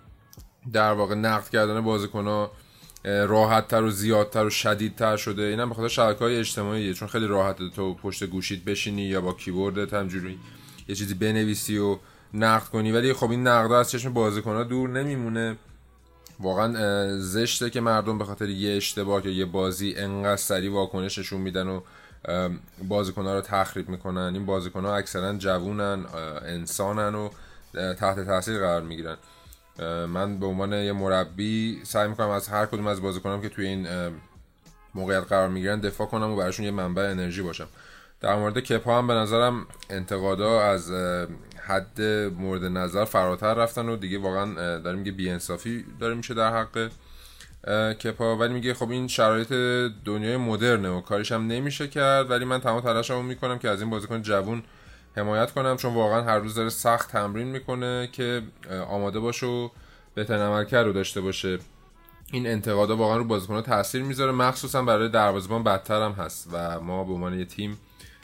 در 0.73 0.93
واقع 0.93 1.14
نقد 1.14 1.49
کردن 1.49 1.81
بازیکن‌ها 1.81 2.53
راحت 3.05 3.69
تر 3.69 3.83
و 3.83 3.90
زیادتر 3.90 4.45
و 4.45 4.51
شدیدتر 4.51 5.16
شده. 5.16 5.43
اینم 5.43 5.69
به 5.69 5.75
خاطر 5.75 5.88
شبکه 5.88 6.19
های 6.19 6.37
اجتماعیه 6.37 6.95
چون 6.95 7.09
خیلی 7.09 7.27
راحته 7.27 7.69
تو 7.69 7.95
پشت 7.95 8.25
گوشید 8.25 8.64
بشینی 8.64 9.03
یا 9.03 9.21
با 9.21 9.33
کیبوردت 9.33 9.95
همجوری 9.95 10.38
یه 10.88 10.95
چیزی 10.95 11.14
بنویسی 11.14 11.79
و 11.79 11.99
نقد 12.35 12.69
کنی. 12.69 12.93
ولی 12.93 13.12
خب 13.12 13.31
این 13.31 13.47
نقد 13.47 13.73
از 13.73 13.90
چشم 13.90 14.12
بازیکن‌ها 14.12 14.64
دور 14.64 14.88
نمیمونه. 14.88 15.57
واقعا 16.40 17.18
زشته 17.18 17.70
که 17.70 17.81
مردم 17.81 18.18
به 18.18 18.24
خاطر 18.24 18.48
یه 18.48 18.76
اشتباه 18.76 19.26
یا 19.26 19.33
یه 19.33 19.44
بازی 19.44 19.94
انقدر 19.96 20.37
سریع 20.37 20.72
واکنششون 20.72 21.40
میدن 21.40 21.66
و 21.68 21.81
بازیکن‌ها 22.88 23.35
رو 23.35 23.40
تخریب 23.40 23.88
می‌کنن. 23.88 24.35
این 24.35 24.46
بازیکن‌ها 24.46 24.96
اکثرا 24.96 25.33
جوونن 25.33 26.07
انسانن 26.42 27.14
و 27.14 27.29
تحت 27.94 28.20
تاثیر 28.26 28.59
قرار 28.59 28.83
می‌گیرن. 28.83 29.16
من 30.07 30.38
به 30.38 30.46
عنوان 30.46 30.72
یه 30.72 30.92
مربی 30.92 31.81
سعی 31.85 32.09
می‌کنم 32.09 32.29
از 32.29 32.48
هر 32.48 32.66
کدوم 32.66 32.87
از 32.87 33.03
بازیکنام 33.03 33.42
که 33.42 33.48
توی 33.48 33.66
این 33.66 33.88
موقعیت 34.94 35.24
قرار 35.24 35.48
می‌گیرن 35.48 35.81
دفاع 35.81 36.07
کنم 36.07 36.31
و 36.31 36.37
براشون 36.37 36.64
یه 36.64 36.70
منبع 36.70 37.11
انرژی 37.11 37.42
باشم. 37.42 37.68
در 38.20 38.37
مورد 38.37 38.59
کپا 38.59 38.98
هم 38.98 39.07
به 39.07 39.14
نظرم 39.14 39.66
انتقادا 39.90 40.62
از 40.62 40.90
حد 41.71 42.03
مورد 42.39 42.65
نظر 42.65 43.05
فراتر 43.05 43.55
رفتن 43.55 43.89
و 43.89 43.97
دیگه 43.97 44.19
واقعا 44.19 44.79
داره 44.79 44.97
میگه 44.97 45.13
بیانصافی 45.13 45.85
داره 46.01 46.15
میشه 46.15 46.35
در 46.35 46.53
حق 46.53 46.91
کپا. 47.93 48.37
ولی 48.37 48.55
میگه 48.55 48.75
خب 48.75 48.91
این 48.91 49.09
شرایط 49.09 49.53
دنیای 50.05 50.37
مدرنه 50.37 50.89
و 50.89 51.01
کارش 51.01 51.33
هم 51.33 51.47
نمیشه 51.47 51.89
کرد. 51.89 52.31
ولی 52.31 52.45
من 52.45 52.61
تمام 52.61 52.81
تلاشمو 52.81 53.23
می‌کنم 53.23 53.59
که 53.59 53.69
از 53.69 53.81
این 53.81 53.91
بازیکن 53.91 54.23
جوون 54.23 54.63
حمایت 55.17 55.53
کنم 55.53 55.77
چون 55.77 55.95
واقعا 55.95 56.23
هر 56.23 56.39
روز 56.39 56.55
داره 56.55 56.69
سخت 56.69 57.13
تمرین 57.13 57.47
می‌کنه 57.47 58.09
که 58.13 58.43
آماده 58.89 59.21
باشه 59.21 59.47
و 59.47 59.69
بهترین 60.15 60.41
عملکرد 60.41 60.87
رو 60.87 60.93
داشته 60.93 61.21
باشه. 61.21 61.59
این 62.33 62.47
انتقادا 62.47 62.97
واقعا 62.97 63.17
رو 63.17 63.25
بازیکن‌ها 63.25 63.63
تاثیر 63.63 64.03
می‌ذاره. 64.03 64.33
مخصوصا 64.33 64.83
برای 64.83 65.09
دروازه‌بان 65.09 65.65
بدتر 65.65 66.03
هم 66.03 66.13
هست 66.13 66.49
و 66.53 66.81
ما 66.81 67.05
به 67.05 67.13
عنوان 67.13 67.39
یه 67.39 67.45
تیم 67.45 67.79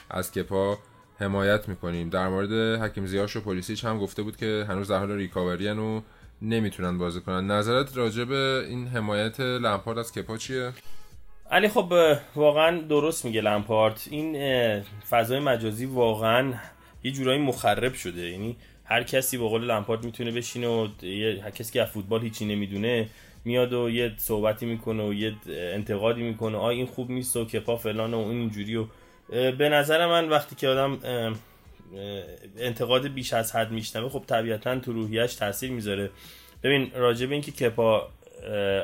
از 0.09 0.31
کپا 0.31 0.77
حمایت 1.19 1.69
می‌کنیم. 1.69 2.09
در 2.09 2.27
مورد 2.27 2.81
حکیم 2.81 3.05
زیاش 3.05 3.35
و 3.35 3.41
پلیسیچ 3.41 3.85
هم 3.85 3.99
گفته 3.99 4.23
بود 4.23 4.37
که 4.37 4.65
هنوز 4.69 4.87
در 4.87 4.99
حال 4.99 5.11
ریکاوری 5.11 5.69
و 5.69 6.01
نمی‌تونن 6.41 6.97
بازی 6.97 7.21
کنن. 7.21 7.51
نظرت 7.51 7.97
راجع 7.97 8.23
به 8.23 8.65
این 8.69 8.87
حمایت 8.87 9.39
لمپارد 9.39 9.97
از 9.97 10.11
کپا 10.11 10.37
چیه؟ 10.37 10.71
علی 11.51 11.67
خب 11.67 11.93
واقعا 12.35 12.81
درست 12.81 13.25
میگه 13.25 13.41
لمپارد. 13.41 14.01
این 14.09 14.35
فضای 15.09 15.39
مجازی 15.39 15.85
واقعا 15.85 16.53
یه 17.03 17.11
جورایی 17.11 17.41
مخرب 17.41 17.93
شده. 17.93 18.21
یعنی 18.21 18.55
هر 18.85 19.03
کسی 19.03 19.37
به 19.37 19.43
قول 19.43 19.63
لمپارد 19.63 20.05
می‌تونه 20.05 20.31
بشینه 20.31 20.67
و 20.67 20.87
هر 21.43 21.49
کسی 21.49 21.73
که 21.73 21.81
از 21.81 21.87
فوتبال 21.87 22.21
هیچی 22.21 22.45
نمی‌دونه 22.45 23.09
میاد 23.45 23.73
و 23.73 23.89
یه 23.89 24.13
صحبتی 24.17 24.65
می‌کنه 24.65 25.09
و 25.09 25.13
یه 25.13 25.33
انتقادی 25.47 26.21
می‌کنه. 26.21 26.57
آ 26.57 26.67
این 26.67 26.85
خوب 26.85 27.11
نیست 27.11 27.37
و 27.37 27.45
کپا 27.45 27.77
فلان 27.77 28.13
و 28.13 28.17
این 28.17 28.39
اینجوری 28.39 28.75
و 28.75 28.85
به 29.29 29.69
نظر 29.69 30.05
من 30.05 30.29
وقتی 30.29 30.55
که 30.55 30.67
آدم 30.67 30.99
انتقاد 32.57 33.07
بیش 33.07 33.33
از 33.33 33.55
حد 33.55 33.71
میشنوه 33.71 34.09
خب 34.09 34.23
طبیعتا 34.27 34.79
تو 34.79 34.93
روحیش 34.93 35.35
تاثیر 35.35 35.71
می‌ذاره. 35.71 36.09
ببین 36.63 36.91
راجع 36.95 37.25
به 37.25 37.33
اینکه 37.33 37.51
کپا 37.51 38.09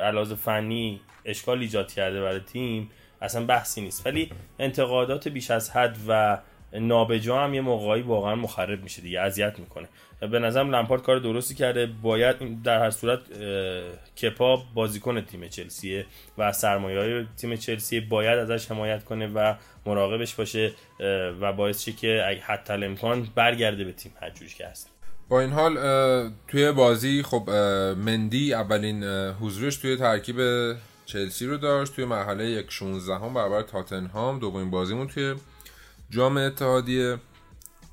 علاوه 0.02 0.34
فنی 0.34 1.00
اشکال 1.24 1.58
ایجاد 1.58 1.92
کرده 1.92 2.20
برای 2.20 2.40
تیم 2.40 2.90
اصلا 3.22 3.46
بحثی 3.46 3.80
نیست. 3.80 4.06
ولی 4.06 4.30
انتقادات 4.58 5.28
بیش 5.28 5.50
از 5.50 5.70
حد 5.70 5.96
و 6.08 6.38
نابجا 6.74 7.44
هم 7.44 7.54
یه 7.54 7.60
موقعی 7.60 8.02
واقعا 8.02 8.34
مخرب 8.34 8.82
میشه 8.82 9.02
دیگه 9.02 9.20
اذیت 9.20 9.58
می‌کنه. 9.58 9.88
به 10.20 10.38
نظرم 10.38 10.74
لمپارد 10.74 11.02
کار 11.02 11.18
درستی 11.18 11.54
کرده. 11.54 11.86
باید 12.02 12.62
در 12.62 12.78
هر 12.78 12.90
صورت 12.90 13.20
کپا 14.22 14.62
بازیکن 14.74 15.20
تیم 15.20 15.48
چلسیه 15.48 16.06
و 16.38 16.52
سرمایه 16.52 16.98
های 16.98 17.26
تیم 17.36 17.56
چلسی 17.56 18.00
باید 18.00 18.38
ازش 18.38 18.70
حمایت 18.70 19.04
کنه 19.04 19.26
و 19.26 19.54
مراقبش 19.86 20.34
باشه 20.34 20.72
و 21.40 21.52
باعث 21.52 21.84
شه 21.84 21.92
که 21.92 22.40
حتی 22.42 22.72
امکان 22.72 23.28
برگرده 23.34 23.84
به 23.84 23.92
تیم 23.92 24.12
هر 24.20 24.30
که 24.30 24.66
هست. 24.66 24.90
با 25.28 25.40
این 25.40 25.50
حال 25.50 25.74
توی 26.48 26.72
بازی 26.72 27.22
خب 27.22 27.50
مندی 27.98 28.54
اولین 28.54 29.04
حضورش 29.40 29.76
توی 29.76 29.96
ترکیب 29.96 30.36
چلسی 31.06 31.46
رو 31.46 31.56
داشت. 31.56 31.96
توی 31.96 32.04
مرحله 32.04 32.44
یک 32.44 32.66
16 32.68 33.14
هم 33.14 33.34
برابر 33.34 33.62
تاتنهام 33.62 34.38
دومین 34.38 34.70
بازیمون 34.70 35.06
توی 35.06 35.34
جام 36.14 36.36
اتحادیه. 36.36 37.18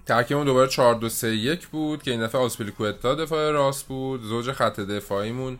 ترکیبمون 0.05 0.45
دوباره 0.45 0.67
4 0.67 0.95
2 0.95 1.09
3 1.09 1.27
1 1.27 1.67
بود 1.67 2.03
که 2.03 2.11
این 2.11 2.23
دفعه 2.23 2.41
آسپلیکوتا 2.41 3.15
دفاع 3.15 3.51
راست 3.51 3.87
بود. 3.87 4.21
زوج 4.23 4.51
خط 4.51 4.79
دفاعیمون 4.79 5.57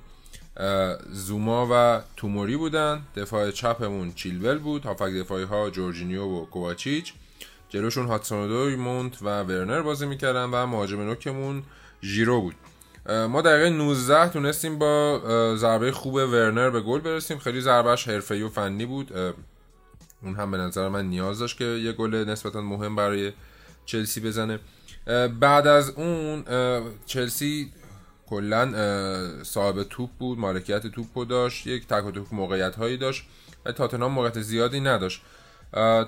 زوما 1.11 1.67
و 1.71 2.01
توموری 2.17 2.57
بودن. 2.57 3.01
دفاع 3.15 3.51
چپمون 3.51 4.13
چیلول 4.13 4.57
بود 4.57 4.83
هافک 4.83 5.09
دفاعی 5.09 5.43
ها 5.43 5.69
جورجینیو 5.69 6.23
و 6.23 6.45
کوواچیچ. 6.45 7.13
جلوشون 7.69 8.07
هاتسونودوی 8.07 8.75
مونت 8.75 9.21
و 9.21 9.43
ورنر 9.43 9.81
بازی 9.81 10.05
می‌کردن 10.05 10.43
و 10.43 10.65
مهاجم 10.65 11.01
نوکمون 11.01 11.63
ژیرو 12.03 12.41
بود. 12.41 12.55
ما 13.09 13.41
دقیقه 13.41 13.69
19 13.69 14.29
تونستیم 14.29 14.79
با 14.79 15.21
ضربه 15.55 15.91
خوب 15.91 16.13
ورنر 16.13 16.69
به 16.69 16.81
گل 16.81 16.99
برسیم. 16.99 17.39
خیلی 17.39 17.61
ضربهش 17.61 18.07
حرفه‌ای 18.07 18.43
و 18.43 18.49
فنی 18.49 18.85
بود. 18.85 19.11
اون 20.23 20.35
هم 20.35 20.51
به 20.51 20.57
نظر 20.57 20.89
من 20.89 21.05
نیاز 21.05 21.39
داشت 21.39 21.57
که 21.57 21.65
یه 21.65 21.91
گل 21.91 22.15
نسبتا 22.15 22.61
مهم 22.61 22.95
برای 22.95 23.33
چلسی 23.85 24.21
بزنه. 24.21 24.59
بعد 25.39 25.67
از 25.67 25.89
اون 25.89 26.43
چلسی 27.05 27.71
کلا 28.27 28.73
صاحب 29.43 29.83
توپ 29.83 30.09
بود 30.19 30.39
مالکیت 30.39 30.87
توپ 30.87 31.27
داشت 31.27 31.67
یک 31.67 31.87
تک 31.87 32.05
و 32.05 32.11
توپ 32.11 32.27
موقعیت 32.33 32.75
هایی 32.75 32.97
داشت 32.97 33.23
و 33.65 33.71
تاتنهام 33.71 34.11
موقعیت 34.11 34.41
زیادی 34.41 34.79
نداشت. 34.79 35.21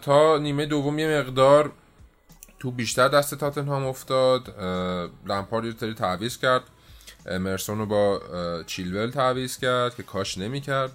تا 0.01 0.37
نیمه 0.37 0.65
دوم 0.65 0.99
یه 0.99 1.19
مقدار 1.19 1.71
توپ 2.59 2.75
بیشتر 2.75 3.07
دست 3.07 3.35
تاتنهام 3.35 3.85
افتاد. 3.85 4.59
لمپارد 5.25 5.83
یه 5.83 5.93
تعویض 5.93 6.37
کرد. 6.37 6.63
مرسون 7.25 7.77
رو 7.77 7.85
با 7.85 8.21
چیلول 8.67 9.09
تعویض 9.09 9.57
کرد 9.57 9.95
که 9.95 10.03
کاش 10.03 10.37
نمی 10.37 10.61
کرد 10.61 10.91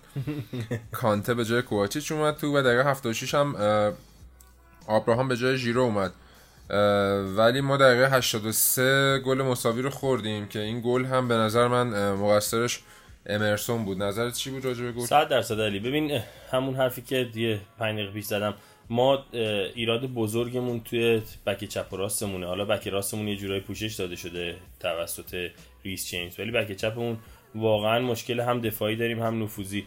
کانته 0.93 1.35
به 1.35 1.45
جای 1.45 1.63
کوواچیچ 1.63 2.13
اومد 2.13 2.37
تو 2.37 2.59
و 2.59 2.63
دقیقه 2.63 2.91
76 2.91 3.35
هم 3.35 3.55
آبراهام 4.87 5.29
به 5.29 5.37
جای 5.37 5.57
ژیرو 5.57 5.83
اومد. 5.83 6.13
ولی 7.37 7.61
ما 7.61 7.77
دقیقه 7.77 8.11
83 8.11 9.23
گل 9.27 9.43
مساوی 9.43 9.83
رو 9.83 9.91
خوردیم 9.91 10.49
که 10.49 10.59
این 10.59 10.83
گل 10.85 11.05
هم 11.05 11.29
به 11.29 11.35
نظر 11.35 11.69
من 11.69 12.13
مقصرش 12.13 12.81
امرسون 13.27 13.85
بود. 13.85 14.03
نظرت 14.03 14.35
چی 14.35 14.51
بود 14.51 14.65
راجع 14.65 14.85
به 14.85 14.93
گل؟ 14.93 15.05
100 15.05 15.29
درصد 15.29 15.61
علی 15.61 15.79
ببین 15.79 16.21
همون 16.53 16.75
حرفی 16.75 17.03
که 17.03 17.25
دیگه 17.33 17.61
5 17.79 17.99
دقیقه 17.99 18.13
پیش 18.13 18.25
زدم. 18.25 18.55
ما 18.91 19.25
ایراد 19.75 20.07
بزرگمون 20.07 20.81
توی 20.81 21.23
بک 21.47 21.65
چپ 21.65 21.93
و 21.93 21.97
راستمونه. 21.97 22.47
حالا 22.47 22.65
بک 22.65 22.89
راستمون 22.89 23.29
یه 23.29 23.37
جورایی 23.37 23.61
پوشش 23.61 23.95
داده 23.95 24.17
شده 24.17 24.57
توسط 24.81 25.51
ریس 25.85 26.07
جیمز 26.07 26.41
ولی 26.41 26.51
بک 26.51 26.73
چپمون 26.73 27.17
واقعا 27.55 27.99
مشکل 27.99 28.41
هم 28.41 28.61
دفاعی 28.61 28.97
داریم 28.97 29.23
هم 29.23 29.43
نفوذی. 29.43 29.85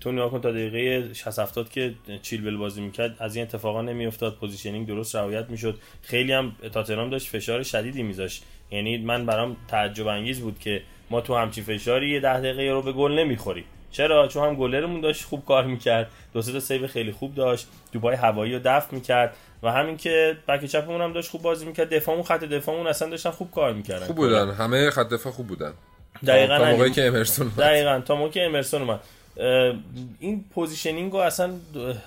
تو 0.00 0.12
نگاه 0.12 0.30
کن 0.30 0.40
تا 0.40 0.50
دقیقه 0.50 1.14
60 1.14 1.38
70 1.38 1.70
که 1.70 1.94
چیلول 2.22 2.56
بازی 2.56 2.80
می‌کرد 2.80 3.16
از 3.18 3.36
این 3.36 3.44
اتفاقا 3.44 3.82
نمیافتاد. 3.82 4.36
positioning 4.36 4.86
درست 4.86 5.16
رعایت 5.16 5.50
می‌شد. 5.50 5.78
خیلی 6.02 6.32
هم 6.32 6.56
تاتنهام 6.72 7.10
داشت 7.10 7.28
فشار 7.28 7.62
شدیدی 7.62 8.02
میذاشت. 8.02 8.44
یعنی 8.70 8.98
من 8.98 9.26
برام 9.26 9.56
تعجب 9.68 10.06
انگیز 10.06 10.40
بود 10.40 10.58
که 10.58 10.82
ما 11.10 11.20
تو 11.20 11.34
همچین 11.34 11.64
فشاری 11.64 12.10
یه 12.10 12.20
ده 12.20 12.40
دقیقه 12.40 12.70
رو 12.70 12.82
به 12.82 12.92
گل 12.92 13.12
نمی‌خوریم. 13.12 13.64
چرا؟ 13.90 14.28
چون 14.28 14.48
هم 14.48 14.54
گلرمون 14.54 15.00
داشت 15.00 15.24
خوب 15.24 15.44
کار 15.44 15.64
می‌کرد. 15.64 16.10
دو 16.32 16.42
سه 16.42 16.52
تا 16.52 16.60
save 16.60 16.86
خیلی 16.86 17.12
خوب 17.12 17.34
داشت. 17.34 17.68
توپای 17.92 18.16
هوایی 18.16 18.52
رو 18.52 18.60
دفع 18.64 18.94
می‌کرد. 18.94 19.36
و 19.62 19.72
همین 19.72 19.96
که 19.96 20.36
بک 20.48 20.64
چپمون 20.64 21.00
هم 21.00 21.12
داشت 21.12 21.30
خوب 21.30 21.42
بازی 21.42 21.66
می‌کرد. 21.66 21.94
دفاعمون 21.94 22.24
خط 22.24 22.44
دفاعمون 22.44 22.86
اصلا 22.86 23.08
داشتن 23.10 23.30
خوب 23.30 23.50
کار 23.50 23.72
می‌کردن. 23.72 24.06
خوب 24.06 24.16
بودن. 24.16 24.50
همه 24.50 24.90
خط 24.90 25.08
دفاع 25.08 25.32
خوب 25.32 25.46
بودن. 25.46 25.72
دقیقاً 26.26 26.58
تا 26.58 26.64
موقعی 26.64 26.90
که 26.90 27.06
امرسون 27.06 27.46
اومد. 27.46 27.58
دقیقاً. 27.58 28.00
تا 28.00 28.14
موقعی 28.14 28.32
که 28.32 28.44
امرسون 28.44 28.82
اومد. 28.82 29.00
این 30.20 30.44
positioning 30.54 31.12
رو 31.12 31.18
اصلا 31.18 31.50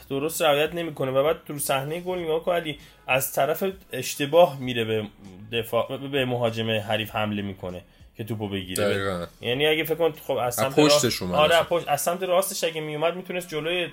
درست 0.10 0.42
رعایت 0.42 0.74
نمی‌کنه. 0.74 1.12
و 1.12 1.24
بعد 1.24 1.38
تو 1.48 1.60
صحنه 1.60 2.00
گل 2.00 2.20
نگاه 2.20 2.44
کن 2.44 2.54
علی 2.54 2.80
از 3.08 3.34
طرف 3.34 3.64
اشتباه 3.92 4.60
میره 4.60 4.86
به 4.86 5.04
دفاع 5.52 5.98
به 5.98 6.26
مهاجم 6.26 6.70
حریف 6.70 7.12
حمله 7.16 7.42
می‌کنه. 7.42 7.82
که 8.20 8.26
توپو 8.26 8.48
بگیره. 8.48 8.84
دقیقاً. 8.84 9.26
یعنی 9.42 9.68
اگه 9.68 9.84
فکر 9.84 9.96
کن 9.96 10.12
خب 10.12 10.34
از 10.34 10.56
سمت 10.56 10.76
پشتش 10.76 11.04
راست 11.04 11.22
اومد. 11.22 11.36
آره 11.36 11.64
پشت 11.64 11.88
از 11.88 12.02
سمت 12.02 12.24
راستش 12.24 12.64
اگه 12.64 12.82
میومد 12.82 13.16
می‌تونست 13.16 13.50
جلوی 13.50 13.88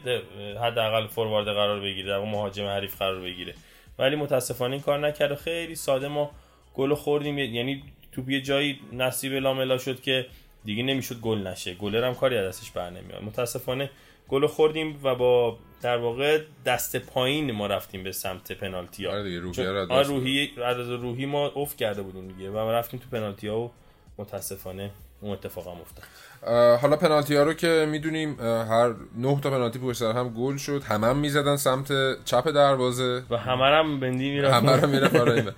حداقل 0.63 1.07
فوروارد 1.07 1.47
قرار 1.47 1.81
بگیره 1.81 2.09
در 2.09 2.19
مهاجم 2.19 2.67
حریف 2.67 2.99
قرار 2.99 3.21
بگیره. 3.21 3.55
ولی 3.99 4.17
متاسفانه 4.17 4.73
این 4.73 4.83
کار 4.83 4.99
نکرد 4.99 5.33
و 5.33 5.35
خیلی 5.35 5.75
ساده 5.75 6.09
ما 6.09 6.31
گل 6.75 6.95
خوردیم. 6.95 7.39
یعنی 7.39 7.83
توپ 8.13 8.31
یه 8.31 8.41
جایی 8.41 8.81
نصیب 8.93 9.33
لاملا 9.33 9.79
شد 9.79 10.01
که 10.01 10.27
دیگه 10.65 10.83
نمی‌شد 10.83 11.21
گل 11.21 11.39
نشه. 11.39 11.75
گلر 11.75 12.05
هم 12.05 12.15
کاری 12.15 12.37
از 12.37 12.49
دستش 12.49 12.71
بر 12.71 12.91
نمیاد. 12.91 13.23
متاسفانه 13.23 13.91
گل 14.29 14.47
خوردیم 14.47 15.01
و 15.03 15.15
با 15.15 15.59
در 15.83 15.97
واقع 15.97 16.41
دست 16.67 16.97
پایین 16.97 17.53
ما 17.53 17.67
رفتیم 17.67 18.03
به 18.03 18.13
سمت 18.13 18.53
پنالتی 18.53 19.07
آره 19.07 19.23
دیگه، 19.23 19.63
از 19.63 19.91
آره 19.91 20.03
دست 20.03 20.11
روحی 20.11 20.45
عدد 20.45 20.91
روحی 20.91 21.27
ما 21.27 21.47
افت 21.47 21.77
کرده 21.77 22.03
بودیم 22.03 22.29
دیگه 22.29 22.51
و 22.51 22.53
ما 22.53 22.73
رفتیم 22.73 23.01
تو 23.01 23.17
پنالتی 23.17 23.49
ها 23.49 23.61
و 23.61 23.73
متاسفانه 24.19 24.91
اون 25.21 25.33
اتفاق 25.33 25.67
هم 25.67 25.81
افتاد. 25.81 26.05
حالا 26.79 26.97
پنالتی 26.97 27.37
ها 27.37 27.43
رو 27.43 27.55
که 27.55 27.87
می‌دونیم 27.91 28.41
هر 28.41 28.95
نه 29.17 29.41
تا 29.41 29.51
پنالتی 29.51 29.79
پشت 29.79 29.99
سر 29.99 30.13
هم 30.13 30.29
گل 30.29 30.57
شد. 30.57 30.83
همه 30.83 31.07
هم 31.07 31.19
می‌زدن 31.19 31.57
سمت 31.57 31.89
چپ 32.25 32.51
دروازه. 32.51 33.23
و 33.31 33.37
همه 33.37 33.65
هم 33.65 34.01
بندی 34.01 34.31
می‌رفت. 34.31 34.55
همه 34.55 34.77
رو 34.77 34.89
میره 34.89 35.11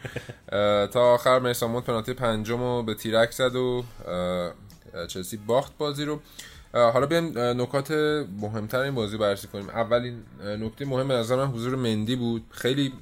اه، 0.52 0.86
تا 0.86 1.14
آخر 1.14 1.38
میسامون 1.38 1.82
پنالتی 1.82 2.14
پنجم 2.14 2.60
رو 2.60 2.82
به 2.82 2.94
تیرک 2.94 3.30
زد 3.30 3.56
و 3.56 3.84
چلسی 5.08 5.36
باخت 5.36 5.78
بازی 5.78 6.04
رو. 6.04 6.20
حالا 6.72 7.06
بیایم 7.06 7.38
نکات 7.38 7.90
مهمتر 8.40 8.78
این 8.78 8.94
بازی 8.94 9.16
بررسی 9.16 9.48
کنیم. 9.48 9.68
اولین 9.68 10.22
نکته 10.44 10.84
مهم 10.84 11.08
به 11.08 11.14
نظر 11.14 11.36
من 11.36 11.46
حضور 11.46 11.76
مندی 11.76 12.16
بود. 12.16 12.44
خیلی 12.50 12.92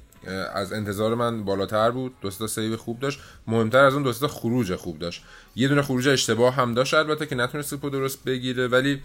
از 0.53 0.73
انتظار 0.73 1.15
من 1.15 1.43
بالاتر 1.45 1.91
بود. 1.91 2.13
دو 2.21 2.29
تا 2.29 2.47
سیو 2.47 2.77
خوب 2.77 2.99
داشت. 2.99 3.19
مهمتر 3.47 3.83
از 3.83 3.93
اون 3.93 4.03
دو 4.03 4.13
تا 4.13 4.27
خروج 4.27 4.75
خوب 4.75 4.99
داشت. 4.99 5.23
یه 5.55 5.67
دونه 5.67 5.81
خروج 5.81 6.07
اشتباه 6.07 6.53
هم 6.53 6.73
داشت 6.73 6.93
البته 6.93 7.25
که 7.25 7.35
نتونست 7.35 7.69
توپو 7.69 7.89
درست 7.89 8.23
بگیره 8.23 8.67
ولی 8.67 9.01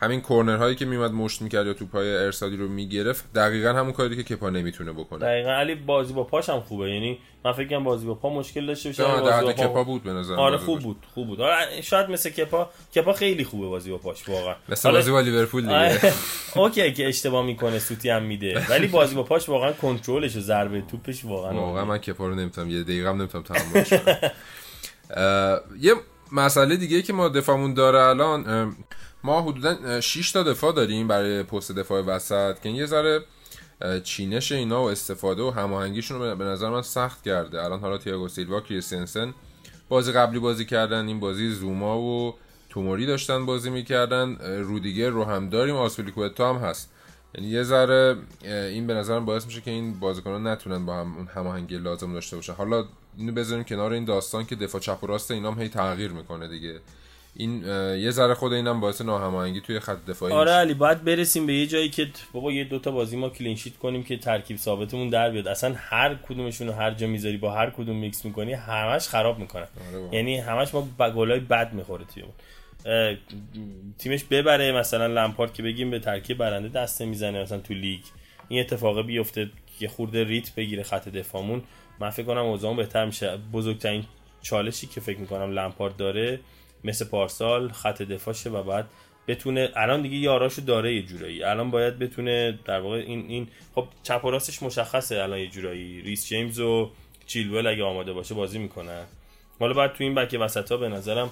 همین 0.00 0.20
کورنر 0.20 0.56
هایی 0.56 0.74
که 0.76 0.84
میومد 0.84 1.12
مشت 1.12 1.42
می‌کرد 1.42 1.66
یا 1.66 1.74
توپای 1.74 2.16
ارسالی 2.16 2.56
رو 2.56 2.68
می‌گرفت 2.68 3.32
دقیقا 3.32 3.68
همون 3.72 3.92
کاری 3.92 4.16
که 4.16 4.36
کپا 4.36 4.50
نمی‌تونه 4.50 4.92
بکنه. 4.92 5.18
دقیقا. 5.18 5.50
علی 5.50 5.74
بازی 5.74 6.12
با 6.12 6.24
پاش 6.24 6.48
هم 6.48 6.60
خوبه. 6.60 6.90
یعنی 6.90 7.18
من 7.44 7.52
فکر 7.52 7.68
کنم 7.68 7.84
بازی 7.84 8.06
با 8.06 8.14
پا 8.14 8.30
مشکل 8.30 8.66
داشته 8.66 8.88
باشه. 8.88 9.02
بازی 9.02 9.44
با 9.46 9.52
پا- 9.52 9.66
کپا 9.66 9.84
بود 9.84 10.02
به 10.02 10.12
نظر 10.12 10.34
آره. 10.34 10.56
خوب 10.56 10.80
بود 10.80 10.96
خوب 11.14 11.26
بود. 11.26 11.40
آره 11.40 11.80
شاید 11.82 12.10
مثل 12.10 12.30
کپا 12.30 12.70
کپا 12.96 13.12
خیلی 13.12 13.44
خوبه 13.44 13.66
بازی 13.68 13.90
با 13.90 13.98
پاش 13.98 14.28
واقعا. 14.28 14.54
مثل 14.68 14.90
بازی 14.90 15.10
با 15.10 15.20
لیورپول 15.20 15.62
دیگه. 15.62 15.74
آره، 15.74 16.12
اوکی 16.56 16.92
که 16.92 17.08
اشتباه 17.08 17.44
می‌کنه 17.46 17.78
سوتی 17.78 18.10
هم 18.10 18.22
میده. 18.22 18.66
ولی 18.70 18.86
بازی 18.86 19.14
با 19.14 19.22
پاش 19.22 19.48
واقعا 19.48 19.72
کنترلش 19.72 20.36
و 20.36 20.40
ضربه 20.40 20.80
توپش 20.80 21.24
واقعا 21.24 21.54
واقعا 21.54 21.84
من 21.84 21.98
کپا 21.98 22.28
رو 22.28 22.34
نمی‌تونم 22.34 22.70
یه 22.70 22.82
دقیقه 22.82 23.08
هم 23.08 23.16
نمی‌تونم 23.16 23.44
تحملش 23.44 23.92
کنم 23.92 24.18
یه 25.86 25.92
مسئله 26.32 26.76
دیگه 26.76 27.02
که 27.02 27.12
ما 27.12 27.28
دفاعمون 27.28 27.74
داره 27.74 27.98
الان 28.00 28.76
ما 29.26 29.42
حدودا 29.42 30.00
6 30.00 30.32
تا 30.32 30.42
دفاع 30.42 30.72
داریم 30.72 31.08
برای 31.08 31.42
پست 31.42 31.72
دفاع 31.72 32.02
وسط 32.02 32.60
که 32.60 32.68
یه 32.68 32.86
ذره 32.86 33.24
چینش 34.04 34.52
اینا 34.52 34.82
و 34.82 34.90
استفاده 34.90 35.42
و 35.42 35.50
هماهنگیشون 35.50 36.18
رو 36.22 36.36
به- 36.36 36.44
نظر 36.44 36.70
من 36.70 36.82
سخت 36.82 37.22
کرده. 37.24 37.64
الان 37.64 37.80
حالا 37.80 37.98
تییاگو 37.98 38.28
سیلوا 38.28 38.60
کریستنسن 38.60 39.34
بازی 39.88 40.12
قبلی 40.12 40.38
بازی 40.38 40.64
کردن 40.64 41.08
این 41.08 41.20
بازی 41.20 41.50
زوما 41.50 42.00
و 42.00 42.34
توموری 42.70 43.06
داشتن 43.06 43.46
بازی 43.46 43.70
می‌کردن. 43.70 44.36
رودیگر 44.60 45.08
رو 45.10 45.24
هم 45.24 45.48
داریم 45.48 45.74
آسپلیکوتا 45.76 46.54
هم 46.54 46.60
هست. 46.68 46.90
یعنی 47.34 47.48
یه 47.50 47.62
ذره 47.62 48.16
این 48.44 48.86
به 48.86 48.94
نظرم 48.94 49.24
باعث 49.24 49.46
میشه 49.46 49.60
که 49.60 49.70
این 49.70 50.00
بازیکنان 50.00 50.46
نتونن 50.46 50.86
با 50.86 50.96
هم 50.96 51.16
اون 51.16 51.26
هماهنگی 51.26 51.78
لازم 51.78 52.12
داشته 52.12 52.36
باشن. 52.36 52.52
حالا 52.52 52.84
اینو 53.16 53.32
بذاریم 53.32 53.64
کنار 53.64 53.92
این 53.92 54.04
داستان 54.04 54.46
که 54.46 54.56
دفاع 54.56 54.80
چپ 54.80 55.04
و 55.04 55.06
راست 55.06 55.30
اینا 55.30 55.52
هم 55.52 55.60
هی 55.62 55.68
تغییر 55.68 56.10
می‌کنه 56.12 56.48
دیگه. 56.48 56.80
این 57.38 57.64
یه 57.98 58.10
ذره 58.10 58.34
خود 58.34 58.52
اینم 58.52 58.80
باعث 58.80 59.00
ناهماهنگی 59.00 59.60
توی 59.60 59.80
خط 59.80 60.04
دفاعی 60.08 60.32
آره 60.32 60.50
علی 60.50 60.74
باید 60.74 61.04
برسیم 61.04 61.46
به 61.46 61.54
یه 61.54 61.66
جایی 61.66 61.88
که 61.88 62.08
بابا 62.32 62.52
یه 62.52 62.64
دوتا 62.64 62.90
بازی 62.90 63.16
ما 63.16 63.28
کلین 63.28 63.56
شیت 63.56 63.76
کنیم 63.76 64.02
که 64.02 64.16
ترکیب 64.16 64.56
ثابتمون 64.56 65.08
در 65.08 65.30
بیاد. 65.30 65.48
اصلا 65.48 65.74
هر 65.76 66.14
کدومشون 66.14 66.66
رو 66.66 66.72
هر 66.72 66.90
جا 66.90 67.06
می‌ذاری 67.06 67.36
با 67.36 67.52
هر 67.52 67.70
کدوم 67.70 67.96
میکس 67.96 68.24
می‌کنی 68.24 68.52
همش 68.52 69.08
خراب 69.08 69.38
می‌کنن 69.38 69.66
آره. 69.94 70.14
یعنی 70.14 70.38
همش 70.38 70.74
ما 70.74 70.88
با 70.98 71.10
گلای 71.10 71.40
بد 71.40 71.72
می‌خوره 71.72 72.04
تیمون 72.04 72.32
اه، 72.86 73.16
تیمش 73.98 74.24
ببره 74.24 74.72
مثلا 74.72 75.06
لمپارد 75.06 75.52
که 75.52 75.62
بگیم 75.62 75.90
به 75.90 75.98
ترکیب 75.98 76.38
برنده 76.38 76.68
دست 76.68 77.04
نمی‌زنه 77.06 77.42
مثلا 77.42 77.58
تو 77.58 77.74
لیگ. 77.74 78.00
این 78.48 78.60
اتفاق 78.60 79.06
بیفته 79.06 79.50
که 79.78 79.88
خورده 79.88 80.24
ریتم 80.24 80.54
بگیره 80.54 80.82
خط 80.82 81.08
دفاعمون. 81.08 81.62
من 82.00 82.10
فکر 82.10 82.26
کنم 82.26 82.44
اوضاعمون 82.44 82.76
بهتر 82.76 83.04
میشه. 83.04 83.38
بزرگترین 83.52 84.04
چالشی 84.42 84.86
که 84.86 85.00
فکر 85.00 85.18
می‌کنم 85.18 85.50
لمپارد 85.50 85.96
داره 85.96 86.40
مثل 86.86 87.04
پارسال 87.04 87.68
خط 87.68 88.02
دفاعشه 88.02 88.50
و 88.50 88.62
بعد 88.62 88.86
بتونه 89.28 89.70
الان 89.76 90.02
دیگه 90.02 90.16
یاراشو 90.16 90.62
داره 90.62 90.94
یه 90.94 91.02
جورایی. 91.02 91.42
الان 91.42 91.70
باید 91.70 91.98
بتونه 91.98 92.58
در 92.64 92.80
واقع 92.80 92.96
این 92.96 93.26
این 93.28 93.48
خب 93.74 93.88
چپ 94.02 94.24
و 94.24 94.30
راستش 94.30 94.62
مشخصه 94.62 95.22
الان 95.22 95.38
یه 95.38 95.46
جورایی. 95.46 96.00
ریس 96.00 96.26
جیمز 96.26 96.60
و 96.60 96.90
چیلول 97.26 97.66
اگه 97.66 97.84
آماده 97.84 98.12
باشه 98.12 98.34
بازی 98.34 98.58
می‌کنن. 98.58 99.04
حالا 99.60 99.74
بعد 99.74 99.92
تو 99.92 100.04
این 100.04 100.14
بک 100.14 100.36
وسط 100.40 100.72
به 100.72 100.88
نظرم 100.88 101.30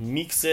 میکس 0.00 0.46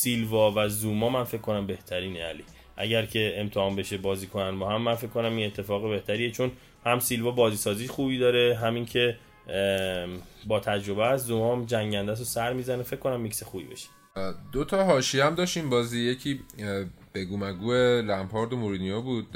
سیلوا 0.00 0.52
و 0.56 0.68
زوما 0.68 1.08
من 1.08 1.24
فکر 1.24 1.40
کنم 1.40 1.66
بهترینه 1.66 2.22
علی. 2.22 2.44
اگر 2.76 3.06
که 3.06 3.34
امتحان 3.36 3.76
بشه 3.76 3.98
بازی 3.98 4.26
کنن 4.26 4.58
با 4.58 4.68
هم 4.68 4.82
من 4.82 4.94
فکر 4.94 5.10
کنم 5.10 5.36
این 5.36 5.46
اتفاق 5.46 5.90
بهتریه 5.90 6.30
چون 6.30 6.50
هم 6.86 7.00
سیلوا 7.00 7.30
بازی 7.30 7.56
سازی 7.56 7.88
خوبی 7.88 8.18
داره 8.18 8.58
همین 8.62 8.86
که 8.86 9.16
با 10.46 10.60
تجربه 10.60 11.06
است 11.06 11.24
زومام 11.24 11.64
جنگنده 11.64 12.12
است 12.12 12.20
و 12.20 12.24
سر 12.24 12.52
می‌زنه. 12.52 12.82
فکر 12.82 13.00
کنم 13.00 13.20
میکس 13.20 13.42
خوبی 13.42 13.64
بشه. 13.64 13.88
دو 14.52 14.64
تا 14.64 14.84
حاشیه 14.84 15.24
هم 15.24 15.34
داشتیم. 15.34 15.70
بازی 15.70 16.00
یکی 16.00 16.40
بگو 17.14 17.36
مگو 17.36 17.72
لمپارد 18.02 18.52
و 18.52 18.56
مورینیو 18.56 19.02
بود 19.02 19.26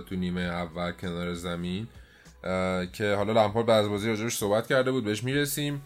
تو 0.00 0.14
نیمه 0.16 0.40
اول 0.40 0.92
کنار 0.92 1.34
زمین 1.34 1.88
که 2.92 3.14
حالا 3.16 3.32
لمپارد 3.44 3.66
بعد 3.66 3.84
از 3.84 3.90
بازی 3.90 4.08
راجبش 4.08 4.34
صحبت 4.34 4.66
کرده 4.66 4.90
بود 4.90 5.04
بهش 5.04 5.24
می‌رسیم. 5.24 5.82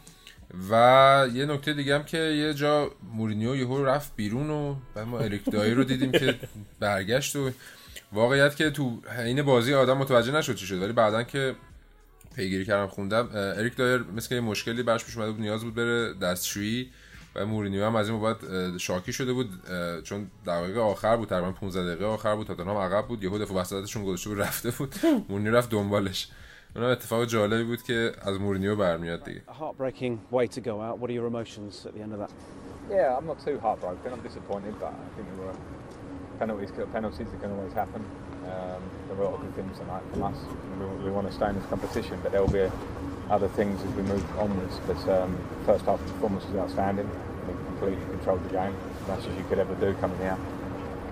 و 0.70 1.26
یه 1.34 1.46
نکته 1.46 1.72
دیگه 1.72 1.94
هم 1.94 2.04
که 2.04 2.18
یه 2.18 2.54
جا 2.54 2.90
مورینیو 3.14 3.56
یهو 3.56 3.84
رفت 3.84 4.16
بیرون 4.16 4.50
و 4.50 4.76
بعد 4.94 5.06
ما 5.06 5.18
اریک 5.18 5.42
رو 5.48 5.84
دیدیم 5.84 6.12
که 6.12 6.38
برگشت 6.80 7.36
و 7.36 7.50
واقعیت 8.12 8.56
که 8.56 8.70
تو 8.70 8.98
این 9.18 9.42
بازی 9.42 9.74
آدم 9.74 9.98
متوجه 9.98 10.32
نشد 10.32 10.54
چی 10.54 10.66
شد. 10.66 10.82
ولی 10.82 10.92
بعدا 10.92 11.22
که 11.22 11.54
پیگیری 12.32 12.64
کردم 12.64 12.86
خوندم. 12.86 13.28
اریک 13.34 13.76
دایر 13.76 14.04
مثل 14.16 14.34
یه 14.34 14.40
مشکلی 14.40 14.82
برش 14.82 15.04
پیش 15.04 15.16
اومده 15.16 15.32
بود 15.32 15.40
نیاز 15.40 15.64
بود 15.64 15.74
بره 15.74 16.14
دستشویی 16.14 16.90
و 17.34 17.46
مورینیو 17.46 17.84
هم 17.84 17.96
از 17.96 18.08
این 18.08 18.20
بابت 18.20 18.38
شاکی 18.78 19.12
شده 19.12 19.32
بود. 19.32 19.50
چون 20.04 20.30
دقایق 20.46 20.78
آخر 20.78 21.16
بود 21.16 21.28
تقریبا 21.28 21.52
15 21.52 21.86
دقیقه 21.86 22.04
آخر 22.04 22.36
بود. 22.36 22.46
تاتنهام 22.46 22.76
عقب 22.76 23.06
بود. 23.06 23.22
یهو 23.22 23.38
دفعه 23.38 23.56
وسطشون 23.56 24.04
گذاشته 24.04 24.30
بود 24.30 24.40
رفته 24.40 24.70
بود. 24.70 24.94
مورینیو 25.28 25.56
رفت 25.56 25.70
دنبالش. 25.70 26.28
اونم 26.76 26.88
اتفاق 26.88 27.24
جالبی 27.24 27.64
بود 27.64 27.82
که 27.82 28.12
از 28.22 28.40
مورینیو 28.40 28.76
برمیاد 28.76 29.24
دیگه. 29.24 29.42
Heartbreaking 29.48 30.34
way 30.34 30.46
to 30.46 30.60
go 30.60 30.80
out. 30.80 30.98
What 30.98 31.10
are 31.10 31.12
your 31.12 31.26
emotions 31.26 31.86
at 31.86 31.92
the 31.94 32.02
end 32.02 32.12
of 32.12 32.18
that? 32.18 32.30
Yeah 32.90 33.16
I'm 33.18 33.26
not 33.26 33.38
too 33.46 33.58
heartbroken. 33.66 34.08
I'm 34.14 34.22
disappointed 34.30 34.74
but 34.80 34.92
I 35.06 35.08
think 35.14 35.26
there 35.30 35.40
were 35.46 35.56
penalties 36.40 36.70
penalties 36.96 37.28
that 37.32 37.40
can 37.42 37.50
always 37.56 37.74
happen. 37.82 38.02
um, 38.45 38.81
there 39.07 39.15
were 39.17 39.25
a 39.25 39.29
lot 39.29 39.35
of 39.35 39.41
good 39.41 39.55
things 39.55 39.77
tonight 39.79 40.03
from 40.11 40.23
us 40.23 40.37
we, 40.79 41.05
we 41.05 41.11
want 41.11 41.27
to 41.27 41.33
stay 41.33 41.49
in 41.49 41.55
this 41.55 41.65
competition 41.67 42.19
but 42.23 42.31
there 42.31 42.41
will 42.41 42.51
be 42.51 42.69
other 43.29 43.47
things 43.49 43.81
as 43.83 43.91
we 43.93 44.03
move 44.03 44.23
onwards 44.39 44.79
but 44.87 45.01
um, 45.09 45.37
first 45.65 45.85
half 45.85 45.99
performance 45.99 46.45
was 46.45 46.55
outstanding 46.55 47.09
we 47.47 47.53
completely 47.71 48.05
controlled 48.05 48.43
the 48.43 48.49
game 48.49 48.75
as 49.01 49.07
much 49.07 49.27
as 49.27 49.37
you 49.37 49.43
could 49.49 49.59
ever 49.59 49.75
do 49.75 49.93
coming 49.95 50.21
out 50.23 50.39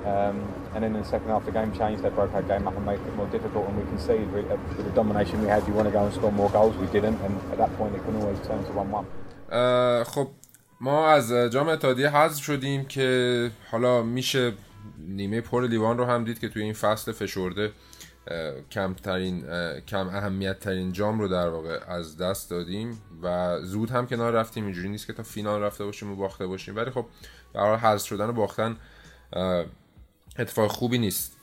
Um, 0.05 0.37
and 0.75 0.83
then 0.83 0.95
in 0.95 1.01
the 1.01 1.07
second 1.07 1.29
half, 1.29 1.45
the 1.45 1.51
game 1.51 1.71
changed. 1.73 2.03
They 2.03 2.09
broke 2.09 2.33
our 2.35 2.43
game 2.43 2.67
up 2.67 2.75
and 2.77 2.85
made 2.85 2.99
it 2.99 3.15
more 3.15 3.25
difficult. 3.27 3.67
And 3.67 3.75
we 3.77 3.83
conceded 3.85 4.31
with, 4.31 4.45
uh, 4.51 4.57
with 4.77 4.85
the 4.85 4.91
domination 4.91 5.41
we 5.41 5.47
had. 5.47 5.67
You 5.67 5.73
want 5.73 5.87
to 5.87 5.91
go 5.91 6.05
and 6.05 6.13
score 6.13 6.31
more 6.31 6.49
goals. 6.51 6.75
We 6.77 6.85
didn't. 6.87 7.19
And 7.25 7.33
at 7.51 7.57
that 7.57 7.75
point, 7.77 7.95
it 7.95 8.03
can 8.05 8.15
always 8.21 8.39
turn 8.47 8.63
to 8.65 8.71
1-1. 8.71 10.03
خب 10.05 10.27
ما 10.81 11.09
از 11.11 11.31
جام 11.51 11.69
اتحادیه 11.69 12.09
حذف 12.09 12.43
شدیم 12.43 12.85
که 12.85 13.51
حالا 13.71 14.03
میشه 14.03 14.53
نیمه 14.98 15.40
پر 15.40 15.66
لیوان 15.66 15.98
رو 15.98 16.04
هم 16.04 16.24
دید 16.24 16.38
که 16.38 16.48
توی 16.48 16.62
این 16.62 16.72
فصل 16.72 17.12
فشرده 17.12 17.72
کمترین 18.70 19.44
کم 19.80 20.08
اهمیت 20.08 20.60
ترین 20.60 20.92
جام 20.92 21.20
رو 21.20 21.28
در 21.28 21.48
واقع 21.48 21.78
از 21.88 22.16
دست 22.16 22.50
دادیم 22.50 23.02
و 23.22 23.58
زود 23.60 23.90
هم 23.90 24.06
کنار 24.06 24.32
رفتیم. 24.32 24.64
اینجوری 24.64 24.88
نیست 24.88 25.06
که 25.06 25.12
تا 25.12 25.22
فینال 25.22 25.62
رفته 25.62 25.84
باشیم 25.84 26.12
و 26.12 26.16
باخته 26.16 26.46
باشیم. 26.46 26.76
ولی 26.76 26.90
خب 26.90 27.06
برای 27.54 27.76
حذف 27.76 28.06
شدن 28.06 28.28
و 28.28 28.32
باختن 28.32 28.76
اتفاق 30.38 30.70
خوبی 30.70 30.98
نیست. 30.98 31.36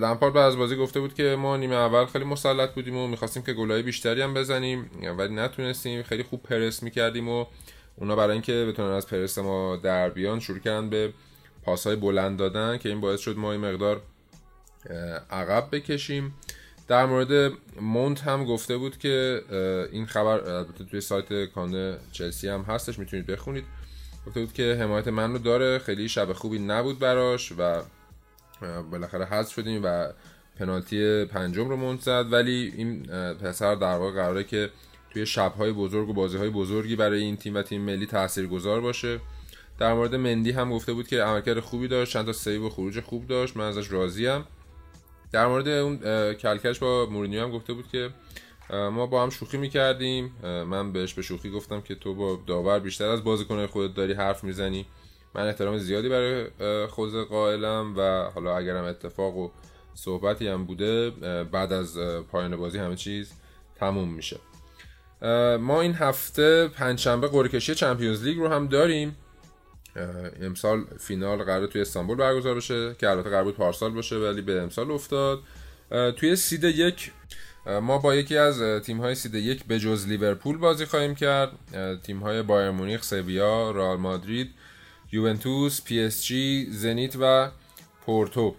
لمپارد 0.00 0.34
بعد 0.34 0.44
از 0.44 0.56
بازی 0.56 0.76
گفته 0.76 1.00
بود 1.00 1.14
که 1.14 1.36
ما 1.38 1.56
نیمه 1.56 1.74
اول 1.74 2.06
خیلی 2.06 2.24
مسلط 2.24 2.74
بودیم 2.74 2.96
و 2.96 3.08
می‌خواستیم 3.08 3.42
که 3.42 3.52
گلای 3.52 3.82
بیشتری 3.82 4.22
هم 4.22 4.34
بزنیم 4.34 4.90
ولی 5.18 5.34
نتونستیم. 5.34 6.02
خیلی 6.02 6.22
خوب 6.22 6.42
پرس 6.42 6.82
می‌کردیم 6.82 7.28
و 7.28 7.46
اونا 7.96 8.16
برای 8.16 8.32
اینکه 8.32 8.66
بتونن 8.68 8.90
از 8.90 9.06
پرس 9.06 9.38
ما 9.38 9.76
در 9.76 10.10
بیان 10.10 10.40
شروع 10.40 10.58
کردن 10.58 10.90
به 10.90 11.12
پاسهای 11.64 11.96
بلند 11.96 12.38
دادن 12.38 12.78
که 12.78 12.88
این 12.88 13.00
باعث 13.00 13.20
شد 13.20 13.36
ما 13.36 13.52
این 13.52 13.60
مقدار 13.60 14.02
عقب 15.30 15.68
بکشیم. 15.72 16.34
در 16.88 17.06
مورد 17.06 17.52
مونت 17.80 18.22
هم 18.22 18.44
گفته 18.44 18.76
بود 18.76 18.98
که 18.98 19.42
این 19.92 20.06
خبر 20.06 20.40
البته 20.40 20.84
توی 20.84 21.00
سایت 21.00 21.44
کانه 21.44 21.98
چلسی 22.12 22.48
هم 22.48 22.62
هستش 22.62 22.98
می‌تونید 22.98 23.26
بخونید. 23.26 23.64
گفته 24.26 24.40
بود 24.40 24.52
که 24.52 24.76
حمایت 24.80 25.08
من 25.08 25.32
رو 25.32 25.38
داره 25.38 25.78
خیلی 25.78 26.08
شب 26.08 26.32
خوبی 26.32 26.58
نبود 26.58 26.98
براش 26.98 27.52
و 27.58 27.82
بالاخره 28.90 29.24
حذف 29.24 29.52
شدیم 29.54 29.80
و 29.84 30.08
پنالتی 30.58 31.24
پنجم 31.24 31.68
رو 31.68 31.76
منت 31.76 32.00
زد. 32.00 32.32
ولی 32.32 32.72
این 32.76 33.02
پسر 33.34 33.74
در 33.74 33.96
واقع 33.96 34.12
قراره 34.12 34.44
که 34.44 34.70
توی 35.10 35.26
شبهای 35.26 35.72
بزرگ 35.72 36.08
و 36.08 36.12
بازیهای 36.12 36.50
بزرگی 36.50 36.96
برای 36.96 37.20
این 37.20 37.36
تیم 37.36 37.54
و 37.54 37.62
تیم 37.62 37.80
ملی 37.80 38.06
تاثیرگذار 38.06 38.80
باشه. 38.80 39.20
در 39.78 39.94
مورد 39.94 40.14
مندی 40.14 40.50
هم 40.50 40.70
گفته 40.70 40.92
بود 40.92 41.08
که 41.08 41.22
عملکرد 41.22 41.60
خوبی 41.60 41.88
داشت 41.88 42.12
چند 42.12 42.26
تا 42.26 42.32
سیو 42.32 42.66
و 42.66 42.68
خروج 42.68 43.00
خوب 43.00 43.26
داشت. 43.26 43.56
من 43.56 43.64
ازش 43.64 43.92
راضیم 43.92 44.44
در 45.32 45.46
مورد 45.46 45.68
اون 45.68 45.96
کلکش 46.34 46.78
با 46.78 47.06
مورینیو 47.10 47.42
هم 47.42 47.50
گفته 47.50 47.72
بود 47.72 47.88
که 47.88 48.10
ما 48.70 49.06
با 49.06 49.22
هم 49.22 49.30
شوخی 49.30 49.56
می‌کردیم. 49.56 50.32
من 50.42 50.92
بهش 50.92 51.14
به 51.14 51.22
شوخی 51.22 51.50
گفتم 51.50 51.80
که 51.80 51.94
تو 51.94 52.14
با 52.14 52.38
داور 52.46 52.78
بیشتر 52.78 53.08
از 53.08 53.24
بازیکن 53.24 53.66
خودت 53.66 53.94
داری 53.94 54.12
حرف 54.12 54.44
می‌زنی. 54.44 54.86
من 55.34 55.46
احترام 55.46 55.78
زیادی 55.78 56.08
برای 56.08 56.46
خود 56.86 57.28
قائلم 57.28 57.94
و 57.96 58.30
حالا 58.34 58.56
اگرم 58.56 58.84
اتفاق 58.84 59.36
و 59.36 59.50
صحبتی 59.94 60.48
هم 60.48 60.64
بوده 60.64 61.10
بعد 61.44 61.72
از 61.72 61.98
پایان 62.32 62.56
بازی 62.56 62.78
همه 62.78 62.96
چیز 62.96 63.32
تموم 63.76 64.08
میشه. 64.08 64.36
ما 65.60 65.80
این 65.80 65.94
هفته 65.94 66.68
پنجشنبه 66.68 67.28
قرعه 67.28 67.48
کشی 67.48 67.74
چمپیونز 67.74 68.24
لیگ 68.24 68.38
رو 68.38 68.48
هم 68.48 68.68
داریم. 68.68 69.16
امسال 70.42 70.84
فینال 71.00 71.42
قرار 71.42 71.66
توی 71.66 71.80
استانبول 71.80 72.16
برگزار 72.16 72.54
بشه 72.54 72.94
که 72.98 73.10
البته 73.10 73.30
قرار 73.30 73.44
بود 73.44 73.56
پارسال 73.56 73.90
باشه 73.90 74.16
ولی 74.16 74.40
به 74.40 74.60
امسال 74.60 74.90
افتاد. 74.90 75.40
توی 76.16 76.36
seed 76.36 76.64
یک 76.64 77.12
ما 77.66 77.98
با 77.98 78.14
یکی 78.14 78.36
از 78.36 78.82
تیم 78.82 79.00
های 79.00 79.14
seed 79.14 79.34
یک 79.34 79.64
به 79.64 79.78
جز 79.78 80.06
لیورپول 80.08 80.58
بازی 80.58 80.84
خواهیم 80.84 81.14
کرد. 81.14 81.50
تیم 82.02 82.18
های 82.18 82.42
بایر 82.42 82.70
مونیخ، 82.70 83.02
سویا، 83.02 83.70
رئال 83.70 83.96
مادرید، 83.96 84.50
یوونتوس، 85.12 85.82
پی 85.84 86.00
اس 86.00 86.24
جی، 86.24 86.66
زنیت 86.70 87.16
و 87.20 87.50
پورتو. 88.06 88.54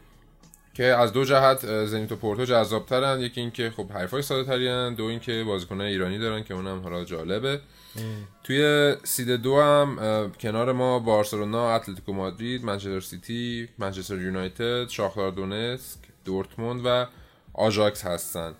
که 0.74 0.84
از 0.84 1.14
دو 1.14 1.26
جهت 1.26 1.86
زنیت 1.86 2.12
و 2.12 2.16
پورتو 2.16 2.46
جذابترن. 2.46 3.20
یکی 3.20 3.42
اینکه 3.42 3.70
خب 3.70 3.92
حریفای 3.92 4.22
ساده 4.22 4.44
ترین 4.44 4.96
دو 4.96 5.04
اینکه 5.04 5.44
بازیکنان 5.44 5.88
ایرانی 5.88 6.20
دارن 6.20 6.44
که 6.44 6.54
اونم 6.54 6.80
حالا 6.80 7.04
جالبه. 7.04 7.60
توی 8.44 8.94
seed 9.04 9.30
دو 9.30 9.62
هم 9.62 10.32
کنار 10.40 10.72
ما 10.72 11.00
بارسلونا، 11.00 11.76
اتلتیکو 11.76 12.14
مادرید، 12.14 12.66
منچستر 12.66 13.00
سیتی، 13.00 13.70
منچستر 13.78 14.22
یونایتد، 14.22 14.90
شاختار 14.90 15.32
دونتسک، 15.32 16.00
دورتموند 16.26 16.82
و 16.86 17.06
آژاکس 17.54 18.06
هستن. 18.06 18.54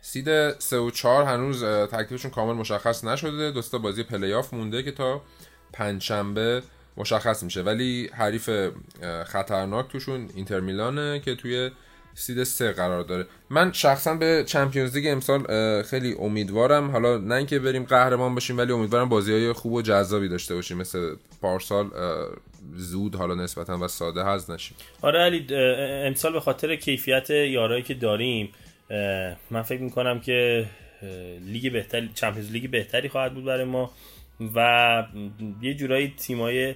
seed 0.00 0.58
3 0.58 0.78
و 0.78 0.90
4 0.90 1.24
هنوز 1.24 1.64
تکلیفشون 1.64 2.30
کامل 2.30 2.52
مشخص 2.52 3.04
نشده. 3.04 3.50
دو 3.50 3.61
سه 3.61 3.72
تا 3.72 3.78
بازی 3.78 4.02
پلیاف 4.02 4.54
مونده 4.54 4.82
که 4.82 4.92
تا 4.92 5.22
پنجشنبه 5.72 6.62
مشخص 6.96 7.42
میشه. 7.42 7.62
ولی 7.62 8.10
حریف 8.14 8.50
خطرناک 9.26 9.88
توشون 9.88 10.30
اینتر 10.34 10.60
میلانه 10.60 11.20
که 11.20 11.34
توی 11.34 11.70
seed 12.14 12.42
سه 12.42 12.72
قرار 12.72 13.02
داره. 13.02 13.26
من 13.50 13.72
شخصا 13.72 14.14
به 14.14 14.44
Champions 14.46 14.96
League 14.96 15.06
امسال 15.08 15.42
خیلی 15.82 16.14
امیدوارم. 16.18 16.90
حالا 16.90 17.18
نه 17.18 17.34
اینکه 17.34 17.58
بریم 17.58 17.84
قهرمان 17.84 18.34
باشیم 18.34 18.58
ولی 18.58 18.72
امیدوارم 18.72 19.08
بازی 19.08 19.32
های 19.32 19.52
خوب 19.52 19.72
و 19.72 19.82
جذابی 19.82 20.28
داشته 20.28 20.54
باشیم. 20.54 20.76
مثل 20.76 21.14
پارسال 21.42 21.90
زود 22.76 23.14
حالا 23.14 23.34
نسبتا 23.34 23.78
و 23.78 23.88
ساده 23.88 24.24
هز 24.24 24.50
نشیم. 24.50 24.76
آره 25.02 25.18
علی 25.18 25.54
امسال 26.06 26.32
به 26.32 26.40
خاطر 26.40 26.76
کیفیت 26.76 27.30
یارایی 27.30 27.82
که 27.82 27.94
داریم 27.94 28.48
من 29.50 29.62
فکر 29.62 29.80
می‌کنم 29.80 30.20
که 30.20 30.66
لیگ 31.46 31.72
بهتری 31.72 32.10
چمپیونز 32.14 32.50
لیگ 32.52 32.70
بهتری 32.70 33.08
خواهد 33.08 33.34
بود 33.34 33.44
برای 33.44 33.64
ما 33.64 33.90
و 34.54 35.06
یه 35.62 35.74
جورایی 35.74 36.14
تیمای 36.18 36.74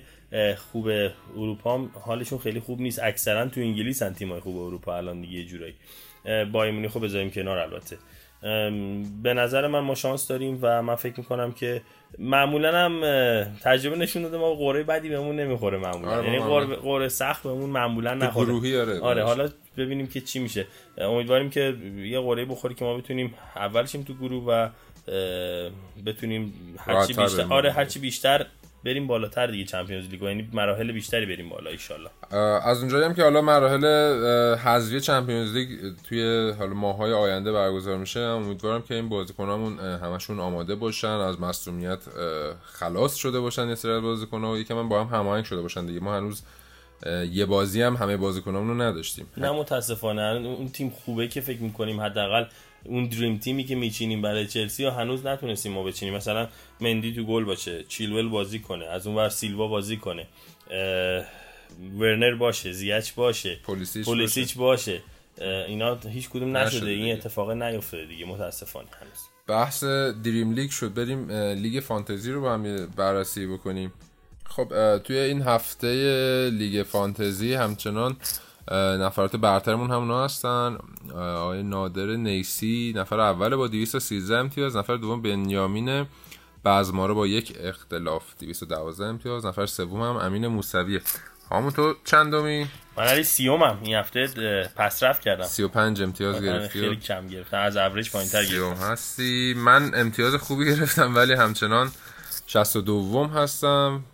خوب 0.56 0.88
اروپا 1.36 1.86
حالشون 2.00 2.38
خیلی 2.38 2.60
خوب 2.60 2.80
نیست. 2.80 3.02
اکثرا 3.02 3.46
تو 3.46 3.60
انگلیس 3.60 4.02
هن 4.02 4.14
تیمای 4.14 4.40
خوب 4.40 4.58
اروپا 4.58 4.96
الان 4.96 5.20
دیگه 5.20 5.44
جورایی. 5.44 5.74
بایمونی 6.52 6.88
خوب 6.88 7.04
بذاریم 7.04 7.30
کنار 7.30 7.58
البته. 7.58 7.96
به 9.22 9.34
نظر 9.34 9.66
من 9.66 9.80
ما 9.80 9.94
شانس 9.94 10.28
داریم 10.28 10.58
و 10.62 10.82
من 10.82 10.94
فکر 10.94 11.20
می‌کنم 11.20 11.52
که 11.52 11.82
معمولا 12.18 12.84
هم 12.84 13.00
تجربه 13.62 13.96
نشون 13.96 14.22
داده 14.22 14.38
ما 14.38 14.54
قوره 14.54 14.82
بدی 14.82 15.08
بهمون 15.08 15.40
نمی‌خوره 15.40 15.78
معمولا. 15.78 16.10
آره 16.10 16.32
یعنی 16.32 16.76
قوره 16.76 17.08
سخت 17.08 17.42
بهمون 17.42 17.70
معمولا 17.70 18.14
نخوره. 18.14 18.46
گروهی 18.46 18.76
آره 18.76 19.00
آره 19.00 19.24
حالا 19.24 19.48
ببینیم 19.76 20.06
که 20.06 20.20
چی 20.20 20.38
میشه. 20.38 20.66
امیدواریم 20.98 21.50
که 21.50 21.76
یه 21.96 22.20
قوره 22.20 22.44
بخوره 22.44 22.74
که 22.74 22.84
ما 22.84 22.96
بتونیم 22.96 23.34
اول 23.56 23.86
شیم 23.86 24.02
تو 24.02 24.14
گروه 24.14 24.44
و 24.44 24.68
بتونیم 26.06 26.54
هرچی 26.78 27.14
بیشتر 27.14 27.46
آره 27.50 27.72
هرچی 27.72 27.98
بیشتر 27.98 28.46
بریم 28.86 29.06
بالاتر 29.06 29.46
دیگه 29.46 29.64
چمپیونز 29.64 30.08
لیگ 30.08 30.22
یعنی 30.22 30.48
مراحل 30.52 30.92
بیشتری 30.92 31.26
بریم 31.26 31.48
بالا 31.48 31.70
ان 31.70 32.06
از 32.64 32.80
اونجایی 32.80 33.04
هم 33.04 33.14
که 33.14 33.22
حالا 33.22 33.40
مراحل 33.42 33.84
حذفی 34.56 35.00
چمپیونز 35.00 35.54
لیگ 35.54 35.68
توی 36.08 36.50
حالا 36.58 36.74
ماهای 36.74 37.12
آینده 37.12 37.52
برگزار 37.52 37.96
میشه 37.96 38.20
امیدوارم 38.20 38.82
که 38.82 38.94
این 38.94 39.08
بازیکنامون 39.08 39.78
همشون 39.78 40.40
آماده 40.40 40.74
باشن 40.74 41.08
از 41.08 41.40
مصونیت 41.40 41.98
خلاص 42.64 43.14
شده 43.14 43.40
باشن 43.40 43.68
یه 43.68 43.74
سری 43.74 43.92
از 43.92 44.02
بازیکن‌ها. 44.02 44.52
و 44.52 44.58
یکم 44.58 44.88
با 44.88 45.04
هم 45.04 45.18
هماهنگ 45.18 45.44
شده 45.44 45.62
باشن 45.62 45.86
دیگه. 45.86 46.00
ما 46.00 46.16
هنوز 46.16 46.42
یه 47.32 47.46
بازی 47.46 47.82
هم 47.82 47.96
همه 47.96 48.16
بازیکنامون 48.16 48.68
رو 48.68 48.82
نداشتیم. 48.82 49.26
نه 49.36 49.50
متاسفانه. 49.50 50.22
اون 50.22 50.68
تیم 50.68 50.90
خوبه 50.90 51.28
که 51.28 51.40
فکر 51.40 51.60
می‌کنیم 51.60 52.00
حداقل 52.00 52.44
اون 52.88 53.06
دریم 53.06 53.38
تیمی 53.38 53.64
که 53.64 53.74
میچینیم 53.74 54.22
برای 54.22 54.46
چلسی 54.46 54.84
و 54.84 54.90
هنوز 54.90 55.26
نتونستیم 55.26 55.72
ما 55.72 55.82
بچینیم. 55.82 56.14
مثلا 56.14 56.48
مندی 56.80 57.12
تو 57.12 57.24
گل 57.24 57.44
باشه 57.44 57.84
چیلول 57.88 58.28
بازی 58.28 58.58
کنه 58.58 58.86
از 58.86 59.06
اون 59.06 59.16
ور 59.16 59.28
سیلوا 59.28 59.68
بازی 59.68 59.96
کنه. 59.96 60.26
ورنر 61.98 62.34
باشه 62.34 62.72
زیچ 62.72 63.14
باشه 63.14 63.58
پولیسیچ, 63.62 64.04
پولیسیچ 64.04 64.56
باشه, 64.56 65.02
اینا 65.66 65.94
هیچ 65.94 66.28
کدوم 66.30 66.56
نشده, 66.56 66.90
این 66.90 67.12
اتفاق 67.12 67.50
نیفتاده 67.50 68.04
دیگه 68.04 68.26
متاسفانه 68.26 68.88
هنوز. 69.00 69.18
بحث 69.46 69.84
دریم 70.24 70.52
لیگ 70.52 70.70
شد 70.70 70.94
بریم 70.94 71.30
لیگ 71.32 71.80
فانتزی 71.80 72.32
رو 72.32 72.40
با 72.40 72.54
هم 72.54 72.86
بررسی 72.86 73.46
بکنیم. 73.46 73.92
خب 74.44 74.98
توی 74.98 75.18
این 75.18 75.42
هفته 75.42 76.50
لیگ 76.52 76.82
فانتزی 76.82 77.54
همچنان 77.54 78.16
نفرات 78.74 79.36
برترمون 79.36 79.90
هم 79.90 80.10
هستن. 80.24 80.78
آقای 81.14 81.62
نادر 81.62 82.06
نیسی 82.06 82.92
نفر 82.96 83.20
اول 83.20 83.56
با 83.56 83.66
213 83.68 84.36
امتیاز 84.36 84.76
نفر 84.76 84.96
دوم 84.96 85.22
بنیامین 85.22 86.06
بزماره 86.64 87.14
با 87.14 87.26
یک 87.26 87.56
اختلاف 87.60 88.22
212 88.40 89.04
امتیاز 89.04 89.46
نفر 89.46 89.66
سوم 89.66 90.02
هم 90.02 90.16
امین 90.16 90.46
موسویه 90.46 91.00
همون 91.50 91.70
تو 91.70 91.94
چندمی؟ 92.04 92.66
من 92.96 93.04
علی 93.04 93.22
سیومم 93.22 93.78
این 93.82 93.94
هفته 93.96 94.26
پس 94.76 95.02
رفت 95.02 95.20
کردم. 95.20 95.44
35 95.44 96.02
امتیاز 96.02 96.42
گرفتی. 96.42 96.80
خیلی 96.80 96.96
کم 96.96 97.26
گرفتم. 97.26 97.56
از 97.58 97.76
اوریج 97.76 98.10
پایین 98.10 98.30
تر 98.30 98.44
گرفتم. 98.44 98.84
هستی. 98.84 99.54
من 99.58 99.90
امتیاز 99.94 100.34
خوبی 100.34 100.64
گرفتم 100.74 101.14
ولی 101.16 101.32
همچنان 101.32 101.90
62 102.46 103.26
هستم. 103.34 104.04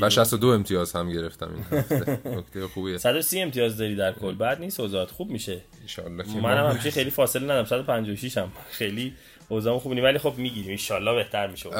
و 0.00 0.10
62 0.10 0.48
امتیاز 0.48 0.92
هم 0.92 1.12
گرفتم 1.12 1.50
این 1.54 1.78
هفته. 1.78 2.20
نکته 2.38 2.68
خوبیه. 2.68 2.98
130 2.98 3.40
امتیاز 3.40 3.76
داری 3.76 3.96
در 3.96 4.12
کل. 4.12 4.34
بعد 4.34 4.60
نیست 4.60 4.80
اوضاعت. 4.80 5.10
خوب 5.10 5.30
میشه. 5.30 5.60
ان 6.06 6.40
منم 6.42 6.66
همچین 6.70 6.90
خیلی 6.90 7.10
فاصله 7.10 7.44
ندارم. 7.44 7.64
156 7.64 8.38
هم. 8.38 8.52
خیلی 8.70 9.14
اوضاعم 9.48 9.78
خوب 9.78 9.92
ولی 9.92 10.18
خب 10.18 10.34
می‌گیریم. 10.36 10.78
ان 10.90 11.14
بهتر 11.14 11.46
میشه. 11.46 11.70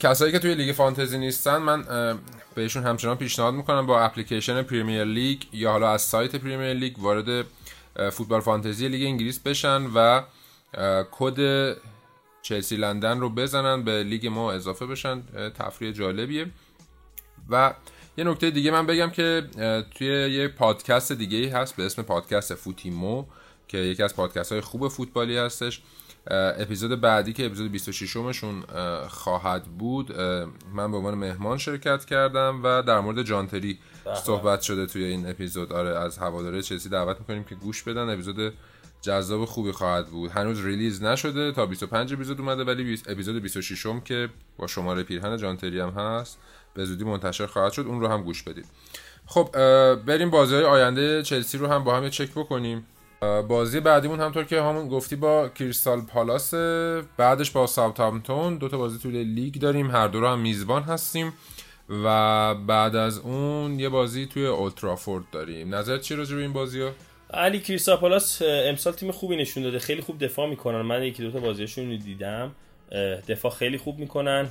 کسایی 0.00 0.32
که 0.32 0.38
توی 0.38 0.54
لیگ 0.54 0.72
فانتزی 0.72 1.18
نیستن 1.18 1.56
من 1.56 1.84
بهشون 2.54 2.82
همچنان 2.82 3.16
پیشنهاد 3.16 3.54
می‌کنم 3.54 3.86
با 3.86 4.00
اپلیکیشن 4.00 4.62
Premier 4.62 5.04
League 5.04 5.42
یا 5.52 5.70
حالا 5.70 5.92
از 5.92 6.02
سایت 6.02 6.36
Premier 6.36 6.72
League 6.72 6.98
وارد 6.98 7.46
فوتبال 8.12 8.40
فانتزی 8.40 8.88
لیگ 8.88 9.06
انگلیس 9.06 9.38
بشن 9.38 9.82
و 9.94 10.22
کد 11.10 11.36
چلسی 12.42 12.76
لندن 12.76 13.20
رو 13.20 13.28
بزنن 13.28 13.84
به 13.84 14.02
لیگ 14.02 14.26
ما 14.26 14.52
اضافه 14.52 14.86
بشن. 14.86 15.22
تفریح 15.58 15.92
جالبیه. 15.92 16.46
و 17.48 17.74
یه 18.16 18.24
نکته 18.24 18.50
دیگه 18.50 18.70
من 18.70 18.86
بگم 18.86 19.10
که 19.10 19.46
توی 19.94 20.06
یه 20.06 20.48
پادکست 20.48 21.12
دیگه 21.12 21.58
هست 21.58 21.76
به 21.76 21.86
اسم 21.86 22.02
پادکست 22.02 22.54
فوتیمو 22.54 23.24
که 23.68 23.78
یکی 23.78 24.02
از 24.02 24.16
پادکست 24.16 24.52
های 24.52 24.60
خوب 24.60 24.88
فوتبالی 24.88 25.36
هستش. 25.36 25.82
اپیزود 26.30 27.00
بعدی 27.00 27.32
که 27.32 27.46
اپیزود 27.46 27.72
26 27.72 28.16
مشون 28.16 28.64
خواهد 29.08 29.64
بود 29.64 30.20
من 30.74 30.90
به 30.90 30.96
عنوان 30.96 31.14
مهمان 31.14 31.58
شرکت 31.58 32.04
کردم 32.04 32.60
و 32.64 32.82
در 32.82 33.00
مورد 33.00 33.22
جانتری 33.22 33.78
صحبت 34.24 34.60
شده 34.60 34.86
توی 34.86 35.04
این 35.04 35.30
اپیزود. 35.30 35.72
آره 35.72 35.98
از 35.98 36.18
هواداره 36.18 36.62
چلسی 36.62 36.88
دعوت 36.88 37.18
می‌کنیم 37.18 37.44
که 37.44 37.54
گوش 37.54 37.82
بدن. 37.82 38.10
اپیزود 38.10 38.54
جذاب 39.02 39.44
خوبی 39.44 39.72
خواهد 39.72 40.06
بود. 40.06 40.30
هنوز 40.30 40.64
ریلیز 40.64 41.02
نشده 41.02 41.52
تا 41.52 41.66
25 41.66 42.12
اپیزود 42.12 42.40
اومده 42.40 42.64
ولی 42.64 42.98
اپیزود 43.08 43.42
26 43.42 43.86
م 43.86 44.00
که 44.00 44.28
با 44.56 44.66
شماره 44.66 45.02
پیرهن 45.02 45.36
جانتری 45.36 45.80
هم 45.80 45.90
هست. 45.90 46.38
به 46.74 46.84
زودی 46.84 47.04
منتشر 47.04 47.46
خواهد 47.46 47.72
شد 47.72 47.86
اون 47.86 48.00
رو 48.00 48.08
هم 48.08 48.22
گوش 48.22 48.42
بدید. 48.42 48.64
خب 49.26 49.48
بریم 49.94 50.30
بازی 50.30 50.56
آینده 50.56 51.22
چلسی 51.22 51.58
رو 51.58 51.66
هم 51.66 51.84
با 51.84 51.96
هم 51.96 52.10
چک 52.10 52.30
بکنیم. 52.30 52.86
بازی 53.48 53.80
بعدیمون 53.80 54.20
همطور 54.20 54.44
که 54.44 54.62
همون 54.62 54.88
گفتی 54.88 55.16
با 55.16 55.48
کریستال 55.48 56.00
پالاس 56.00 56.54
بعدش 57.16 57.50
با 57.50 57.66
ساوثهامپتون 57.66 58.58
دو 58.58 58.68
تا 58.68 58.78
بازی 58.78 58.98
توی 58.98 59.24
لیگ 59.24 59.54
داریم 59.54 59.90
هر 59.90 60.08
دو 60.08 60.20
رو 60.20 60.28
هم 60.28 60.38
میزبان 60.38 60.82
هستیم 60.82 61.32
و 62.04 62.54
بعد 62.54 62.96
از 62.96 63.18
اون 63.18 63.80
یه 63.80 63.88
بازی 63.88 64.26
توی 64.26 64.46
اولترافورد 64.46 65.24
داریم. 65.32 65.74
نظرت 65.74 66.00
چی 66.00 66.14
راجع 66.14 66.36
به 66.36 66.42
این 66.42 66.52
بازی 66.52 66.80
ها؟ 66.80 66.90
علی 67.34 67.60
کریستال 67.60 67.96
پالاس 67.96 68.42
امسال 68.42 68.92
تیم 68.92 69.12
خوبی 69.12 69.36
نشون 69.36 69.62
داده 69.62 69.78
خیلی 69.78 70.02
خوب 70.02 70.24
دفاع 70.24 70.48
می‌کنن. 70.48 70.82
من 70.82 71.02
یکی 71.02 71.22
دو 71.22 71.30
تا 71.30 71.38
بازیشون 71.38 71.90
رو 71.90 71.96
دیدم 71.96 72.50
دفاع 73.28 73.52
خیلی 73.52 73.78
خوب 73.78 73.98
می‌کنن. 73.98 74.48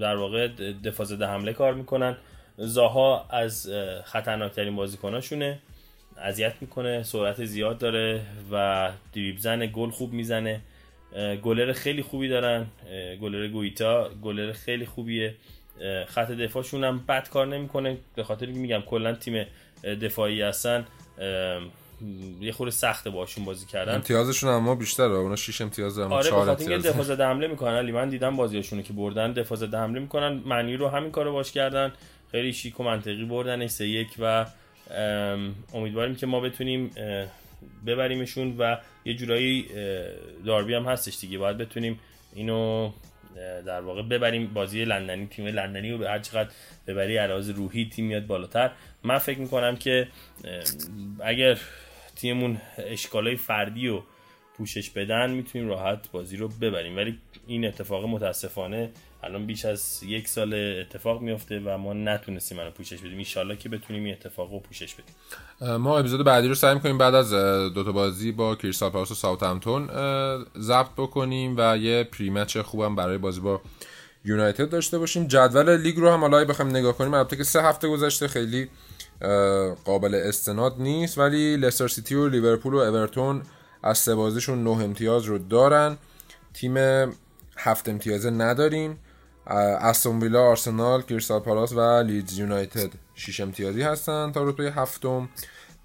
در 0.00 0.16
واقع 0.16 0.48
دفاع 0.84 1.06
زده 1.06 1.26
حمله 1.26 1.52
کار 1.52 1.74
می‌کنن. 1.74 2.16
زاها 2.56 3.26
از 3.30 3.70
خطرناکترین 4.04 4.76
بازیکناشونه. 4.76 5.58
اذیت 6.18 6.54
می‌کنه 6.60 7.02
سرعت 7.02 7.44
زیاد 7.44 7.78
داره 7.78 8.20
و 8.52 8.90
دریب 9.12 9.38
زن 9.38 9.66
گل 9.66 9.90
خوب 9.90 10.12
می‌زنه. 10.12 10.60
گلر 11.42 11.72
خیلی 11.72 12.02
خوبی 12.02 12.28
دارن. 12.28 12.66
گلر 13.20 13.48
گویتا 13.48 14.10
گلر 14.22 14.52
خیلی 14.52 14.86
خوبیه. 14.86 15.34
خط 16.06 16.30
دفاعشون 16.30 16.84
هم 16.84 17.04
بد 17.08 17.28
کار 17.28 17.46
نمی‌کنه. 17.46 17.96
به 18.14 18.24
خاطر 18.24 18.46
میگم 18.46 18.80
کلا 18.80 19.12
تیم 19.12 19.46
دفاعی 19.84 20.42
هستن. 20.42 20.86
یه 22.40 22.52
خورده 22.52 22.70
سخته 22.70 23.10
باشون 23.10 23.44
بازی 23.44 23.66
کردن. 23.66 23.94
امتیازشون 23.94 24.50
اما 24.50 24.74
بیشتره. 24.74 25.12
اونا 25.14 25.36
6 25.36 25.60
امتیاز 25.60 25.98
آره 25.98 26.30
4 26.30 26.50
امتیاز 26.50 26.82
دفاع 26.82 27.04
زده 27.04 27.26
حمله 27.30 27.46
می‌کنن. 27.46 27.74
علی 27.74 27.92
من 27.92 28.08
دیدم 28.08 28.36
بازیاشونو 28.36 28.82
که 28.82 28.92
بردن 28.92 29.32
دفاع 29.32 29.58
زده 29.58 29.78
حمله 29.78 30.00
می‌کنن. 30.00 30.42
معنی 30.46 30.76
رو 30.76 30.88
همین 30.88 31.10
کارو 31.10 31.32
باش 31.32 31.52
کردن. 31.52 31.92
خیلی 32.30 32.52
شیک 32.52 32.80
و 32.80 32.82
منطقی 32.82 33.24
بردن 33.24 33.66
3 33.66 33.88
1 33.88 34.08
و 34.18 34.46
امیدواریم 35.74 36.14
که 36.14 36.26
ما 36.26 36.40
بتونیم 36.40 36.90
ببریمشون 37.86 38.56
و 38.58 38.76
یه 39.04 39.14
جورایی 39.14 39.66
داربی 40.46 40.74
هم 40.74 40.82
هستش 40.82 41.18
دیگه. 41.20 41.38
باید 41.38 41.58
بتونیم 41.58 42.00
اینو 42.34 42.90
در 43.66 43.80
واقع 43.80 44.02
ببریم 44.02 44.54
بازی 44.54 44.84
لندنی 44.84 45.26
تیم 45.26 45.46
لندنی 45.46 45.90
رو 45.90 45.98
به 45.98 46.10
هر 46.10 46.18
چقدر 46.18 46.50
ببری 46.86 47.16
علاوه 47.16 47.52
روحی 47.52 47.88
تیم 47.88 48.06
میاد 48.06 48.26
بالاتر. 48.26 48.70
من 49.02 49.18
فکر 49.18 49.38
می‌کنم 49.38 49.76
که 49.76 50.08
اگر 51.20 51.58
تیممون 52.16 52.60
اشکالای 52.78 53.36
فردی 53.36 53.88
و 53.88 54.02
پوشش 54.56 54.90
بدن 54.90 55.30
می‌تونیم 55.30 55.68
راحت 55.68 56.10
بازی 56.12 56.36
رو 56.36 56.48
ببریم. 56.48 56.96
ولی 56.96 57.18
این 57.46 57.64
اتفاق 57.64 58.04
متاسفانه 58.04 58.90
الان 59.24 59.46
بیش 59.46 59.64
از 59.64 60.00
یک 60.06 60.28
سال 60.28 60.54
اتفاق 60.80 61.20
میفته 61.20 61.60
و 61.60 61.78
ما 61.78 61.92
نتونستیم 61.92 62.58
اونو 62.58 62.70
پوشش 62.70 62.98
بدیم. 62.98 63.26
ان 63.36 63.56
که 63.56 63.68
بتونیم 63.68 64.04
این 64.04 64.14
اتفاق 64.14 64.52
رو 64.52 64.60
پوشش 64.60 64.94
بدیم. 64.94 65.76
ما 65.76 65.98
اپیزود 65.98 66.24
بعدی 66.26 66.48
رو 66.48 66.54
سعی 66.54 66.74
می‌کنیم 66.74 66.98
بعد 66.98 67.14
از 67.14 67.30
دو 67.74 67.84
تا 67.84 67.92
بازی 67.92 68.32
با 68.32 68.54
کریستال 68.54 68.90
پالاس 68.90 69.10
و 69.10 69.14
ساوثهمپتون 69.14 69.86
ضبط 70.58 70.90
بکنیم 70.96 71.54
و 71.58 71.76
یه 71.76 72.04
pre-match 72.04 72.58
خوبم 72.58 72.96
برای 72.96 73.18
بازی 73.18 73.40
با 73.40 73.60
یونایتد 74.24 74.70
داشته 74.70 74.98
باشیم. 74.98 75.26
جدول 75.26 75.76
لیگ 75.76 75.96
رو 75.96 76.10
هم 76.10 76.20
حالا 76.20 76.44
بخوایم 76.44 76.70
نگاه 76.70 76.92
کنیم 76.92 77.14
البته 77.14 77.36
که 77.36 77.44
سه 77.44 77.62
هفته 77.62 77.88
گذشته 77.88 78.28
خیلی 78.28 78.68
قابل 79.84 80.14
استناد 80.14 80.74
نیست 80.78 81.18
ولی 81.18 81.56
لستر 81.56 81.88
سیتی 81.88 82.14
و 82.14 82.28
لیورپول 82.28 82.74
و 82.74 82.76
اورتون 82.76 83.42
از 83.82 83.98
سه 83.98 84.14
بازیشون 84.14 84.64
نه 84.64 84.70
امتیاز 84.70 85.24
رو 85.24 85.38
دارن. 85.38 85.96
تیم 86.54 86.76
هفت 87.56 87.88
امتیازه 87.88 88.30
نداریم. 88.30 88.98
استون 89.46 90.20
ویلا 90.20 90.42
آرسنال 90.42 91.02
کریستال 91.02 91.40
پالاس 91.40 91.72
و 91.72 91.80
لیدز 92.02 92.38
یونایتد 92.38 92.90
6 93.14 93.40
امتیازی 93.40 93.82
هستن 93.82 94.32
تا 94.32 94.44
رتبه 94.44 94.72
هفتم. 94.72 95.28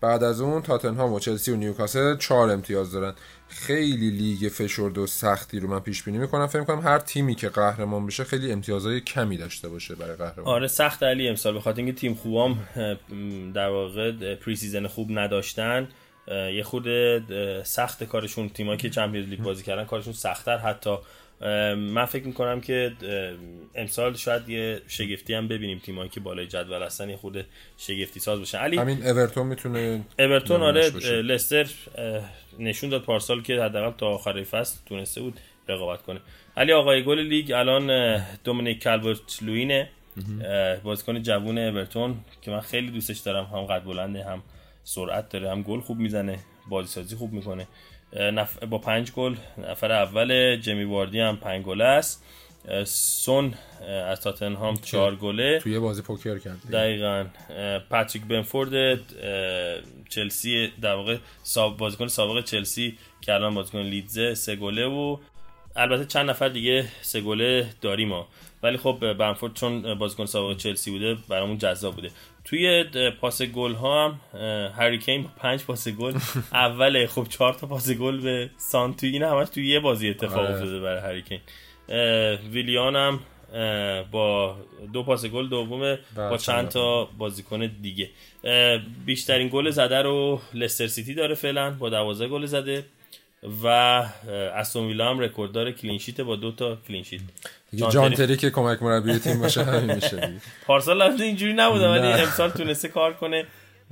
بعد 0.02 0.24
از 0.24 0.42
اون 0.42 0.62
تاتنهام 0.62 1.14
و 1.14 1.20
چلسی 1.20 1.52
و 1.52 1.56
نیوکاسل 1.56 2.18
4 2.18 2.50
امتیاز 2.50 2.92
دارن. 2.92 3.14
خیلی 3.48 4.10
لیگ 4.10 4.52
فشرده 4.52 5.02
و 5.02 5.08
سختی 5.08 5.60
رو 5.60 5.70
من 5.70 5.80
پیش 5.80 6.04
بینی 6.04 6.18
می‌کنم. 6.18 6.48
فکر 6.48 6.64
کنم 6.64 6.80
هر 6.80 7.00
تیمی 7.00 7.36
که 7.36 7.50
قهرمان 7.50 8.06
بشه 8.06 8.24
خیلی 8.24 8.52
امتیازهای 8.52 9.02
کمی 9.02 9.38
داشته 9.38 9.70
باشه 9.70 9.96
برای 9.96 10.16
قهرمان. 10.16 10.48
آره 10.48 10.68
سخت 10.68 11.04
علی 11.04 11.28
امسال. 11.28 11.54
به 11.54 11.62
خاطر 11.62 11.78
اینکه 11.78 11.94
تیم 11.94 12.14
خوبام 12.14 12.68
در 13.56 13.70
واقع 13.70 14.36
pre-season 14.36 14.88
خوب 14.88 15.08
نداشتن. 15.12 15.88
یه 16.28 16.64
خورده 16.64 16.86
سخت 17.64 18.04
کارشون 18.04 18.50
تیمایی 18.50 18.78
که 18.78 18.90
Champions 18.90 19.30
League 19.30 19.42
بازی 19.42 19.64
کردن 19.64 19.86
کارشون 19.86 20.14
سختتر. 20.14 20.58
حتی 20.58 20.98
من 21.76 22.06
فکر 22.06 22.28
می‌کنم 22.28 22.62
که 22.62 22.92
امسال 23.76 24.16
شاید 24.16 24.50
یه 24.50 24.82
شگفتی 24.88 25.34
هم 25.34 25.48
ببینیم 25.48 25.80
تیمایی 25.80 26.10
که 26.10 26.20
بالای 26.20 26.48
جدول 26.48 26.84
هستن 26.84 27.10
یه 27.10 27.18
خورده 27.18 27.46
شگفتی 27.78 28.20
ساز 28.20 28.40
باشن 28.40 28.58
علی 28.58 28.78
همین 28.78 29.08
اورتون 29.08 29.48
می‌تونه 29.48 30.02
اورتون 30.20 30.62
آره 30.62 30.90
لستر 31.22 31.68
نشون 32.60 32.90
داد 32.90 33.04
پارسال 33.04 33.42
که 33.42 33.62
حداقل 33.62 33.98
تا 33.98 34.08
آخر 34.08 34.44
فصل 34.44 34.80
تونسته 34.86 35.22
بود 35.22 35.40
رقابت 35.68 36.02
کنه. 36.02 36.20
علی 36.58 36.74
آقای 36.74 37.04
گل 37.04 37.20
لیگ 37.20 37.52
الان 37.52 38.18
دومینیک 38.44 38.84
کالورت 38.84 39.44
لوینه. 39.44 39.90
بازیکن 40.84 41.22
جوون 41.22 41.58
اورتون 41.58 42.16
که 42.42 42.52
من 42.52 42.60
خیلی 42.62 42.92
دوستش 42.92 43.20
دارم 43.20 43.44
هم 43.44 43.62
قد 43.66 43.84
بلنده 43.84 44.24
هم 44.24 44.44
سرعت 44.84 45.30
داره 45.30 45.52
هم 45.52 45.62
گل 45.62 45.80
خوب 45.80 46.00
می‌زنه 46.00 46.40
بازی 46.70 46.88
سازی 46.88 47.16
خوب 47.16 47.34
می‌کنه. 47.34 47.68
با 48.70 48.78
پنج 48.78 49.12
گل 49.12 49.36
نفر 49.58 49.92
اول 49.92 50.56
جمی 50.56 50.84
واردی 50.84 51.20
هم 51.20 51.38
پنج 51.38 51.66
گل 51.66 51.82
است. 51.82 52.24
سون 52.86 53.54
از 54.10 54.22
تاتنهام 54.22 54.78
چهار 54.78 55.16
گله. 55.16 55.60
توی 55.60 55.80
بازی 55.80 56.02
پوکر 56.02 56.40
کرد. 56.40 56.58
دقیقا. 56.72 57.26
پاتریک 57.90 58.26
بنفورد 58.26 59.00
چلسی 60.10 60.72
در 60.82 60.94
واقع 60.96 61.18
بازیکن 61.78 62.08
سابق 62.08 62.44
چلسی 62.44 62.98
که 63.22 63.34
الان 63.34 63.56
بازیکن 63.56 63.82
لیدزه 63.82 64.34
سه 64.34 64.56
گله 64.56 64.86
و 64.86 65.18
البته 65.76 66.06
چند 66.06 66.30
نفر 66.30 66.50
دیگه 66.50 66.86
سه 67.02 67.22
گله 67.22 67.70
داریم 67.82 68.08
ما. 68.08 68.28
ولی 68.64 68.78
خب 68.78 69.14
بنفورد 69.14 69.54
چون 69.54 69.94
بازیکن 69.94 70.26
سابق 70.26 70.58
چلسی 70.58 70.92
بوده 70.92 71.18
برامون 71.30 71.58
جذاب 71.58 71.96
بوده. 71.96 72.12
توی 72.46 72.84
پاس 73.22 73.42
گل 73.42 73.74
ها 73.74 74.06
هم 74.06 74.20
هریکین 74.78 75.24
با 75.24 75.30
پنج 75.38 75.64
پاس 75.64 75.88
گل. 75.88 76.14
اوله 76.54 77.08
خب 77.08 77.28
چهار 77.30 77.54
تا 77.54 77.68
پاس 77.68 77.92
گل 77.92 78.22
به 78.22 78.50
سانتو 78.58 79.08
این 79.08 79.24
همش 79.24 79.50
توی 79.50 79.68
یه 79.68 79.80
بازی 79.80 80.10
اتفاق 80.10 80.38
آره. 80.40 80.54
افتاده 80.54 80.80
برای 80.80 81.02
هریکین 81.02 81.40
ویلیان 82.52 82.96
هم 82.96 83.20
با 84.12 84.56
دو 84.94 85.04
پاس 85.04 85.26
گل 85.26 85.50
دومه 85.50 86.00
با 86.16 86.38
چند 86.38 86.68
تا 86.68 87.06
بازیکن 87.06 87.72
دیگه. 87.82 88.10
بیشترین 89.06 89.50
گل 89.54 89.70
زده 89.70 90.02
رو 90.02 90.42
لستر 90.54 90.88
سیتی 90.88 91.14
داره 91.14 91.36
فعلا 91.36 91.72
با 91.72 91.90
12 91.90 92.28
گل 92.28 92.46
زده. 92.46 92.86
و 93.64 93.68
استون 94.56 94.88
ویلا 94.88 95.10
هم 95.10 95.20
رکورددار 95.20 95.72
clean 95.72 95.97
sheet 95.97 96.22
با 96.22 96.36
دو 96.36 96.52
تا 96.52 96.78
clean 96.88 97.05
sheet 97.05 97.22
دیگه 97.72 97.90
جان 97.90 98.14
تری 98.14 98.38
که 98.38 98.50
کمک 98.50 98.84
مربی 98.84 99.20
تیم 99.20 99.40
باشه 99.40 99.64
همین 99.64 99.96
میشه 99.96 100.34
پارسال 100.68 101.02
البته 101.02 101.24
اینجوری 101.24 101.54
نبوده 101.54 101.90
ولی. 101.90 102.08
امسال 102.08 102.50
تونسته 102.50 102.88
کار 102.88 103.14
کنه 103.14 103.46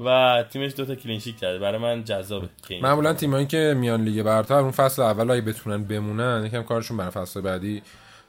و 0.06 0.44
تیمش 0.54 0.72
دو 0.78 0.86
تا 0.86 0.96
clean 0.96 1.17
sheet 1.17 1.38
کرده. 1.38 1.60
برای 1.60 1.78
من 1.78 2.04
جذابه 2.04 2.50
که 2.68 2.74
این 2.74 2.84
معمولا 2.84 3.14
تیمایی 3.14 3.46
که 3.46 3.76
میان 3.78 4.04
لیگ 4.04 4.24
برتر 4.24 4.54
اون 4.54 4.72
فصل 4.72 5.02
اول 5.02 5.32
اگه 5.32 5.42
بتونن 5.42 5.84
بمونن 5.84 6.46
یکم 6.46 6.64
کارشون 6.64 6.98
برای 6.98 7.12
فصل 7.12 7.42
بعدی 7.42 7.82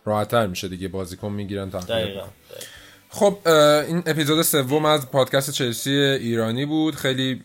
راحتتر 0.04 0.46
میشه 0.46 0.68
دیگه. 0.68 0.88
بازیکن 0.88 1.28
می‌گیرن 1.28 1.70
تقریبا 1.70 2.24
خب 3.10 3.38
این 3.88 4.02
اپیزود 4.06 4.42
سوم 4.42 4.84
از 4.84 5.10
پادکست 5.10 5.50
چلسی 5.50 5.90
ایرانی 5.90 6.66
بود. 6.66 6.94
خیلی 6.94 7.40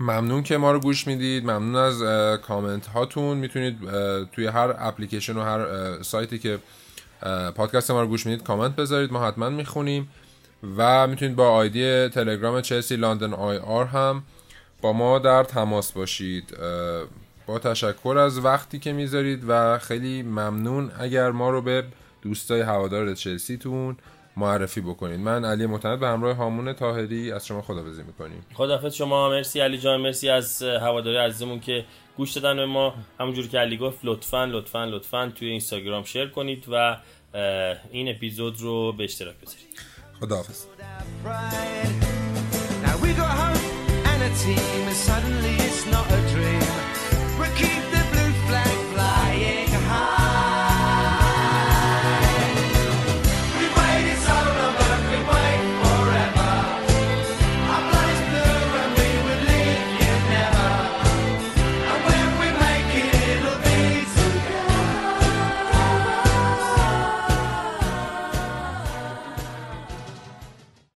ممنون 0.00 0.42
که 0.42 0.56
ما 0.56 0.72
رو 0.72 0.80
گوش 0.80 1.06
می‌دید. 1.06 1.44
ممنون 1.44 1.76
از 1.76 2.02
کامنت 2.40 2.86
هاتون. 2.86 3.38
می‌تونید 3.38 3.78
توی 4.32 4.46
هر 4.46 4.74
اپلیکیشن 4.78 5.36
و 5.36 5.42
هر 5.42 6.02
سایتی 6.02 6.38
که 6.38 6.58
پادکست 7.54 7.90
ما 7.90 8.00
رو 8.00 8.06
گوش 8.06 8.26
می‌دید 8.26 8.46
کامنت 8.46 8.76
بذارید. 8.76 9.12
ما 9.12 9.26
حتما 9.26 9.48
می‌خونیم. 9.48 10.08
و 10.76 11.06
می‌تونید 11.06 11.36
با 11.36 11.50
آیدی 11.50 12.08
تلگرام 12.08 12.60
چلسی 12.60 12.96
لندن 12.96 13.34
آی 13.34 13.56
آر 13.56 13.86
هم 13.86 14.22
با 14.80 14.92
ما 14.92 15.18
در 15.18 15.44
تماس 15.44 15.92
باشید. 15.92 16.56
با 17.46 17.58
تشکر 17.58 18.18
از 18.18 18.44
وقتی 18.44 18.78
که 18.78 18.92
می‌ذارید 18.92 19.44
و 19.48 19.78
خیلی 19.78 20.22
ممنون 20.22 20.90
اگر 20.98 21.30
ما 21.30 21.50
رو 21.50 21.62
به 21.62 21.84
دوستای 22.22 22.60
هوادار 22.60 23.14
چلسیتون 23.14 23.96
معرفی 24.36 24.80
بکنید 24.80 25.20
من 25.20 25.44
علی 25.44 25.66
متند 25.66 26.00
به 26.00 26.06
همراه 26.08 26.36
هامون 26.36 26.72
تاهری 26.72 27.32
از 27.32 27.46
شما 27.46 27.62
خداحافظی 27.62 28.02
می‌کنیم. 28.02 28.46
خدافظ 28.54 28.94
شما. 28.94 29.28
مرسی 29.30 29.60
علی 29.60 29.78
جان 29.78 30.00
مرسی 30.00 30.28
از 30.28 30.62
هواداری 30.62 31.16
عزیزمون 31.16 31.60
که 31.60 31.84
گوش 32.16 32.32
دادن 32.32 32.56
به 32.56 32.66
ما. 32.66 32.94
همونجور 33.20 33.48
که 33.48 33.58
علی 33.58 33.76
گفت 33.76 33.98
لطفا 34.04 34.44
لطفا 34.44 34.84
لطفا 34.84 35.32
توی 35.36 35.48
اینستاگرام 35.48 36.04
شیر 36.04 36.26
کنید 36.26 36.64
و 36.72 36.96
این 37.90 38.08
اپیزود 38.08 38.60
رو 38.60 38.92
به 38.92 39.04
اشتراک 39.04 39.34
بذارید. 39.42 39.80
خداحافظ. 40.20 40.64
Now 42.84 42.96
we 43.02 43.10
got 43.20 43.32
home 43.42 43.64
and 44.10 44.20
a 44.28 44.30
team, 44.42 44.82
and 44.90 44.96
suddenly 45.08 45.54
it's 45.66 45.82
not 45.94 46.06
a 46.18 46.20